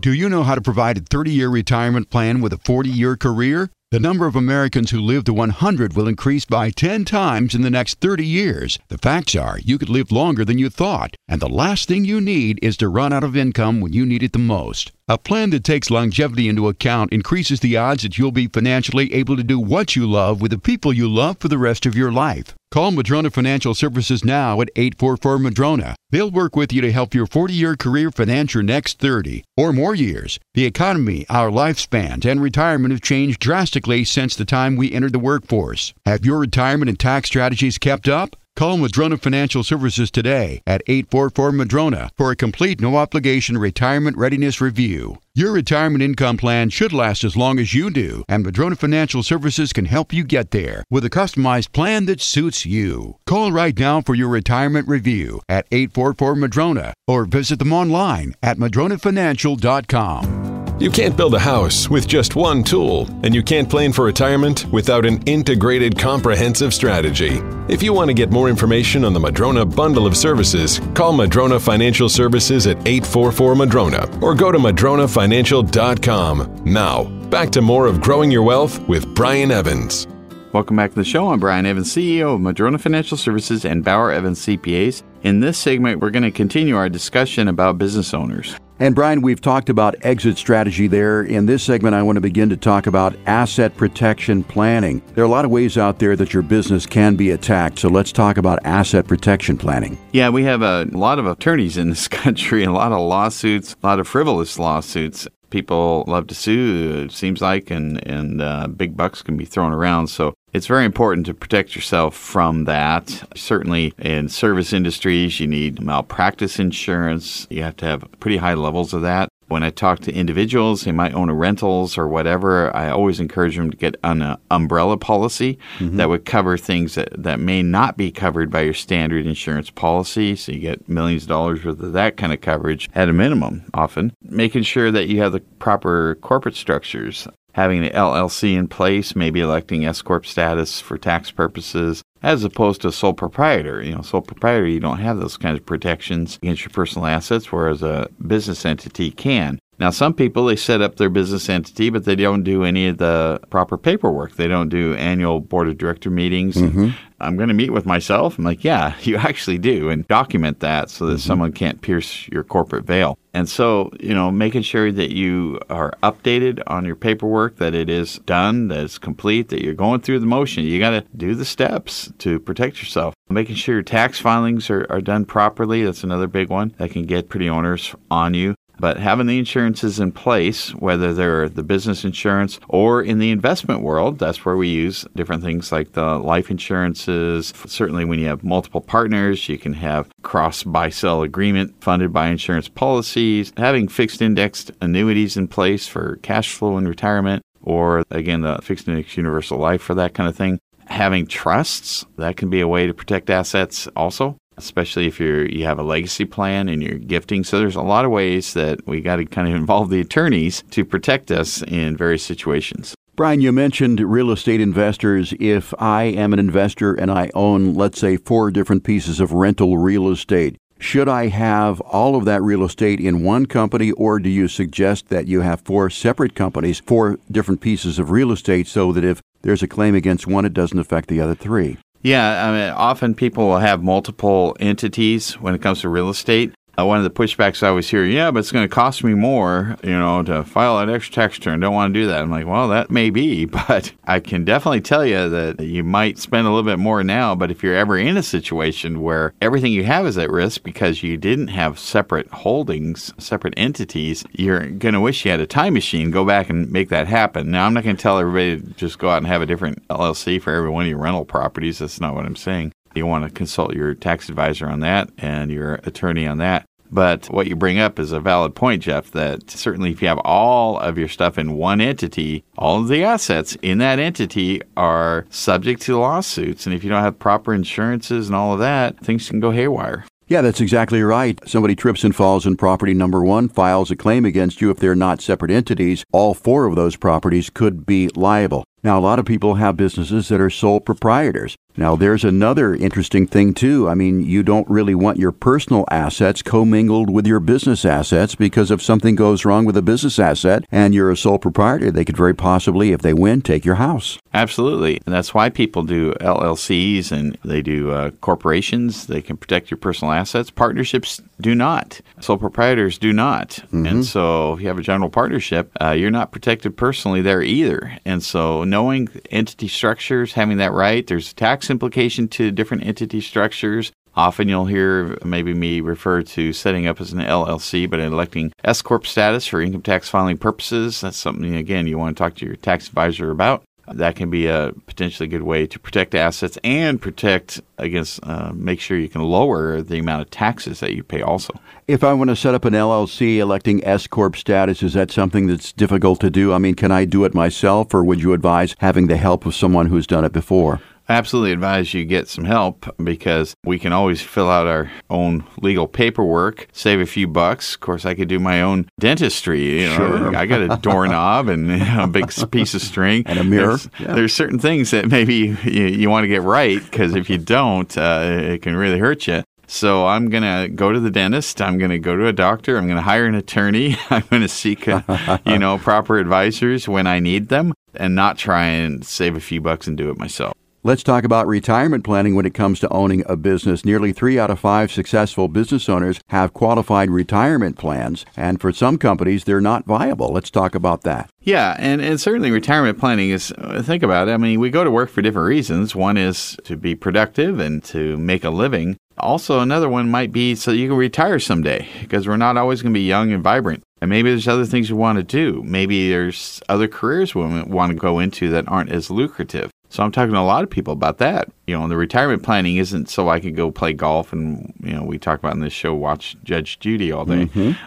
Do 0.00 0.12
you 0.12 0.28
know 0.28 0.44
how 0.44 0.54
to 0.54 0.60
provide 0.60 0.98
a 0.98 1.00
30 1.00 1.32
year 1.32 1.48
retirement 1.48 2.10
plan 2.10 2.40
with 2.40 2.52
a 2.52 2.58
40 2.58 2.90
year 2.90 3.16
career? 3.16 3.70
The 3.92 4.00
number 4.00 4.26
of 4.26 4.34
Americans 4.34 4.90
who 4.90 5.02
live 5.02 5.24
to 5.24 5.34
100 5.34 5.94
will 5.94 6.08
increase 6.08 6.46
by 6.46 6.70
10 6.70 7.04
times 7.04 7.54
in 7.54 7.60
the 7.60 7.68
next 7.68 8.00
30 8.00 8.24
years. 8.24 8.78
The 8.88 8.96
facts 8.96 9.34
are, 9.34 9.58
you 9.58 9.76
could 9.76 9.90
live 9.90 10.10
longer 10.10 10.46
than 10.46 10.56
you 10.56 10.70
thought, 10.70 11.14
and 11.28 11.42
the 11.42 11.48
last 11.50 11.88
thing 11.88 12.06
you 12.06 12.18
need 12.18 12.58
is 12.62 12.78
to 12.78 12.88
run 12.88 13.12
out 13.12 13.22
of 13.22 13.36
income 13.36 13.82
when 13.82 13.92
you 13.92 14.06
need 14.06 14.22
it 14.22 14.32
the 14.32 14.38
most. 14.38 14.92
A 15.08 15.18
plan 15.18 15.50
that 15.50 15.64
takes 15.64 15.90
longevity 15.90 16.48
into 16.48 16.68
account 16.68 17.12
increases 17.12 17.60
the 17.60 17.76
odds 17.76 18.02
that 18.02 18.16
you'll 18.16 18.32
be 18.32 18.46
financially 18.46 19.12
able 19.12 19.36
to 19.36 19.44
do 19.44 19.60
what 19.60 19.94
you 19.94 20.10
love 20.10 20.40
with 20.40 20.52
the 20.52 20.58
people 20.58 20.94
you 20.94 21.06
love 21.06 21.36
for 21.38 21.48
the 21.48 21.58
rest 21.58 21.84
of 21.84 21.94
your 21.94 22.10
life. 22.10 22.54
Call 22.72 22.90
Madrona 22.90 23.28
Financial 23.28 23.74
Services 23.74 24.24
now 24.24 24.62
at 24.62 24.70
844 24.76 25.38
Madrona. 25.38 25.94
They'll 26.08 26.30
work 26.30 26.56
with 26.56 26.72
you 26.72 26.80
to 26.80 26.90
help 26.90 27.12
your 27.12 27.26
40 27.26 27.52
year 27.52 27.76
career 27.76 28.10
finance 28.10 28.54
your 28.54 28.62
next 28.62 28.98
30 28.98 29.44
or 29.58 29.74
more 29.74 29.94
years. 29.94 30.40
The 30.54 30.64
economy, 30.64 31.26
our 31.28 31.50
lifespans, 31.50 32.24
and 32.24 32.40
retirement 32.40 32.92
have 32.92 33.02
changed 33.02 33.40
drastically 33.40 34.04
since 34.04 34.34
the 34.34 34.46
time 34.46 34.76
we 34.76 34.90
entered 34.90 35.12
the 35.12 35.18
workforce. 35.18 35.92
Have 36.06 36.24
your 36.24 36.38
retirement 36.38 36.88
and 36.88 36.98
tax 36.98 37.28
strategies 37.28 37.76
kept 37.76 38.08
up? 38.08 38.36
Call 38.54 38.76
Madrona 38.76 39.16
Financial 39.16 39.64
Services 39.64 40.10
today 40.10 40.60
at 40.66 40.82
844 40.86 41.52
Madrona 41.52 42.10
for 42.16 42.30
a 42.30 42.36
complete 42.36 42.80
no 42.80 42.96
obligation 42.96 43.56
retirement 43.56 44.16
readiness 44.16 44.60
review. 44.60 45.16
Your 45.34 45.52
retirement 45.52 46.02
income 46.02 46.36
plan 46.36 46.68
should 46.68 46.92
last 46.92 47.24
as 47.24 47.34
long 47.34 47.58
as 47.58 47.72
you 47.72 47.90
do, 47.90 48.24
and 48.28 48.44
Madrona 48.44 48.76
Financial 48.76 49.22
Services 49.22 49.72
can 49.72 49.86
help 49.86 50.12
you 50.12 50.22
get 50.22 50.50
there 50.50 50.84
with 50.90 51.04
a 51.06 51.10
customized 51.10 51.72
plan 51.72 52.04
that 52.06 52.20
suits 52.20 52.66
you. 52.66 53.16
Call 53.26 53.50
right 53.52 53.76
now 53.78 54.02
for 54.02 54.14
your 54.14 54.28
retirement 54.28 54.86
review 54.86 55.40
at 55.48 55.66
844 55.72 56.36
Madrona 56.36 56.92
or 57.08 57.24
visit 57.24 57.58
them 57.58 57.72
online 57.72 58.34
at 58.42 58.58
madronafinancial.com. 58.58 60.51
You 60.82 60.90
can't 60.90 61.16
build 61.16 61.32
a 61.34 61.38
house 61.38 61.88
with 61.88 62.08
just 62.08 62.34
one 62.34 62.64
tool, 62.64 63.06
and 63.22 63.32
you 63.32 63.40
can't 63.40 63.70
plan 63.70 63.92
for 63.92 64.04
retirement 64.04 64.66
without 64.72 65.06
an 65.06 65.22
integrated, 65.26 65.96
comprehensive 65.96 66.74
strategy. 66.74 67.40
If 67.68 67.84
you 67.84 67.92
want 67.92 68.08
to 68.08 68.14
get 68.14 68.32
more 68.32 68.48
information 68.48 69.04
on 69.04 69.12
the 69.12 69.20
Madrona 69.20 69.64
bundle 69.64 70.08
of 70.08 70.16
services, 70.16 70.80
call 70.92 71.12
Madrona 71.12 71.60
Financial 71.60 72.08
Services 72.08 72.66
at 72.66 72.78
844 72.78 73.54
Madrona 73.54 74.08
or 74.20 74.34
go 74.34 74.50
to 74.50 74.58
madronafinancial.com. 74.58 76.64
Now, 76.64 77.04
back 77.30 77.50
to 77.50 77.62
more 77.62 77.86
of 77.86 78.00
Growing 78.00 78.32
Your 78.32 78.42
Wealth 78.42 78.80
with 78.88 79.06
Brian 79.14 79.52
Evans. 79.52 80.08
Welcome 80.52 80.74
back 80.74 80.90
to 80.90 80.96
the 80.96 81.04
show. 81.04 81.30
I'm 81.30 81.38
Brian 81.38 81.64
Evans, 81.64 81.94
CEO 81.94 82.34
of 82.34 82.40
Madrona 82.40 82.78
Financial 82.78 83.16
Services 83.16 83.64
and 83.64 83.84
Bauer 83.84 84.10
Evans 84.10 84.44
CPAs. 84.44 85.04
In 85.22 85.38
this 85.38 85.58
segment, 85.58 86.00
we're 86.00 86.10
going 86.10 86.24
to 86.24 86.32
continue 86.32 86.76
our 86.76 86.88
discussion 86.88 87.46
about 87.46 87.78
business 87.78 88.12
owners. 88.12 88.56
And 88.82 88.96
Brian, 88.96 89.22
we've 89.22 89.40
talked 89.40 89.68
about 89.68 89.94
exit 90.02 90.36
strategy 90.36 90.88
there. 90.88 91.22
In 91.22 91.46
this 91.46 91.62
segment, 91.62 91.94
I 91.94 92.02
want 92.02 92.16
to 92.16 92.20
begin 92.20 92.48
to 92.48 92.56
talk 92.56 92.88
about 92.88 93.14
asset 93.26 93.76
protection 93.76 94.42
planning. 94.42 95.00
There 95.14 95.22
are 95.22 95.24
a 95.24 95.30
lot 95.30 95.44
of 95.44 95.52
ways 95.52 95.78
out 95.78 96.00
there 96.00 96.16
that 96.16 96.34
your 96.34 96.42
business 96.42 96.84
can 96.84 97.14
be 97.14 97.30
attacked. 97.30 97.78
So 97.78 97.88
let's 97.88 98.10
talk 98.10 98.38
about 98.38 98.58
asset 98.64 99.06
protection 99.06 99.56
planning. 99.56 99.96
Yeah, 100.10 100.30
we 100.30 100.42
have 100.42 100.62
a 100.62 100.86
lot 100.86 101.20
of 101.20 101.26
attorneys 101.26 101.76
in 101.76 101.90
this 101.90 102.08
country, 102.24 102.64
a 102.64 102.72
lot 102.72 102.90
of 102.90 102.98
lawsuits, 102.98 103.76
a 103.80 103.86
lot 103.86 104.00
of 104.00 104.08
frivolous 104.08 104.58
lawsuits 104.58 105.28
people 105.50 106.02
love 106.08 106.26
to 106.26 106.34
sue, 106.34 107.04
it 107.04 107.12
seems 107.12 107.40
like, 107.40 107.70
and, 107.70 108.04
and 108.08 108.40
uh, 108.40 108.66
big 108.66 108.96
bucks 108.96 109.22
can 109.22 109.36
be 109.36 109.44
thrown 109.44 109.72
around. 109.72 110.08
So 110.08 110.34
it's 110.52 110.66
very 110.66 110.84
important 110.84 111.26
to 111.26 111.34
protect 111.34 111.74
yourself 111.74 112.14
from 112.14 112.64
that. 112.64 113.22
Certainly 113.34 113.94
in 113.98 114.28
service 114.28 114.72
industries, 114.72 115.40
you 115.40 115.46
need 115.46 115.80
malpractice 115.80 116.58
insurance. 116.58 117.46
You 117.50 117.62
have 117.62 117.76
to 117.78 117.86
have 117.86 118.04
pretty 118.20 118.36
high 118.36 118.54
levels 118.54 118.92
of 118.92 119.02
that. 119.02 119.28
When 119.48 119.62
I 119.62 119.68
talk 119.68 120.00
to 120.00 120.12
individuals, 120.14 120.84
they 120.84 120.92
might 120.92 121.12
own 121.12 121.28
a 121.28 121.34
rentals 121.34 121.98
or 121.98 122.08
whatever, 122.08 122.74
I 122.74 122.88
always 122.88 123.20
encourage 123.20 123.54
them 123.54 123.70
to 123.70 123.76
get 123.76 123.96
an 124.02 124.38
umbrella 124.50 124.96
policy 124.96 125.58
mm-hmm. 125.78 125.98
that 125.98 126.08
would 126.08 126.24
cover 126.24 126.56
things 126.56 126.94
that, 126.94 127.10
that 127.22 127.38
may 127.38 127.62
not 127.62 127.98
be 127.98 128.10
covered 128.10 128.50
by 128.50 128.62
your 128.62 128.72
standard 128.72 129.26
insurance 129.26 129.68
policy. 129.68 130.36
So 130.36 130.52
you 130.52 130.58
get 130.58 130.88
millions 130.88 131.24
of 131.24 131.28
dollars 131.28 131.64
worth 131.66 131.80
of 131.80 131.92
that 131.92 132.16
kind 132.16 132.32
of 132.32 132.40
coverage 132.40 132.88
at 132.94 133.10
a 133.10 133.12
minimum, 133.12 133.64
often. 133.74 134.14
Making 134.22 134.62
sure 134.62 134.90
that 134.90 135.08
you 135.08 135.20
have 135.20 135.32
the 135.32 135.40
proper 135.40 136.14
corporate 136.22 136.56
structures 136.56 137.28
having 137.52 137.82
the 137.82 137.90
LLC 137.90 138.54
in 138.56 138.68
place, 138.68 139.14
maybe 139.14 139.40
electing 139.40 139.84
S 139.84 140.02
corp 140.02 140.26
status 140.26 140.80
for 140.80 140.98
tax 140.98 141.30
purposes, 141.30 142.02
as 142.22 142.44
opposed 142.44 142.82
to 142.82 142.92
sole 142.92 143.14
proprietor. 143.14 143.82
You 143.82 143.94
know, 143.94 144.02
sole 144.02 144.22
proprietor, 144.22 144.66
you 144.66 144.80
don't 144.80 144.98
have 144.98 145.18
those 145.18 145.36
kinds 145.36 145.58
of 145.58 145.66
protections 145.66 146.38
against 146.42 146.62
your 146.62 146.70
personal 146.70 147.06
assets, 147.06 147.52
whereas 147.52 147.82
a 147.82 148.08
business 148.26 148.64
entity 148.64 149.10
can. 149.10 149.58
Now, 149.82 149.90
some 149.90 150.14
people 150.14 150.46
they 150.46 150.54
set 150.54 150.80
up 150.80 150.94
their 150.94 151.10
business 151.10 151.48
entity, 151.48 151.90
but 151.90 152.04
they 152.04 152.14
don't 152.14 152.44
do 152.44 152.62
any 152.62 152.86
of 152.86 152.98
the 152.98 153.40
proper 153.50 153.76
paperwork. 153.76 154.36
They 154.36 154.46
don't 154.46 154.68
do 154.68 154.94
annual 154.94 155.40
board 155.40 155.66
of 155.66 155.76
director 155.76 156.08
meetings. 156.08 156.54
Mm-hmm. 156.54 156.90
I'm 157.18 157.36
going 157.36 157.48
to 157.48 157.54
meet 157.54 157.72
with 157.72 157.84
myself. 157.84 158.38
I'm 158.38 158.44
like, 158.44 158.62
yeah, 158.62 158.94
you 159.02 159.16
actually 159.16 159.58
do, 159.58 159.88
and 159.88 160.06
document 160.06 160.60
that 160.60 160.88
so 160.88 161.06
that 161.06 161.14
mm-hmm. 161.14 161.26
someone 161.26 161.52
can't 161.52 161.80
pierce 161.80 162.28
your 162.28 162.44
corporate 162.44 162.84
veil. 162.84 163.18
And 163.34 163.48
so, 163.48 163.90
you 163.98 164.14
know, 164.14 164.30
making 164.30 164.62
sure 164.62 164.92
that 164.92 165.16
you 165.16 165.58
are 165.68 165.94
updated 166.02 166.62
on 166.66 166.84
your 166.84 166.96
paperwork, 166.96 167.56
that 167.56 167.74
it 167.74 167.90
is 167.90 168.18
done, 168.20 168.68
that 168.68 168.84
it's 168.84 168.98
complete, 168.98 169.48
that 169.48 169.64
you're 169.64 169.74
going 169.74 170.00
through 170.00 170.20
the 170.20 170.26
motion. 170.26 170.64
You 170.64 170.78
got 170.78 170.90
to 170.90 171.04
do 171.16 171.34
the 171.34 171.44
steps 171.44 172.12
to 172.18 172.38
protect 172.38 172.78
yourself. 172.78 173.14
Making 173.30 173.56
sure 173.56 173.76
your 173.76 173.82
tax 173.82 174.20
filings 174.20 174.68
are, 174.70 174.86
are 174.90 175.00
done 175.00 175.24
properly. 175.24 175.82
That's 175.82 176.04
another 176.04 176.26
big 176.26 176.50
one 176.50 176.74
that 176.78 176.90
can 176.90 177.06
get 177.06 177.30
pretty 177.30 177.48
onerous 177.48 177.94
on 178.10 178.34
you. 178.34 178.54
But 178.82 178.96
having 178.96 179.28
the 179.28 179.38
insurances 179.38 180.00
in 180.00 180.10
place, 180.10 180.74
whether 180.74 181.14
they're 181.14 181.48
the 181.48 181.62
business 181.62 182.04
insurance 182.04 182.58
or 182.68 183.00
in 183.00 183.20
the 183.20 183.30
investment 183.30 183.80
world, 183.80 184.18
that's 184.18 184.44
where 184.44 184.56
we 184.56 184.66
use 184.66 185.06
different 185.14 185.44
things 185.44 185.70
like 185.70 185.92
the 185.92 186.18
life 186.18 186.50
insurances. 186.50 187.54
Certainly, 187.64 188.06
when 188.06 188.18
you 188.18 188.26
have 188.26 188.42
multiple 188.42 188.80
partners, 188.80 189.48
you 189.48 189.56
can 189.56 189.74
have 189.74 190.08
cross 190.22 190.64
buy 190.64 190.90
sell 190.90 191.22
agreement 191.22 191.80
funded 191.80 192.12
by 192.12 192.26
insurance 192.26 192.68
policies, 192.68 193.52
having 193.56 193.86
fixed 193.86 194.20
indexed 194.20 194.72
annuities 194.80 195.36
in 195.36 195.46
place 195.46 195.86
for 195.86 196.16
cash 196.16 196.52
flow 196.52 196.76
in 196.76 196.88
retirement, 196.88 197.44
or 197.62 198.02
again, 198.10 198.40
the 198.40 198.58
fixed 198.62 198.88
index 198.88 199.16
universal 199.16 199.58
life 199.58 199.80
for 199.80 199.94
that 199.94 200.12
kind 200.12 200.28
of 200.28 200.34
thing. 200.34 200.58
Having 200.86 201.28
trusts 201.28 202.04
that 202.16 202.36
can 202.36 202.50
be 202.50 202.60
a 202.60 202.66
way 202.66 202.88
to 202.88 202.94
protect 202.94 203.30
assets 203.30 203.86
also 203.94 204.38
especially 204.56 205.06
if 205.06 205.18
you're 205.20 205.46
you 205.46 205.64
have 205.64 205.78
a 205.78 205.82
legacy 205.82 206.24
plan 206.24 206.68
and 206.68 206.82
you're 206.82 206.98
gifting. 206.98 207.44
So 207.44 207.58
there's 207.58 207.76
a 207.76 207.82
lot 207.82 208.04
of 208.04 208.10
ways 208.10 208.54
that 208.54 208.86
we 208.86 209.00
got 209.00 209.16
to 209.16 209.24
kind 209.24 209.48
of 209.48 209.54
involve 209.54 209.90
the 209.90 210.00
attorneys 210.00 210.62
to 210.70 210.84
protect 210.84 211.30
us 211.30 211.62
in 211.62 211.96
various 211.96 212.22
situations. 212.22 212.94
Brian, 213.14 213.42
you 213.42 213.52
mentioned 213.52 214.00
real 214.00 214.30
estate 214.30 214.60
investors. 214.60 215.34
If 215.38 215.74
I 215.78 216.04
am 216.04 216.32
an 216.32 216.38
investor 216.38 216.94
and 216.94 217.10
I 217.10 217.30
own, 217.34 217.74
let's 217.74 218.00
say, 218.00 218.16
four 218.16 218.50
different 218.50 218.84
pieces 218.84 219.20
of 219.20 219.32
rental 219.32 219.76
real 219.76 220.08
estate, 220.08 220.56
should 220.78 221.08
I 221.08 221.28
have 221.28 221.80
all 221.82 222.16
of 222.16 222.24
that 222.24 222.42
real 222.42 222.64
estate 222.64 223.00
in 223.00 223.22
one 223.22 223.46
company, 223.46 223.92
or 223.92 224.18
do 224.18 224.28
you 224.28 224.48
suggest 224.48 225.10
that 225.10 225.28
you 225.28 225.42
have 225.42 225.60
four 225.60 225.90
separate 225.90 226.34
companies, 226.34 226.80
four 226.80 227.18
different 227.30 227.60
pieces 227.60 227.98
of 227.98 228.10
real 228.10 228.32
estate, 228.32 228.66
so 228.66 228.92
that 228.92 229.04
if 229.04 229.20
there's 229.42 229.62
a 229.62 229.68
claim 229.68 229.94
against 229.94 230.26
one, 230.26 230.44
it 230.44 230.54
doesn't 230.54 230.78
affect 230.78 231.08
the 231.08 231.20
other 231.20 231.34
three? 231.34 231.76
Yeah, 232.02 232.48
I 232.48 232.52
mean, 232.52 232.70
often 232.70 233.14
people 233.14 233.46
will 233.46 233.58
have 233.58 233.82
multiple 233.82 234.56
entities 234.58 235.34
when 235.34 235.54
it 235.54 235.62
comes 235.62 235.82
to 235.82 235.88
real 235.88 236.10
estate. 236.10 236.52
Uh, 236.78 236.86
one 236.86 236.96
of 236.96 237.04
the 237.04 237.10
pushbacks 237.10 237.62
I 237.62 237.70
was 237.70 237.90
hearing, 237.90 238.12
yeah, 238.12 238.30
but 238.30 238.40
it's 238.40 238.52
going 238.52 238.66
to 238.66 238.74
cost 238.74 239.04
me 239.04 239.12
more, 239.12 239.76
you 239.82 239.90
know, 239.90 240.22
to 240.22 240.42
file 240.42 240.78
an 240.78 240.88
extra 240.88 241.14
tax 241.14 241.36
return. 241.36 241.60
Don't 241.60 241.74
want 241.74 241.92
to 241.92 242.00
do 242.00 242.06
that. 242.06 242.22
I'm 242.22 242.30
like, 242.30 242.46
well, 242.46 242.68
that 242.68 242.90
may 242.90 243.10
be, 243.10 243.44
but 243.68 243.92
I 244.04 244.20
can 244.20 244.44
definitely 244.44 244.80
tell 244.80 245.04
you 245.04 245.28
that 245.28 245.60
you 245.60 245.84
might 245.84 246.18
spend 246.18 246.46
a 246.46 246.50
little 246.50 246.68
bit 246.68 246.78
more 246.78 247.04
now. 247.04 247.34
But 247.34 247.50
if 247.50 247.62
you're 247.62 247.74
ever 247.74 247.98
in 247.98 248.16
a 248.16 248.22
situation 248.22 249.02
where 249.02 249.34
everything 249.42 249.72
you 249.72 249.84
have 249.84 250.06
is 250.06 250.16
at 250.16 250.30
risk 250.30 250.62
because 250.62 251.02
you 251.02 251.18
didn't 251.18 251.48
have 251.48 251.78
separate 251.78 252.28
holdings, 252.28 253.12
separate 253.18 253.54
entities, 253.56 254.24
you're 254.32 254.66
going 254.66 254.94
to 254.94 255.00
wish 255.00 255.24
you 255.24 255.30
had 255.30 255.40
a 255.40 255.46
time 255.46 255.74
machine. 255.74 256.10
Go 256.10 256.24
back 256.24 256.48
and 256.48 256.70
make 256.70 256.88
that 256.88 257.06
happen. 257.06 257.50
Now, 257.50 257.66
I'm 257.66 257.74
not 257.74 257.84
going 257.84 257.96
to 257.96 258.02
tell 258.02 258.18
everybody 258.18 258.60
to 258.60 258.74
just 258.74 258.98
go 258.98 259.10
out 259.10 259.18
and 259.18 259.26
have 259.26 259.42
a 259.42 259.46
different 259.46 259.86
LLC 259.88 260.40
for 260.40 260.54
every 260.54 260.70
one 260.70 260.84
of 260.84 260.90
your 260.90 260.98
rental 260.98 261.26
properties. 261.26 261.80
That's 261.80 262.00
not 262.00 262.14
what 262.14 262.24
I'm 262.24 262.36
saying. 262.36 262.72
You 262.94 263.06
want 263.06 263.24
to 263.24 263.30
consult 263.30 263.74
your 263.74 263.94
tax 263.94 264.28
advisor 264.28 264.68
on 264.68 264.80
that 264.80 265.10
and 265.18 265.50
your 265.50 265.74
attorney 265.84 266.26
on 266.26 266.38
that. 266.38 266.66
But 266.92 267.30
what 267.30 267.46
you 267.46 267.56
bring 267.56 267.78
up 267.78 267.98
is 267.98 268.12
a 268.12 268.20
valid 268.20 268.54
point, 268.54 268.82
Jeff, 268.82 269.10
that 269.12 269.50
certainly 269.50 269.92
if 269.92 270.02
you 270.02 270.08
have 270.08 270.18
all 270.18 270.78
of 270.78 270.98
your 270.98 271.08
stuff 271.08 271.38
in 271.38 271.54
one 271.54 271.80
entity, 271.80 272.44
all 272.58 272.80
of 272.80 272.88
the 272.88 273.02
assets 273.02 273.56
in 273.62 273.78
that 273.78 273.98
entity 273.98 274.60
are 274.76 275.24
subject 275.30 275.80
to 275.82 275.98
lawsuits. 275.98 276.66
And 276.66 276.74
if 276.74 276.84
you 276.84 276.90
don't 276.90 277.02
have 277.02 277.18
proper 277.18 277.54
insurances 277.54 278.26
and 278.26 278.36
all 278.36 278.52
of 278.52 278.58
that, 278.58 279.00
things 279.00 279.30
can 279.30 279.40
go 279.40 279.52
haywire. 279.52 280.04
Yeah, 280.28 280.40
that's 280.40 280.60
exactly 280.60 281.02
right. 281.02 281.38
Somebody 281.46 281.74
trips 281.74 282.04
and 282.04 282.14
falls 282.14 282.46
in 282.46 282.56
property 282.56 282.94
number 282.94 283.22
one, 283.22 283.48
files 283.48 283.90
a 283.90 283.96
claim 283.96 284.24
against 284.24 284.60
you 284.60 284.70
if 284.70 284.78
they're 284.78 284.94
not 284.94 285.20
separate 285.20 285.50
entities. 285.50 286.04
All 286.12 286.32
four 286.32 286.66
of 286.66 286.76
those 286.76 286.96
properties 286.96 287.50
could 287.50 287.84
be 287.84 288.08
liable. 288.10 288.64
Now, 288.84 288.98
a 288.98 289.00
lot 289.00 289.18
of 289.18 289.26
people 289.26 289.54
have 289.54 289.76
businesses 289.76 290.28
that 290.28 290.40
are 290.40 290.50
sole 290.50 290.80
proprietors. 290.80 291.56
Now, 291.76 291.96
there's 291.96 292.24
another 292.24 292.74
interesting 292.74 293.26
thing, 293.26 293.54
too. 293.54 293.88
I 293.88 293.94
mean, 293.94 294.22
you 294.22 294.42
don't 294.42 294.68
really 294.68 294.94
want 294.94 295.18
your 295.18 295.32
personal 295.32 295.84
assets 295.90 296.42
commingled 296.42 297.10
with 297.10 297.26
your 297.26 297.40
business 297.40 297.84
assets 297.84 298.34
because 298.34 298.70
if 298.70 298.82
something 298.82 299.14
goes 299.14 299.44
wrong 299.44 299.64
with 299.64 299.76
a 299.76 299.82
business 299.82 300.18
asset 300.18 300.64
and 300.70 300.94
you're 300.94 301.10
a 301.10 301.16
sole 301.16 301.38
proprietor, 301.38 301.90
they 301.90 302.04
could 302.04 302.16
very 302.16 302.34
possibly, 302.34 302.92
if 302.92 303.02
they 303.02 303.14
win, 303.14 303.42
take 303.42 303.64
your 303.64 303.76
house. 303.76 304.18
Absolutely. 304.34 305.00
And 305.06 305.14
that's 305.14 305.34
why 305.34 305.50
people 305.50 305.82
do 305.82 306.12
LLCs 306.14 307.12
and 307.12 307.38
they 307.44 307.62
do 307.62 307.90
uh, 307.90 308.10
corporations. 308.20 309.06
They 309.06 309.22
can 309.22 309.36
protect 309.36 309.70
your 309.70 309.78
personal 309.78 310.12
assets. 310.12 310.50
Partnerships 310.50 311.20
do 311.40 311.54
not. 311.54 312.00
Sole 312.20 312.38
proprietors 312.38 312.98
do 312.98 313.12
not. 313.12 313.50
Mm-hmm. 313.50 313.86
And 313.86 314.04
so 314.04 314.54
if 314.54 314.60
you 314.60 314.68
have 314.68 314.78
a 314.78 314.82
general 314.82 315.10
partnership, 315.10 315.70
uh, 315.80 315.90
you're 315.90 316.10
not 316.10 316.32
protected 316.32 316.76
personally 316.76 317.20
there 317.20 317.42
either. 317.42 317.96
And 318.04 318.22
so 318.22 318.64
knowing 318.64 319.08
entity 319.30 319.68
structures, 319.68 320.32
having 320.32 320.58
that 320.58 320.72
right, 320.72 321.06
there's 321.06 321.32
tax 321.32 321.61
implication 321.70 322.28
to 322.28 322.50
different 322.50 322.84
entity 322.84 323.20
structures. 323.20 323.92
Often 324.14 324.48
you'll 324.48 324.66
hear 324.66 325.16
maybe 325.24 325.54
me 325.54 325.80
refer 325.80 326.22
to 326.22 326.52
setting 326.52 326.86
up 326.86 327.00
as 327.00 327.12
an 327.12 327.20
LLC, 327.20 327.88
but 327.88 328.00
electing 328.00 328.52
S 328.62 328.82
Corp 328.82 329.06
status 329.06 329.46
for 329.46 329.60
income 329.60 329.82
tax 329.82 330.08
filing 330.08 330.36
purposes. 330.36 331.00
That's 331.00 331.16
something, 331.16 331.54
again, 331.54 331.86
you 331.86 331.96
want 331.96 332.16
to 332.16 332.22
talk 332.22 332.34
to 332.36 332.46
your 332.46 332.56
tax 332.56 332.88
advisor 332.88 333.30
about. 333.30 333.62
That 333.88 334.14
can 334.16 334.30
be 334.30 334.46
a 334.46 334.72
potentially 334.86 335.28
good 335.28 335.42
way 335.42 335.66
to 335.66 335.78
protect 335.78 336.14
assets 336.14 336.56
and 336.62 337.00
protect 337.00 337.60
against, 337.78 338.20
uh, 338.22 338.52
make 338.54 338.80
sure 338.80 338.96
you 338.96 339.08
can 339.08 339.22
lower 339.22 339.82
the 339.82 339.98
amount 339.98 340.22
of 340.22 340.30
taxes 340.30 340.80
that 340.80 340.94
you 340.94 341.02
pay 341.02 341.20
also. 341.20 341.58
If 341.88 342.04
I 342.04 342.12
want 342.12 342.30
to 342.30 342.36
set 342.36 342.54
up 342.54 342.64
an 342.64 342.74
LLC 342.74 343.38
electing 343.38 343.84
S 343.84 344.06
Corp 344.06 344.36
status, 344.36 344.82
is 344.82 344.92
that 344.92 345.10
something 345.10 345.48
that's 345.48 345.72
difficult 345.72 346.20
to 346.20 346.30
do? 346.30 346.52
I 346.52 346.58
mean, 346.58 346.74
can 346.74 346.92
I 346.92 347.04
do 347.04 347.24
it 347.24 347.34
myself, 347.34 347.92
or 347.92 348.04
would 348.04 348.22
you 348.22 348.34
advise 348.34 348.76
having 348.78 349.08
the 349.08 349.16
help 349.16 349.46
of 349.46 349.54
someone 349.54 349.86
who's 349.86 350.06
done 350.06 350.24
it 350.24 350.32
before? 350.32 350.80
I 351.08 351.14
absolutely 351.14 351.52
advise 351.52 351.92
you 351.94 352.04
get 352.04 352.28
some 352.28 352.44
help 352.44 352.86
because 353.02 353.54
we 353.64 353.78
can 353.78 353.92
always 353.92 354.20
fill 354.20 354.48
out 354.50 354.66
our 354.66 354.90
own 355.10 355.44
legal 355.60 355.86
paperwork, 355.88 356.68
save 356.72 357.00
a 357.00 357.06
few 357.06 357.26
bucks. 357.26 357.74
Of 357.74 357.80
course, 357.80 358.06
I 358.06 358.14
could 358.14 358.28
do 358.28 358.38
my 358.38 358.62
own 358.62 358.88
dentistry. 359.00 359.82
You 359.82 359.88
know, 359.90 359.96
Sure. 359.96 360.36
I 360.42 360.46
got 360.46 360.60
a 360.62 360.76
doorknob 360.80 361.48
and 361.48 361.68
you 361.68 361.78
know, 361.78 362.04
a 362.04 362.06
big 362.06 362.32
piece 362.50 362.74
of 362.74 362.82
string 362.82 363.24
And 363.26 363.38
a 363.38 363.44
mirror. 363.44 363.76
There's, 363.76 363.88
Yeah. 363.98 364.14
there's 364.14 364.32
certain 364.32 364.58
things 364.58 364.90
that 364.92 365.08
maybe 365.10 365.56
you, 365.64 365.86
you 365.86 366.08
want 366.08 366.24
to 366.24 366.28
get 366.28 366.42
right 366.42 366.82
because 366.82 367.14
if 367.14 367.28
you 367.28 367.38
don't, 367.38 367.96
uh, 367.98 368.22
it 368.24 368.62
can 368.62 368.76
really 368.76 368.98
hurt 368.98 369.26
you. 369.26 369.42
So 369.66 370.06
I'm 370.06 370.28
going 370.28 370.42
to 370.42 370.68
go 370.68 370.92
to 370.92 371.00
the 371.00 371.10
dentist. 371.10 371.62
I'm 371.62 371.78
going 371.78 371.90
to 371.90 371.98
go 371.98 372.14
to 372.14 372.26
a 372.26 372.32
doctor. 372.32 372.76
I'm 372.76 372.84
going 372.86 372.96
to 372.96 373.02
hire 373.02 373.24
an 373.26 373.34
attorney. 373.34 373.96
I'm 374.10 374.22
going 374.30 374.42
to 374.42 374.48
seek, 374.48 374.86
uh, 374.86 375.38
you 375.46 375.58
know, 375.58 375.78
proper 375.78 376.18
advisors 376.18 376.88
when 376.88 377.06
I 377.06 377.20
need 377.20 377.48
them 377.48 377.72
and 377.94 378.14
not 378.14 378.36
try 378.38 378.64
and 378.66 379.04
save 379.04 379.34
a 379.34 379.40
few 379.40 379.60
bucks 379.62 379.86
and 379.86 379.96
do 379.96 380.10
it 380.10 380.18
myself. 380.18 380.52
Let's 380.84 381.04
talk 381.04 381.22
about 381.22 381.46
retirement 381.46 382.02
planning 382.02 382.34
when 382.34 382.44
it 382.44 382.54
comes 382.54 382.80
to 382.80 382.88
owning 382.88 383.22
a 383.28 383.36
business. 383.36 383.84
Nearly 383.84 384.12
three 384.12 384.36
out 384.36 384.50
of 384.50 384.58
five 384.58 384.90
successful 384.90 385.46
business 385.46 385.88
owners 385.88 386.18
have 386.30 386.54
qualified 386.54 387.08
retirement 387.08 387.78
plans, 387.78 388.26
and 388.36 388.60
for 388.60 388.72
some 388.72 388.98
companies, 388.98 389.44
they're 389.44 389.60
not 389.60 389.86
viable. 389.86 390.30
Let's 390.32 390.50
talk 390.50 390.74
about 390.74 391.02
that. 391.02 391.30
Yeah, 391.40 391.76
and, 391.78 392.02
and 392.02 392.20
certainly 392.20 392.50
retirement 392.50 392.98
planning 392.98 393.30
is, 393.30 393.52
uh, 393.58 393.80
think 393.86 394.02
about 394.02 394.26
it. 394.26 394.32
I 394.32 394.36
mean, 394.38 394.58
we 394.58 394.70
go 394.70 394.82
to 394.82 394.90
work 394.90 395.10
for 395.10 395.22
different 395.22 395.46
reasons. 395.46 395.94
One 395.94 396.16
is 396.16 396.56
to 396.64 396.76
be 396.76 396.96
productive 396.96 397.60
and 397.60 397.84
to 397.84 398.16
make 398.16 398.42
a 398.42 398.50
living. 398.50 398.96
Also, 399.18 399.60
another 399.60 399.88
one 399.88 400.10
might 400.10 400.32
be 400.32 400.56
so 400.56 400.72
you 400.72 400.88
can 400.88 400.96
retire 400.96 401.38
someday 401.38 401.88
because 402.00 402.26
we're 402.26 402.36
not 402.36 402.56
always 402.56 402.82
going 402.82 402.92
to 402.92 402.98
be 402.98 403.06
young 403.06 403.30
and 403.30 403.44
vibrant. 403.44 403.84
And 404.00 404.10
maybe 404.10 404.30
there's 404.30 404.48
other 404.48 404.66
things 404.66 404.90
you 404.90 404.96
want 404.96 405.18
to 405.18 405.22
do. 405.22 405.62
Maybe 405.62 406.08
there's 406.08 406.60
other 406.68 406.88
careers 406.88 407.36
we 407.36 407.62
want 407.62 407.92
to 407.92 407.96
go 407.96 408.18
into 408.18 408.50
that 408.50 408.66
aren't 408.66 408.90
as 408.90 409.12
lucrative. 409.12 409.70
So 409.92 410.02
I'm 410.02 410.10
talking 410.10 410.32
to 410.32 410.40
a 410.40 410.40
lot 410.40 410.64
of 410.64 410.70
people 410.70 410.94
about 410.94 411.18
that. 411.18 411.50
You 411.66 411.78
know, 411.78 411.86
the 411.86 411.98
retirement 411.98 412.42
planning 412.42 412.76
isn't 412.76 413.10
so 413.10 413.28
I 413.28 413.40
could 413.40 413.54
go 413.54 413.70
play 413.70 413.92
golf 413.92 414.32
and, 414.32 414.72
you 414.82 414.94
know, 414.94 415.02
we 415.02 415.18
talk 415.18 415.38
about 415.38 415.52
in 415.52 415.60
this 415.60 415.74
show, 415.74 415.92
watch 415.92 416.34
Judge 416.44 416.78
Judy 416.78 417.12
all 417.12 417.26
day. 417.26 417.42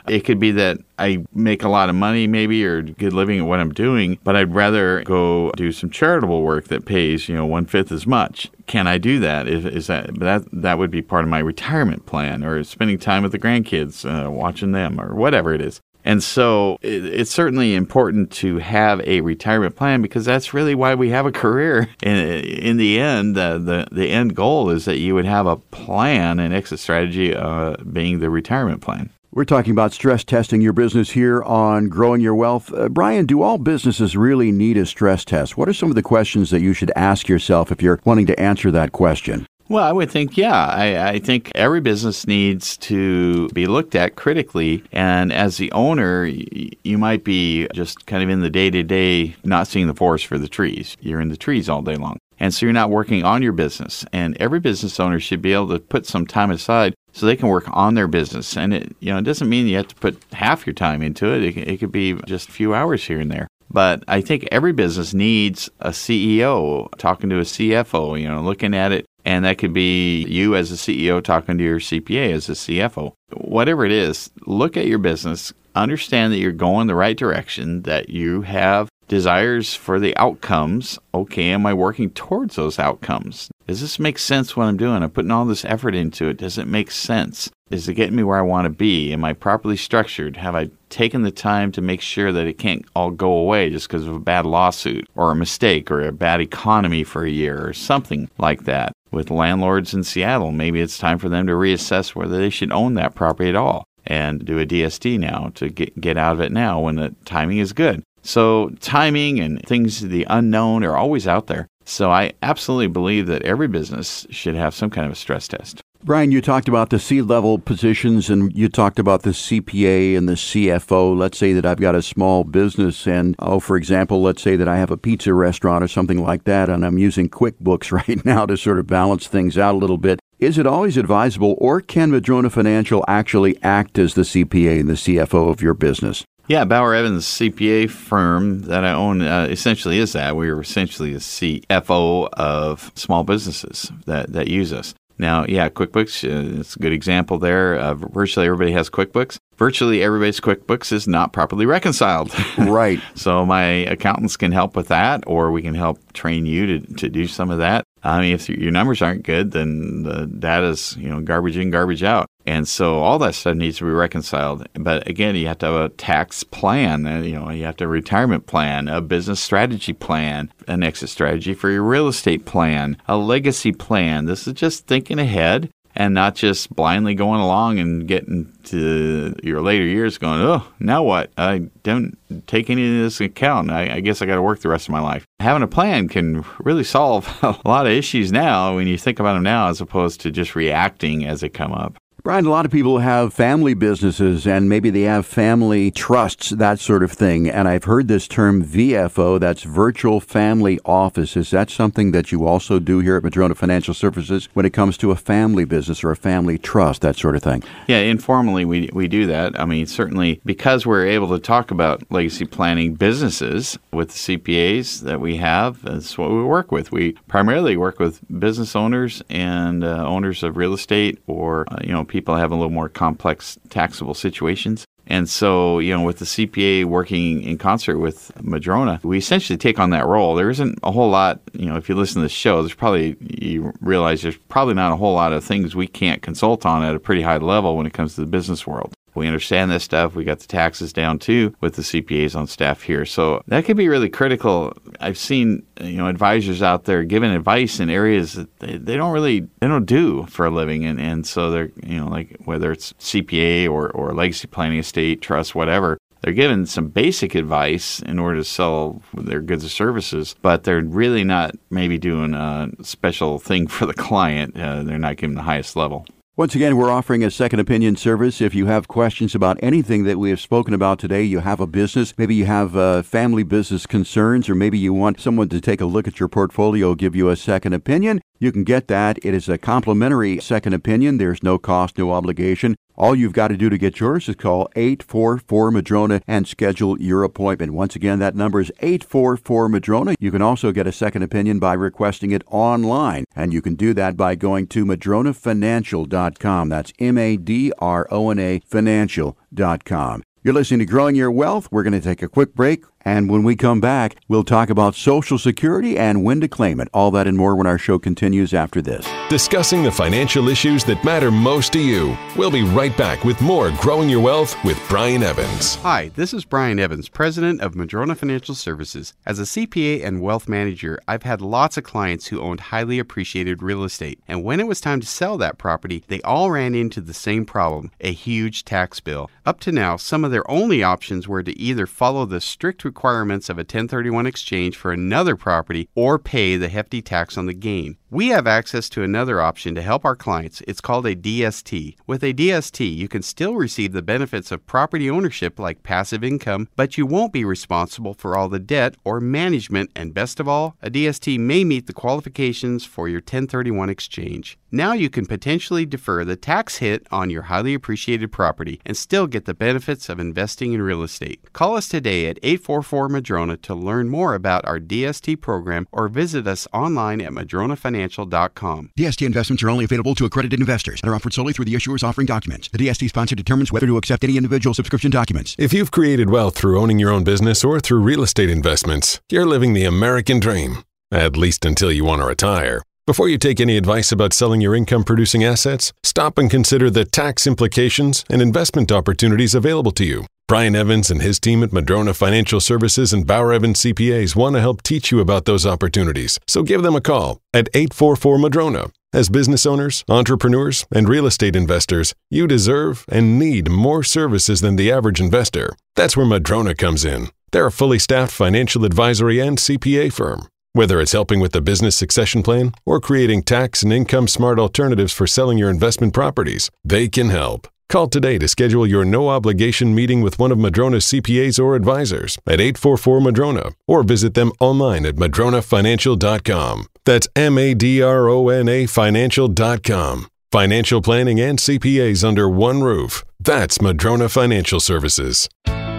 It 0.07 0.19
could 0.19 0.39
be 0.39 0.51
that 0.51 0.77
I 0.99 1.25
make 1.33 1.63
a 1.63 1.67
lot 1.67 1.89
of 1.89 1.95
money 1.95 2.27
maybe 2.27 2.63
or 2.63 2.83
good 2.83 3.11
living 3.13 3.39
at 3.39 3.45
what 3.47 3.59
I'm 3.59 3.73
doing, 3.73 4.19
but 4.23 4.35
I'd 4.35 4.53
rather 4.53 5.01
go 5.01 5.51
do 5.57 5.71
some 5.71 5.89
charitable 5.89 6.43
work 6.43 6.67
that 6.67 6.85
pays, 6.85 7.27
you 7.27 7.35
know, 7.35 7.47
one 7.47 7.65
fifth 7.65 7.91
as 7.91 8.05
much. 8.05 8.51
Can 8.67 8.85
I 8.85 8.99
do 8.99 9.19
that? 9.21 9.47
Is, 9.47 9.65
is 9.65 9.87
that 9.87 10.19
that 10.19 10.43
that 10.53 10.77
would 10.77 10.91
be 10.91 11.01
part 11.01 11.23
of 11.23 11.29
my 11.29 11.39
retirement 11.39 12.05
plan 12.05 12.43
or 12.43 12.63
spending 12.63 12.99
time 12.99 13.23
with 13.23 13.31
the 13.31 13.39
grandkids, 13.39 14.05
uh, 14.05 14.29
watching 14.29 14.73
them 14.73 15.01
or 15.01 15.15
whatever 15.15 15.55
it 15.55 15.61
is. 15.61 15.81
And 16.05 16.23
so 16.23 16.77
it, 16.81 17.03
it's 17.03 17.31
certainly 17.31 17.73
important 17.73 18.31
to 18.33 18.59
have 18.59 19.01
a 19.01 19.21
retirement 19.21 19.75
plan 19.75 20.01
because 20.01 20.23
that's 20.23 20.53
really 20.53 20.75
why 20.75 20.95
we 20.95 21.09
have 21.09 21.25
a 21.25 21.31
career. 21.31 21.89
In, 22.03 22.15
in 22.15 22.77
the 22.77 22.99
end, 22.99 23.37
uh, 23.37 23.57
the, 23.57 23.87
the 23.91 24.09
end 24.09 24.35
goal 24.35 24.69
is 24.69 24.85
that 24.85 24.99
you 24.99 25.15
would 25.15 25.25
have 25.25 25.47
a 25.47 25.55
plan, 25.55 26.39
an 26.39 26.53
exit 26.53 26.79
strategy 26.79 27.35
uh, 27.35 27.75
being 27.91 28.19
the 28.19 28.29
retirement 28.29 28.81
plan. 28.81 29.09
We're 29.31 29.45
talking 29.45 29.71
about 29.71 29.91
stress 29.91 30.23
testing 30.23 30.61
your 30.61 30.71
business 30.71 31.11
here 31.11 31.41
on 31.43 31.89
Growing 31.89 32.21
Your 32.21 32.35
Wealth. 32.35 32.71
Uh, 32.73 32.89
Brian, 32.89 33.25
do 33.25 33.41
all 33.41 33.57
businesses 33.57 34.15
really 34.15 34.51
need 34.51 34.77
a 34.77 34.85
stress 34.85 35.25
test? 35.25 35.57
What 35.57 35.67
are 35.67 35.73
some 35.73 35.89
of 35.89 35.95
the 35.95 36.03
questions 36.03 36.51
that 36.51 36.61
you 36.61 36.73
should 36.73 36.91
ask 36.95 37.27
yourself 37.27 37.71
if 37.71 37.81
you're 37.81 37.99
wanting 38.05 38.27
to 38.27 38.39
answer 38.39 38.71
that 38.71 38.91
question? 38.91 39.47
Well, 39.68 39.84
I 39.84 39.91
would 39.91 40.11
think, 40.11 40.38
yeah. 40.38 40.68
I, 40.68 41.09
I 41.09 41.20
think 41.20 41.51
every 41.55 41.82
business 41.82 42.28
needs 42.28 42.78
to 42.78 43.49
be 43.49 43.66
looked 43.66 43.95
at 43.95 44.16
critically. 44.16 44.84
And 44.91 45.34
as 45.34 45.57
the 45.57 45.72
owner, 45.72 46.26
y- 46.26 46.70
you 46.84 46.99
might 46.99 47.24
be 47.24 47.68
just 47.74 48.05
kind 48.05 48.22
of 48.22 48.30
in 48.30 48.41
the 48.41 48.49
day 48.51 48.70
to 48.70 48.84
day, 48.84 49.36
not 49.43 49.68
seeing 49.68 49.88
the 49.88 49.95
forest 49.95 50.28
for 50.28 50.38
the 50.38 50.47
trees. 50.47 50.95
You're 50.99 51.22
in 51.22 51.30
the 51.30 51.38
trees 51.38 51.68
all 51.68 51.82
day 51.82 51.95
long. 51.95 52.20
And 52.39 52.53
so 52.53 52.66
you're 52.66 52.74
not 52.74 52.91
working 52.91 53.24
on 53.24 53.41
your 53.41 53.53
business. 53.53 54.05
And 54.13 54.38
every 54.39 54.59
business 54.59 54.99
owner 54.99 55.20
should 55.20 55.41
be 55.41 55.53
able 55.53 55.70
to 55.70 55.80
put 55.80 56.05
some 56.05 56.28
time 56.28 56.51
aside 56.51 56.93
so 57.13 57.26
they 57.26 57.36
can 57.36 57.49
work 57.49 57.66
on 57.72 57.95
their 57.95 58.07
business. 58.07 58.55
And 58.55 58.72
it, 58.72 58.95
you 58.99 59.11
know, 59.11 59.18
it 59.18 59.24
doesn't 59.24 59.49
mean 59.49 59.68
you 59.68 59.78
have 59.78 59.88
to 59.88 59.95
put 59.95 60.22
half 60.34 60.68
your 60.68 60.74
time 60.76 61.01
into 61.01 61.34
it. 61.34 61.43
It, 61.43 61.57
it 61.57 61.80
could 61.80 61.91
be 61.91 62.13
just 62.28 62.49
a 62.49 62.51
few 62.51 62.76
hours 62.76 63.03
here 63.05 63.20
and 63.20 63.32
there. 63.32 63.47
But 63.72 64.03
I 64.07 64.22
think 64.22 64.47
every 64.51 64.74
business 64.74 65.13
needs 65.13 65.70
a 65.80 65.89
CEO 65.89 66.88
talking 66.97 67.30
to 67.32 67.38
a 67.39 67.41
CFO, 67.41 68.20
you 68.22 68.28
know, 68.28 68.41
looking 68.41 68.76
at 68.76 68.91
it. 68.91 69.05
And 69.26 69.43
that 69.43 69.57
could 69.57 69.73
be 69.73 70.23
you 70.26 70.55
as 70.55 70.71
a 70.71 70.76
CEO 70.76 71.21
talking 71.23 71.57
to 71.57 71.63
your 71.63 71.80
CPA 71.80 72.32
as 72.32 72.47
a 72.47 72.53
CFO. 72.53 73.13
Whatever 73.34 73.86
it 73.86 73.91
is, 73.91 74.30
look 74.45 74.78
at 74.78 74.86
your 74.86 74.99
business, 74.99 75.51
understand 75.73 76.32
that 76.32 76.38
you're 76.38 76.51
going 76.51 76.88
the 76.88 76.95
right 76.95 77.17
direction, 77.17 77.82
that 77.84 78.09
you 78.09 78.43
have 78.43 78.89
desires 79.07 79.73
for 79.73 79.99
the 79.99 80.15
outcomes. 80.17 80.99
Okay, 81.13 81.49
am 81.49 81.65
I 81.65 81.73
working 81.73 82.09
towards 82.11 82.55
those 82.55 82.80
outcomes? 82.80 83.49
Does 83.67 83.82
this 83.82 83.99
make 83.99 84.19
sense 84.19 84.55
what 84.55 84.65
I'm 84.65 84.78
doing? 84.78 85.03
I'm 85.03 85.09
putting 85.09 85.32
all 85.32 85.45
this 85.45 85.65
effort 85.65 85.95
into 85.95 86.28
it. 86.30 86.38
Does 86.38 86.57
it 86.57 86.67
make 86.67 86.91
sense? 86.91 87.49
Is 87.71 87.88
it 87.88 87.95
getting 87.95 88.15
me 88.15 88.23
where 88.23 88.38
I 88.38 88.43
want 88.43 88.65
to 88.65 88.69
be? 88.69 89.11
Am 89.11 89.26
I 89.26 89.34
properly 89.34 89.76
structured? 89.76 90.38
Have 90.38 90.55
I 90.55 90.69
taken 90.89 91.23
the 91.23 91.32
time 91.32 91.71
to 91.71 91.82
make 91.82 92.01
sure 92.01 92.32
that 92.32 92.45
it 92.45 92.59
can't 92.59 92.86
all 92.95 93.09
go 93.09 93.32
away 93.32 93.71
just 93.71 93.88
because 93.88 94.07
of 94.07 94.15
a 94.15 94.19
bad 94.19 94.45
lawsuit 94.45 95.07
or 95.15 95.32
a 95.32 95.36
mistake 95.36 95.89
or 95.89 96.05
a 96.05 96.11
bad 96.11 96.41
economy 96.41 97.03
for 97.03 97.26
a 97.26 97.32
year 97.32 97.67
or 97.67 97.73
something 97.73 98.30
like 98.38 98.65
that? 98.65 98.91
With 99.16 99.32
landlords 99.32 99.93
in 99.93 100.03
Seattle, 100.03 100.51
maybe 100.51 100.82
it's 100.82 100.97
time 100.97 101.20
for 101.20 101.30
them 101.30 101.47
to 101.47 101.53
reassess 101.53 102.13
whether 102.13 102.38
they 102.38 102.49
should 102.49 102.74
own 102.74 102.95
that 102.95 103.16
property 103.16 103.47
at 103.47 103.55
all 103.55 103.86
and 104.05 104.43
do 104.43 104.59
a 104.59 104.66
DST 104.66 105.18
now 105.18 105.53
to 105.55 105.70
get, 105.70 106.01
get 106.01 106.18
out 106.18 106.34
of 106.34 106.41
it 106.41 106.51
now 106.51 106.82
when 106.82 106.95
the 106.95 107.16
timing 107.24 107.59
is 107.59 107.72
good. 107.72 108.03
So, 108.24 108.72
timing 108.82 109.39
and 109.39 109.61
things, 109.61 110.01
the 110.01 110.28
unknown, 110.30 110.84
are 110.84 110.97
always 110.97 111.30
out 111.30 111.47
there. 111.47 111.66
So, 111.86 112.11
I 112.11 112.34
absolutely 112.41 112.88
believe 112.88 113.28
that 113.28 113.43
every 113.43 113.70
business 113.70 114.28
should 114.32 114.55
have 114.55 114.76
some 114.76 114.89
kind 114.89 115.05
of 115.05 115.13
a 115.13 115.16
stress 115.16 115.47
test. 115.47 115.82
Brian, 116.05 116.31
you 116.31 116.39
talked 116.39 116.67
about 116.67 116.91
the 116.91 116.99
C 116.99 117.23
level 117.23 117.57
positions 117.57 118.29
and 118.29 118.55
you 118.55 118.69
talked 118.69 118.99
about 118.99 119.23
the 119.23 119.31
CPA 119.31 120.15
and 120.15 120.29
the 120.29 120.33
CFO. 120.33 121.17
Let's 121.17 121.35
say 121.35 121.51
that 121.53 121.65
I've 121.65 121.79
got 121.79 121.95
a 121.95 122.03
small 122.03 122.43
business 122.43 123.07
and, 123.07 123.35
oh, 123.39 123.59
for 123.59 123.75
example, 123.75 124.21
let's 124.21 124.43
say 124.43 124.55
that 124.55 124.67
I 124.67 124.77
have 124.77 124.91
a 124.91 124.97
pizza 124.97 125.33
restaurant 125.33 125.83
or 125.83 125.87
something 125.87 126.21
like 126.21 126.43
that 126.43 126.69
and 126.69 126.85
I'm 126.85 126.99
using 126.99 127.27
QuickBooks 127.27 127.91
right 128.07 128.23
now 128.23 128.45
to 128.45 128.55
sort 128.55 128.77
of 128.77 128.85
balance 128.85 129.25
things 129.25 129.57
out 129.57 129.73
a 129.73 129.79
little 129.79 129.97
bit. 129.97 130.19
Is 130.37 130.59
it 130.59 130.67
always 130.67 130.95
advisable 130.95 131.55
or 131.57 131.81
can 131.81 132.11
Madrona 132.11 132.51
Financial 132.51 133.03
actually 133.07 133.57
act 133.63 133.97
as 133.97 134.13
the 134.13 134.21
CPA 134.21 134.81
and 134.81 134.89
the 134.89 134.93
CFO 134.93 135.49
of 135.49 135.63
your 135.63 135.73
business? 135.73 136.23
Yeah, 136.47 136.65
Bauer 136.65 136.93
Evans 136.93 137.25
CPA 137.25 137.89
firm 137.89 138.61
that 138.65 138.85
I 138.85 138.91
own 138.91 139.23
uh, 139.23 139.47
essentially 139.49 139.97
is 139.97 140.13
that. 140.13 140.35
We 140.35 140.49
are 140.49 140.61
essentially 140.61 141.13
the 141.13 141.19
CFO 141.19 142.29
of 142.33 142.91
small 142.93 143.23
businesses 143.23 143.91
that, 144.05 144.33
that 144.33 144.49
use 144.49 144.71
us. 144.71 144.93
Now, 145.18 145.45
yeah, 145.47 145.70
QuickBooks, 145.70 146.24
uh, 146.24 146.59
it's 146.59 146.76
a 146.76 146.80
good 146.80 146.91
example 146.91 147.38
there. 147.38 147.76
Uh, 147.76 147.93
virtually 147.93 148.45
everybody 148.45 148.72
has 148.74 148.89
QuickBooks. 148.89 149.38
Virtually 149.57 150.03
everybody's 150.03 150.39
QuickBooks 150.39 150.91
is 150.91 151.07
not 151.07 151.33
properly 151.33 151.65
reconciled. 151.65 152.33
Right. 152.57 152.99
so 153.15 153.45
my 153.45 153.63
accountants 153.63 154.35
can 154.37 154.51
help 154.51 154.75
with 154.75 154.87
that, 154.89 155.23
or 155.27 155.51
we 155.51 155.61
can 155.61 155.75
help 155.75 155.99
train 156.13 156.45
you 156.45 156.79
to, 156.79 156.93
to 156.95 157.09
do 157.09 157.27
some 157.27 157.49
of 157.51 157.59
that. 157.59 157.83
I 158.03 158.21
mean, 158.21 158.33
if 158.33 158.47
your 158.49 158.71
numbers 158.71 159.01
aren't 159.01 159.23
good, 159.23 159.51
then 159.51 160.03
the 160.03 160.25
data's 160.27 160.95
you 160.97 161.09
know 161.09 161.21
garbage 161.21 161.57
in, 161.57 161.71
garbage 161.71 162.03
out, 162.03 162.27
and 162.45 162.67
so 162.67 162.99
all 162.99 163.17
that 163.19 163.33
stuff 163.35 163.55
needs 163.55 163.77
to 163.79 163.85
be 163.85 163.89
reconciled. 163.91 164.67
But 164.73 165.07
again, 165.07 165.35
you 165.35 165.47
have 165.47 165.57
to 165.59 165.65
have 165.67 165.75
a 165.75 165.89
tax 165.89 166.43
plan. 166.43 167.07
uh, 167.07 167.21
You 167.21 167.35
know, 167.39 167.49
you 167.49 167.63
have 167.65 167.77
to 167.77 167.83
have 167.85 167.89
a 167.89 167.91
retirement 167.91 168.45
plan, 168.47 168.87
a 168.87 169.01
business 169.01 169.39
strategy 169.39 169.93
plan, 169.93 170.51
an 170.67 170.83
exit 170.83 171.09
strategy 171.09 171.53
for 171.53 171.69
your 171.71 171.83
real 171.83 172.07
estate 172.07 172.45
plan, 172.45 172.97
a 173.07 173.17
legacy 173.17 173.71
plan. 173.71 174.25
This 174.25 174.47
is 174.47 174.53
just 174.53 174.85
thinking 174.87 175.17
ahead 175.19 175.69
and 175.95 176.13
not 176.13 176.35
just 176.35 176.75
blindly 176.75 177.15
going 177.15 177.39
along 177.39 177.79
and 177.79 178.07
getting 178.07 178.51
to 178.63 179.35
your 179.43 179.61
later 179.61 179.85
years 179.85 180.17
going, 180.17 180.41
oh, 180.41 180.67
now 180.79 181.03
what? 181.03 181.31
I 181.37 181.69
don't 181.83 182.17
take 182.47 182.69
any 182.69 182.85
of 182.85 183.03
this 183.03 183.21
account. 183.21 183.71
I, 183.71 183.95
I 183.95 183.99
guess 184.01 184.21
I 184.21 184.25
got 184.25 184.35
to 184.35 184.41
work 184.41 184.59
the 184.59 184.69
rest 184.69 184.87
of 184.87 184.91
my 184.91 184.99
life. 184.99 185.25
Having 185.39 185.63
a 185.63 185.67
plan 185.67 186.09
can 186.09 186.43
really 186.59 186.83
solve 186.83 187.27
a 187.43 187.57
lot 187.65 187.85
of 187.85 187.93
issues 187.93 188.31
now 188.31 188.75
when 188.75 188.87
you 188.87 188.97
think 188.97 189.19
about 189.19 189.33
them 189.33 189.43
now 189.43 189.69
as 189.69 189.79
opposed 189.81 190.21
to 190.21 190.31
just 190.31 190.55
reacting 190.55 191.25
as 191.25 191.41
they 191.41 191.49
come 191.49 191.71
up. 191.71 191.97
Brian, 192.26 192.47
a 192.47 192.49
lot 192.49 192.65
of 192.65 192.71
people 192.71 192.97
have 192.97 193.36
family 193.36 193.76
businesses 193.76 194.47
and 194.47 194.67
maybe 194.67 194.89
they 194.89 195.03
have 195.03 195.28
family 195.28 195.91
trusts, 195.91 196.49
that 196.49 196.80
sort 196.80 197.03
of 197.03 197.11
thing. 197.11 197.47
And 197.47 197.67
I've 197.67 197.84
heard 197.84 198.07
this 198.07 198.28
term 198.28 198.65
VFO, 198.65 199.39
that's 199.39 199.61
virtual 199.61 200.19
family 200.19 200.80
office. 200.86 201.38
Is 201.38 201.51
that 201.51 201.69
something 201.69 202.13
that 202.13 202.32
you 202.32 202.47
also 202.47 202.80
do 202.80 202.97
here 202.97 203.17
at 203.17 203.23
Madrona 203.23 203.53
Financial 203.53 203.93
Services 203.93 204.49
when 204.53 204.65
it 204.65 204.73
comes 204.73 204.97
to 204.97 205.11
a 205.11 205.15
family 205.15 205.65
business 205.65 206.03
or 206.03 206.09
a 206.09 206.15
family 206.15 206.57
trust, 206.57 207.03
that 207.03 207.15
sort 207.15 207.36
of 207.36 207.43
thing? 207.43 207.61
Yeah, 207.86 207.99
informally 207.99 208.65
we, 208.65 208.89
we 208.91 209.07
do 209.07 209.28
that. 209.28 209.59
I 209.59 209.65
mean, 209.65 209.86
certainly 209.86 210.41
because 210.43 210.84
we're 210.84 211.05
able 211.05 211.30
to 211.30 211.38
talk 211.38 211.69
about 211.69 212.01
legacy 212.09 212.45
planning 212.45 212.95
businesses 212.95 213.78
with 213.93 214.09
the 214.09 214.38
CPAs 214.38 215.01
that 215.01 215.21
we 215.21 215.38
have, 215.38 215.84
that's 215.84 216.17
what 216.17 216.32
we 216.32 216.41
work 216.41 216.71
with. 216.71 216.91
We 216.91 217.11
primarily 217.28 217.78
work 217.78 217.99
with 217.99 218.19
business 218.39 218.76
owners 218.76 219.21
and 219.30 219.84
uh, 219.84 220.07
owners 220.07 220.41
of 220.41 220.57
real 220.57 220.73
estate 220.73 221.21
or, 221.28 221.65
uh, 221.71 221.78
you 221.84 221.93
know, 221.93 222.03
people 222.16 222.38
have 222.38 222.49
a 222.53 222.55
little 222.55 222.72
more 222.72 222.88
complex 222.88 223.59
taxable 223.70 224.13
situations. 224.13 224.86
And 225.07 225.30
so, 225.30 225.80
you 225.80 225.95
know, 225.95 226.01
with 226.01 226.20
the 226.20 226.26
CPA 226.26 226.86
working 226.86 227.43
in 227.43 227.57
concert 227.57 227.99
with 227.99 228.32
Madrona, 228.41 229.01
we 229.03 229.18
essentially 229.18 229.57
take 229.57 229.80
on 229.80 229.89
that 229.89 230.05
role. 230.05 230.34
There 230.34 230.49
isn't 230.49 230.80
a 230.82 230.91
whole 230.93 231.09
lot, 231.09 231.41
you 231.51 231.66
know, 231.66 231.76
if 231.76 231.89
you 231.89 231.95
listen 231.95 232.22
to 232.22 232.26
the 232.26 232.30
show, 232.30 232.61
there's 232.61 232.74
probably, 232.74 233.18
you 233.20 233.74
realize 233.82 234.22
there's 234.22 234.38
probably 234.47 234.76
not 234.76 234.93
a 234.93 234.95
whole 234.95 235.13
lot 235.13 235.34
of 235.34 235.43
things 235.43 235.76
we 235.76 235.88
can't 235.88 236.22
consult 236.22 236.66
on 236.66 236.84
at 236.84 236.95
a 236.95 236.99
pretty 236.99 237.22
high 237.22 237.38
level 237.38 237.76
when 237.76 237.86
it 237.86 237.93
comes 237.93 238.16
to 238.16 238.22
the 238.22 238.28
business 238.28 238.66
world. 238.66 238.93
We 239.16 239.28
understand 239.28 239.72
this 239.72 239.84
stuff. 239.84 240.13
We 240.13 240.24
got 240.24 240.39
the 240.39 240.47
taxes 240.47 240.93
down 240.93 241.20
too 241.20 241.55
with 241.61 241.76
the 241.76 241.82
CPAs 241.82 242.36
on 242.36 242.47
staff 242.47 242.82
here. 242.82 243.05
So 243.05 243.41
that 243.47 243.66
could 243.66 243.78
be 243.78 243.88
really 243.88 244.09
critical. 244.09 244.74
I've 244.99 245.18
seen, 245.18 245.66
you 245.82 245.97
know, 245.97 246.07
advisors 246.07 246.61
out 246.61 246.84
there 246.84 247.03
giving 247.03 247.32
advice 247.32 247.80
in 247.80 247.89
areas 247.89 248.34
that 248.34 248.59
they, 248.59 248.78
they 248.78 248.97
don't 248.97 249.13
really, 249.13 249.47
they 249.59 249.68
don't 249.68 249.86
do 249.86 250.26
for 250.26 250.45
a 250.45 250.51
living. 250.51 250.86
And, 250.86 250.99
and 250.99 251.26
so 251.26 251.49
they're, 251.49 251.72
you 251.84 251.97
know, 251.97 252.07
like 252.07 252.38
whether 252.43 252.72
it's 252.72 252.93
CPA 252.93 253.70
or, 253.70 253.89
or 253.91 254.13
legacy 254.13 254.47
planning 254.47 254.80
estate, 254.80 255.22
trust, 255.22 255.55
whatever, 255.55 255.97
they're 256.26 256.34
given 256.34 256.66
some 256.66 256.88
basic 256.88 257.36
advice 257.36 257.99
in 257.99 258.18
order 258.18 258.38
to 258.38 258.43
sell 258.43 258.99
their 259.13 259.41
goods 259.41 259.63
or 259.63 259.70
services, 259.70 260.36
but 260.41 260.63
they're 260.63 260.82
really 260.82 261.24
not 261.24 261.55
maybe 261.70 261.99
doing 261.99 262.34
a 262.34 262.72
special 262.82 263.38
thing 263.38 263.68
for 263.76 263.86
the 263.86 263.93
client. 263.93 264.59
Uh, 264.59 264.82
they're 264.82 264.97
not 264.97 265.18
giving 265.18 265.36
the 265.36 265.43
highest 265.43 265.76
level. 265.76 266.07
Once 266.38 266.53
again, 266.53 266.75
we're 266.75 266.91
offering 266.91 267.23
a 267.23 267.31
second 267.31 267.61
opinion 267.61 267.95
service. 267.95 268.41
If 268.41 268.53
you 268.53 268.65
have 268.65 268.89
questions 268.89 269.33
about 269.36 269.57
anything 269.63 270.03
that 270.03 270.19
we 270.19 270.31
have 270.31 270.41
spoken 270.41 270.73
about 270.73 270.99
today, 270.99 271.23
you 271.23 271.39
have 271.39 271.61
a 271.61 271.65
business, 271.65 272.13
maybe 272.17 272.36
you 272.36 272.43
have 272.43 272.75
uh, 272.75 273.03
family 273.03 273.43
business 273.43 273.86
concerns, 273.86 274.49
or 274.49 274.53
maybe 274.53 274.77
you 274.77 274.93
want 274.93 275.21
someone 275.21 275.47
to 275.47 275.61
take 275.61 275.79
a 275.79 275.86
look 275.86 276.09
at 276.09 276.19
your 276.19 276.27
portfolio, 276.27 276.93
give 276.93 277.15
you 277.15 277.29
a 277.29 277.38
second 277.38 277.71
opinion, 277.71 278.19
you 278.38 278.51
can 278.51 278.65
get 278.65 278.89
that. 278.89 279.17
It 279.23 279.33
is 279.33 279.47
a 279.47 279.57
complimentary 279.57 280.41
second 280.41 280.73
opinion. 280.73 281.19
There's 281.19 281.41
no 281.41 281.57
cost, 281.57 281.97
no 281.97 282.11
obligation. 282.11 282.75
All 282.97 283.15
you've 283.15 283.33
got 283.33 283.49
to 283.49 283.57
do 283.57 283.69
to 283.69 283.77
get 283.77 283.99
yours 283.99 284.29
is 284.29 284.35
call 284.35 284.69
844 284.75 285.71
Madrona 285.71 286.21
and 286.27 286.47
schedule 286.47 286.99
your 287.01 287.23
appointment. 287.23 287.73
Once 287.73 287.95
again, 287.95 288.19
that 288.19 288.35
number 288.35 288.61
is 288.61 288.71
844 288.79 289.69
Madrona. 289.69 290.15
You 290.19 290.31
can 290.31 290.41
also 290.41 290.71
get 290.71 290.87
a 290.87 290.91
second 290.91 291.23
opinion 291.23 291.59
by 291.59 291.73
requesting 291.73 292.31
it 292.31 292.43
online, 292.47 293.25
and 293.35 293.53
you 293.53 293.61
can 293.61 293.75
do 293.75 293.93
that 293.93 294.15
by 294.15 294.35
going 294.35 294.67
to 294.67 294.85
madronafinancial.com. 294.85 296.69
That's 296.69 296.93
M 296.99 297.17
A 297.17 297.37
D 297.37 297.71
R 297.79 298.07
O 298.11 298.29
N 298.29 298.39
A 298.39 298.61
financial.com. 298.65 300.23
You're 300.43 300.53
listening 300.53 300.79
to 300.79 300.85
Growing 300.85 301.15
Your 301.15 301.31
Wealth. 301.31 301.67
We're 301.71 301.83
going 301.83 301.93
to 301.93 302.01
take 302.01 302.21
a 302.21 302.29
quick 302.29 302.53
break. 302.53 302.83
And 303.07 303.29
when 303.29 303.43
we 303.43 303.55
come 303.55 303.79
back, 303.79 304.15
we'll 304.27 304.43
talk 304.43 304.71
about 304.71 304.95
Social 304.95 305.37
Security 305.37 305.95
and 305.95 306.23
when 306.23 306.41
to 306.41 306.47
claim 306.47 306.79
it. 306.79 306.87
All 306.91 307.11
that 307.11 307.27
and 307.27 307.37
more 307.37 307.55
when 307.55 307.67
our 307.67 307.77
show 307.77 307.99
continues 307.99 308.51
after 308.51 308.81
this. 308.81 309.07
Discussing 309.29 309.83
the 309.83 309.91
financial 309.91 310.49
issues 310.49 310.83
that 310.85 311.03
matter 311.05 311.29
most 311.29 311.71
to 311.73 311.79
you. 311.79 312.17
We'll 312.35 312.49
be 312.49 312.63
right 312.63 312.95
back 312.97 313.23
with 313.23 313.39
more 313.41 313.71
Growing 313.79 314.09
Your 314.09 314.21
Wealth 314.21 314.55
with 314.63 314.81
Brian 314.89 315.21
Evans. 315.21 315.75
Hi, 315.75 316.09
this 316.15 316.33
is 316.33 316.45
Brian 316.45 316.79
Evans, 316.79 317.07
president 317.07 317.61
of 317.61 317.75
Madrona 317.75 318.15
Financial 318.15 318.55
Services. 318.55 319.13
As 319.23 319.37
a 319.37 319.43
CPA 319.43 320.03
and 320.03 320.19
wealth 320.19 320.49
manager, 320.49 320.99
I've 321.07 321.23
had 321.23 321.41
lots 321.41 321.77
of 321.77 321.83
clients 321.83 322.27
who 322.27 322.41
owned 322.41 322.59
highly 322.59 322.97
appreciated 322.97 323.61
real 323.61 323.83
estate. 323.83 324.19
And 324.27 324.43
when 324.43 324.59
it 324.59 324.67
was 324.67 324.81
time 324.81 324.99
to 324.99 325.07
sell 325.07 325.37
that 325.37 325.59
property, 325.59 326.03
they 326.07 326.23
all 326.23 326.49
ran 326.49 326.73
into 326.73 327.01
the 327.01 327.13
same 327.13 327.45
problem 327.45 327.91
a 328.01 328.11
huge 328.11 328.65
tax 328.65 328.99
bill. 328.99 329.29
Up 329.45 329.59
to 329.59 329.71
now, 329.71 329.95
some 329.95 330.25
of 330.25 330.31
their 330.31 330.49
only 330.49 330.81
options 330.81 331.27
were 331.27 331.43
to 331.43 331.55
either 331.59 331.85
follow 331.85 332.25
the 332.25 332.41
strict 332.41 332.83
requirements 332.95 333.49
of 333.49 333.57
a 333.57 333.67
1031 333.67 334.25
exchange 334.25 334.77
for 334.77 334.93
another 334.93 335.35
property 335.35 335.89
or 335.95 336.17
pay 336.17 336.55
the 336.55 336.69
hefty 336.69 337.01
tax 337.01 337.37
on 337.37 337.45
the 337.45 337.53
gain. 337.53 337.97
We 338.09 338.29
have 338.29 338.47
access 338.47 338.87
to 338.91 339.03
another 339.03 339.41
option 339.41 339.75
to 339.75 339.81
help 339.81 340.05
our 340.05 340.15
clients. 340.15 340.61
It's 340.65 340.79
called 340.79 341.05
a 341.05 341.13
DST. 341.13 341.97
With 342.07 342.23
a 342.23 342.33
DST, 342.33 342.95
you 342.95 343.09
can 343.09 343.21
still 343.21 343.55
receive 343.55 343.91
the 343.91 344.01
benefits 344.01 344.49
of 344.53 344.65
property 344.65 345.09
ownership 345.09 345.59
like 345.59 345.83
passive 345.83 346.23
income, 346.23 346.69
but 346.77 346.97
you 346.97 347.05
won't 347.05 347.33
be 347.33 347.43
responsible 347.43 348.13
for 348.13 348.37
all 348.37 348.47
the 348.47 348.59
debt 348.59 348.95
or 349.03 349.19
management, 349.19 349.91
and 349.93 350.13
best 350.13 350.39
of 350.39 350.47
all, 350.47 350.77
a 350.81 350.89
DST 350.89 351.37
may 351.37 351.65
meet 351.65 351.87
the 351.87 351.93
qualifications 351.93 352.85
for 352.85 353.09
your 353.09 353.19
1031 353.19 353.89
exchange. 353.89 354.57
Now 354.71 354.93
you 354.93 355.09
can 355.09 355.25
potentially 355.25 355.85
defer 355.85 356.23
the 356.23 356.35
tax 356.35 356.77
hit 356.77 357.05
on 357.11 357.29
your 357.29 357.43
highly 357.43 357.73
appreciated 357.73 358.31
property 358.31 358.79
and 358.85 358.95
still 358.95 359.27
get 359.27 359.45
the 359.45 359.53
benefits 359.53 360.09
of 360.09 360.19
investing 360.19 360.73
in 360.73 360.81
real 360.81 361.03
estate. 361.03 361.41
Call 361.53 361.75
us 361.75 361.89
today 361.89 362.27
at 362.27 362.39
844 362.43 362.83
Madrona 363.09 363.57
to 363.57 363.75
learn 363.75 364.09
more 364.09 364.33
about 364.33 364.65
our 364.65 364.79
DST 364.79 365.41
program 365.41 365.88
or 365.91 366.07
visit 366.07 366.47
us 366.47 366.67
online 366.73 367.21
at 367.21 367.31
madronafinancial.com. 367.31 368.91
DST 368.97 369.25
investments 369.25 369.63
are 369.63 369.69
only 369.69 369.86
available 369.86 370.15
to 370.15 370.25
accredited 370.25 370.59
investors 370.59 370.99
and 371.01 371.11
are 371.11 371.15
offered 371.15 371.33
solely 371.33 371.53
through 371.53 371.65
the 371.65 371.73
issuers 371.73 372.03
offering 372.03 372.25
documents. 372.25 372.69
The 372.69 372.77
DST 372.77 373.09
sponsor 373.09 373.36
determines 373.36 373.71
whether 373.71 373.88
to 373.88 373.97
accept 373.97 374.23
any 374.23 374.38
individual 374.38 374.73
subscription 374.73 375.11
documents. 375.11 375.55
If 375.57 375.73
you've 375.73 375.91
created 375.91 376.29
wealth 376.29 376.55
through 376.55 376.79
owning 376.79 376.99
your 376.99 377.11
own 377.11 377.23
business 377.23 377.63
or 377.63 377.79
through 377.79 377.99
real 377.99 378.23
estate 378.23 378.49
investments, 378.49 379.19
you're 379.29 379.45
living 379.45 379.73
the 379.73 379.86
American 379.86 380.39
dream. 380.39 380.83
At 381.11 381.38
least 381.38 381.65
until 381.65 381.91
you 381.91 382.03
want 382.03 382.21
to 382.21 382.27
retire. 382.27 382.81
Before 383.07 383.29
you 383.29 383.38
take 383.38 383.59
any 383.59 383.77
advice 383.77 384.11
about 384.11 384.33
selling 384.33 384.61
your 384.61 384.73
income 384.73 385.03
producing 385.03 385.43
assets, 385.43 385.93
stop 386.03 386.39
and 386.39 386.49
consider 386.49 386.89
the 386.89 387.05
tax 387.05 387.45
implications 387.45 388.25
and 388.31 388.41
investment 388.41 388.91
opportunities 388.91 389.53
available 389.53 389.91
to 389.91 390.03
you. 390.03 390.25
Brian 390.47 390.75
Evans 390.75 391.09
and 391.09 391.23
his 391.23 391.39
team 391.39 391.63
at 391.63 391.73
Madrona 391.73 392.13
Financial 392.13 392.59
Services 392.59 393.11
and 393.11 393.25
Bauer 393.25 393.51
Evans 393.51 393.81
CPAs 393.81 394.35
want 394.35 394.55
to 394.55 394.61
help 394.61 394.83
teach 394.83 395.09
you 395.09 395.19
about 395.19 395.45
those 395.45 395.65
opportunities. 395.65 396.37
So 396.45 396.61
give 396.61 396.83
them 396.83 396.95
a 396.95 397.01
call 397.01 397.41
at 397.51 397.67
844 397.73 398.37
Madrona. 398.37 398.91
As 399.11 399.27
business 399.27 399.65
owners, 399.65 400.03
entrepreneurs, 400.07 400.85
and 400.93 401.09
real 401.09 401.25
estate 401.25 401.55
investors, 401.55 402.13
you 402.29 402.45
deserve 402.45 403.05
and 403.09 403.39
need 403.39 403.71
more 403.71 404.03
services 404.03 404.61
than 404.61 404.75
the 404.75 404.91
average 404.91 405.19
investor. 405.19 405.75
That's 405.95 406.15
where 406.15 406.27
Madrona 406.27 406.75
comes 406.75 407.05
in. 407.05 407.29
They're 407.51 407.65
a 407.65 407.71
fully 407.71 407.97
staffed 407.97 408.31
financial 408.31 408.85
advisory 408.85 409.39
and 409.39 409.57
CPA 409.57 410.13
firm. 410.13 410.47
Whether 410.73 411.01
it's 411.01 411.13
helping 411.13 411.39
with 411.39 411.53
the 411.53 411.61
business 411.61 411.97
succession 411.97 412.43
plan 412.43 412.73
or 412.85 412.99
creating 412.99 413.43
tax 413.43 413.81
and 413.81 413.91
income 413.91 414.27
smart 414.27 414.59
alternatives 414.59 415.11
for 415.11 415.25
selling 415.25 415.57
your 415.57 415.71
investment 415.71 416.13
properties, 416.13 416.69
they 416.83 417.07
can 417.07 417.29
help. 417.29 417.67
Call 417.89 418.07
today 418.07 418.38
to 418.39 418.47
schedule 418.47 418.88
your 418.88 419.05
no 419.05 419.29
obligation 419.29 419.93
meeting 419.93 420.21
with 420.21 420.39
one 420.39 420.51
of 420.51 420.57
Madrona's 420.57 421.05
CPAs 421.05 421.63
or 421.63 421.75
advisors 421.75 422.38
at 422.47 422.59
844 422.59 423.21
Madrona 423.21 423.71
or 423.88 424.03
visit 424.03 424.33
them 424.33 424.51
online 424.59 425.05
at 425.05 425.15
madronafinancial.com. 425.15 426.88
That's 427.05 427.27
M 427.36 427.57
A 427.57 427.73
D 427.73 428.01
R 428.01 428.27
O 428.27 428.49
N 428.49 428.67
A 428.67 428.86
financial.com. 428.86 430.27
Financial 430.51 431.01
planning 431.01 431.39
and 431.39 431.59
CPAs 431.59 432.23
under 432.23 432.49
one 432.49 432.81
roof. 432.81 433.23
That's 433.39 433.81
Madrona 433.81 434.29
Financial 434.29 434.79
Services. 434.79 435.49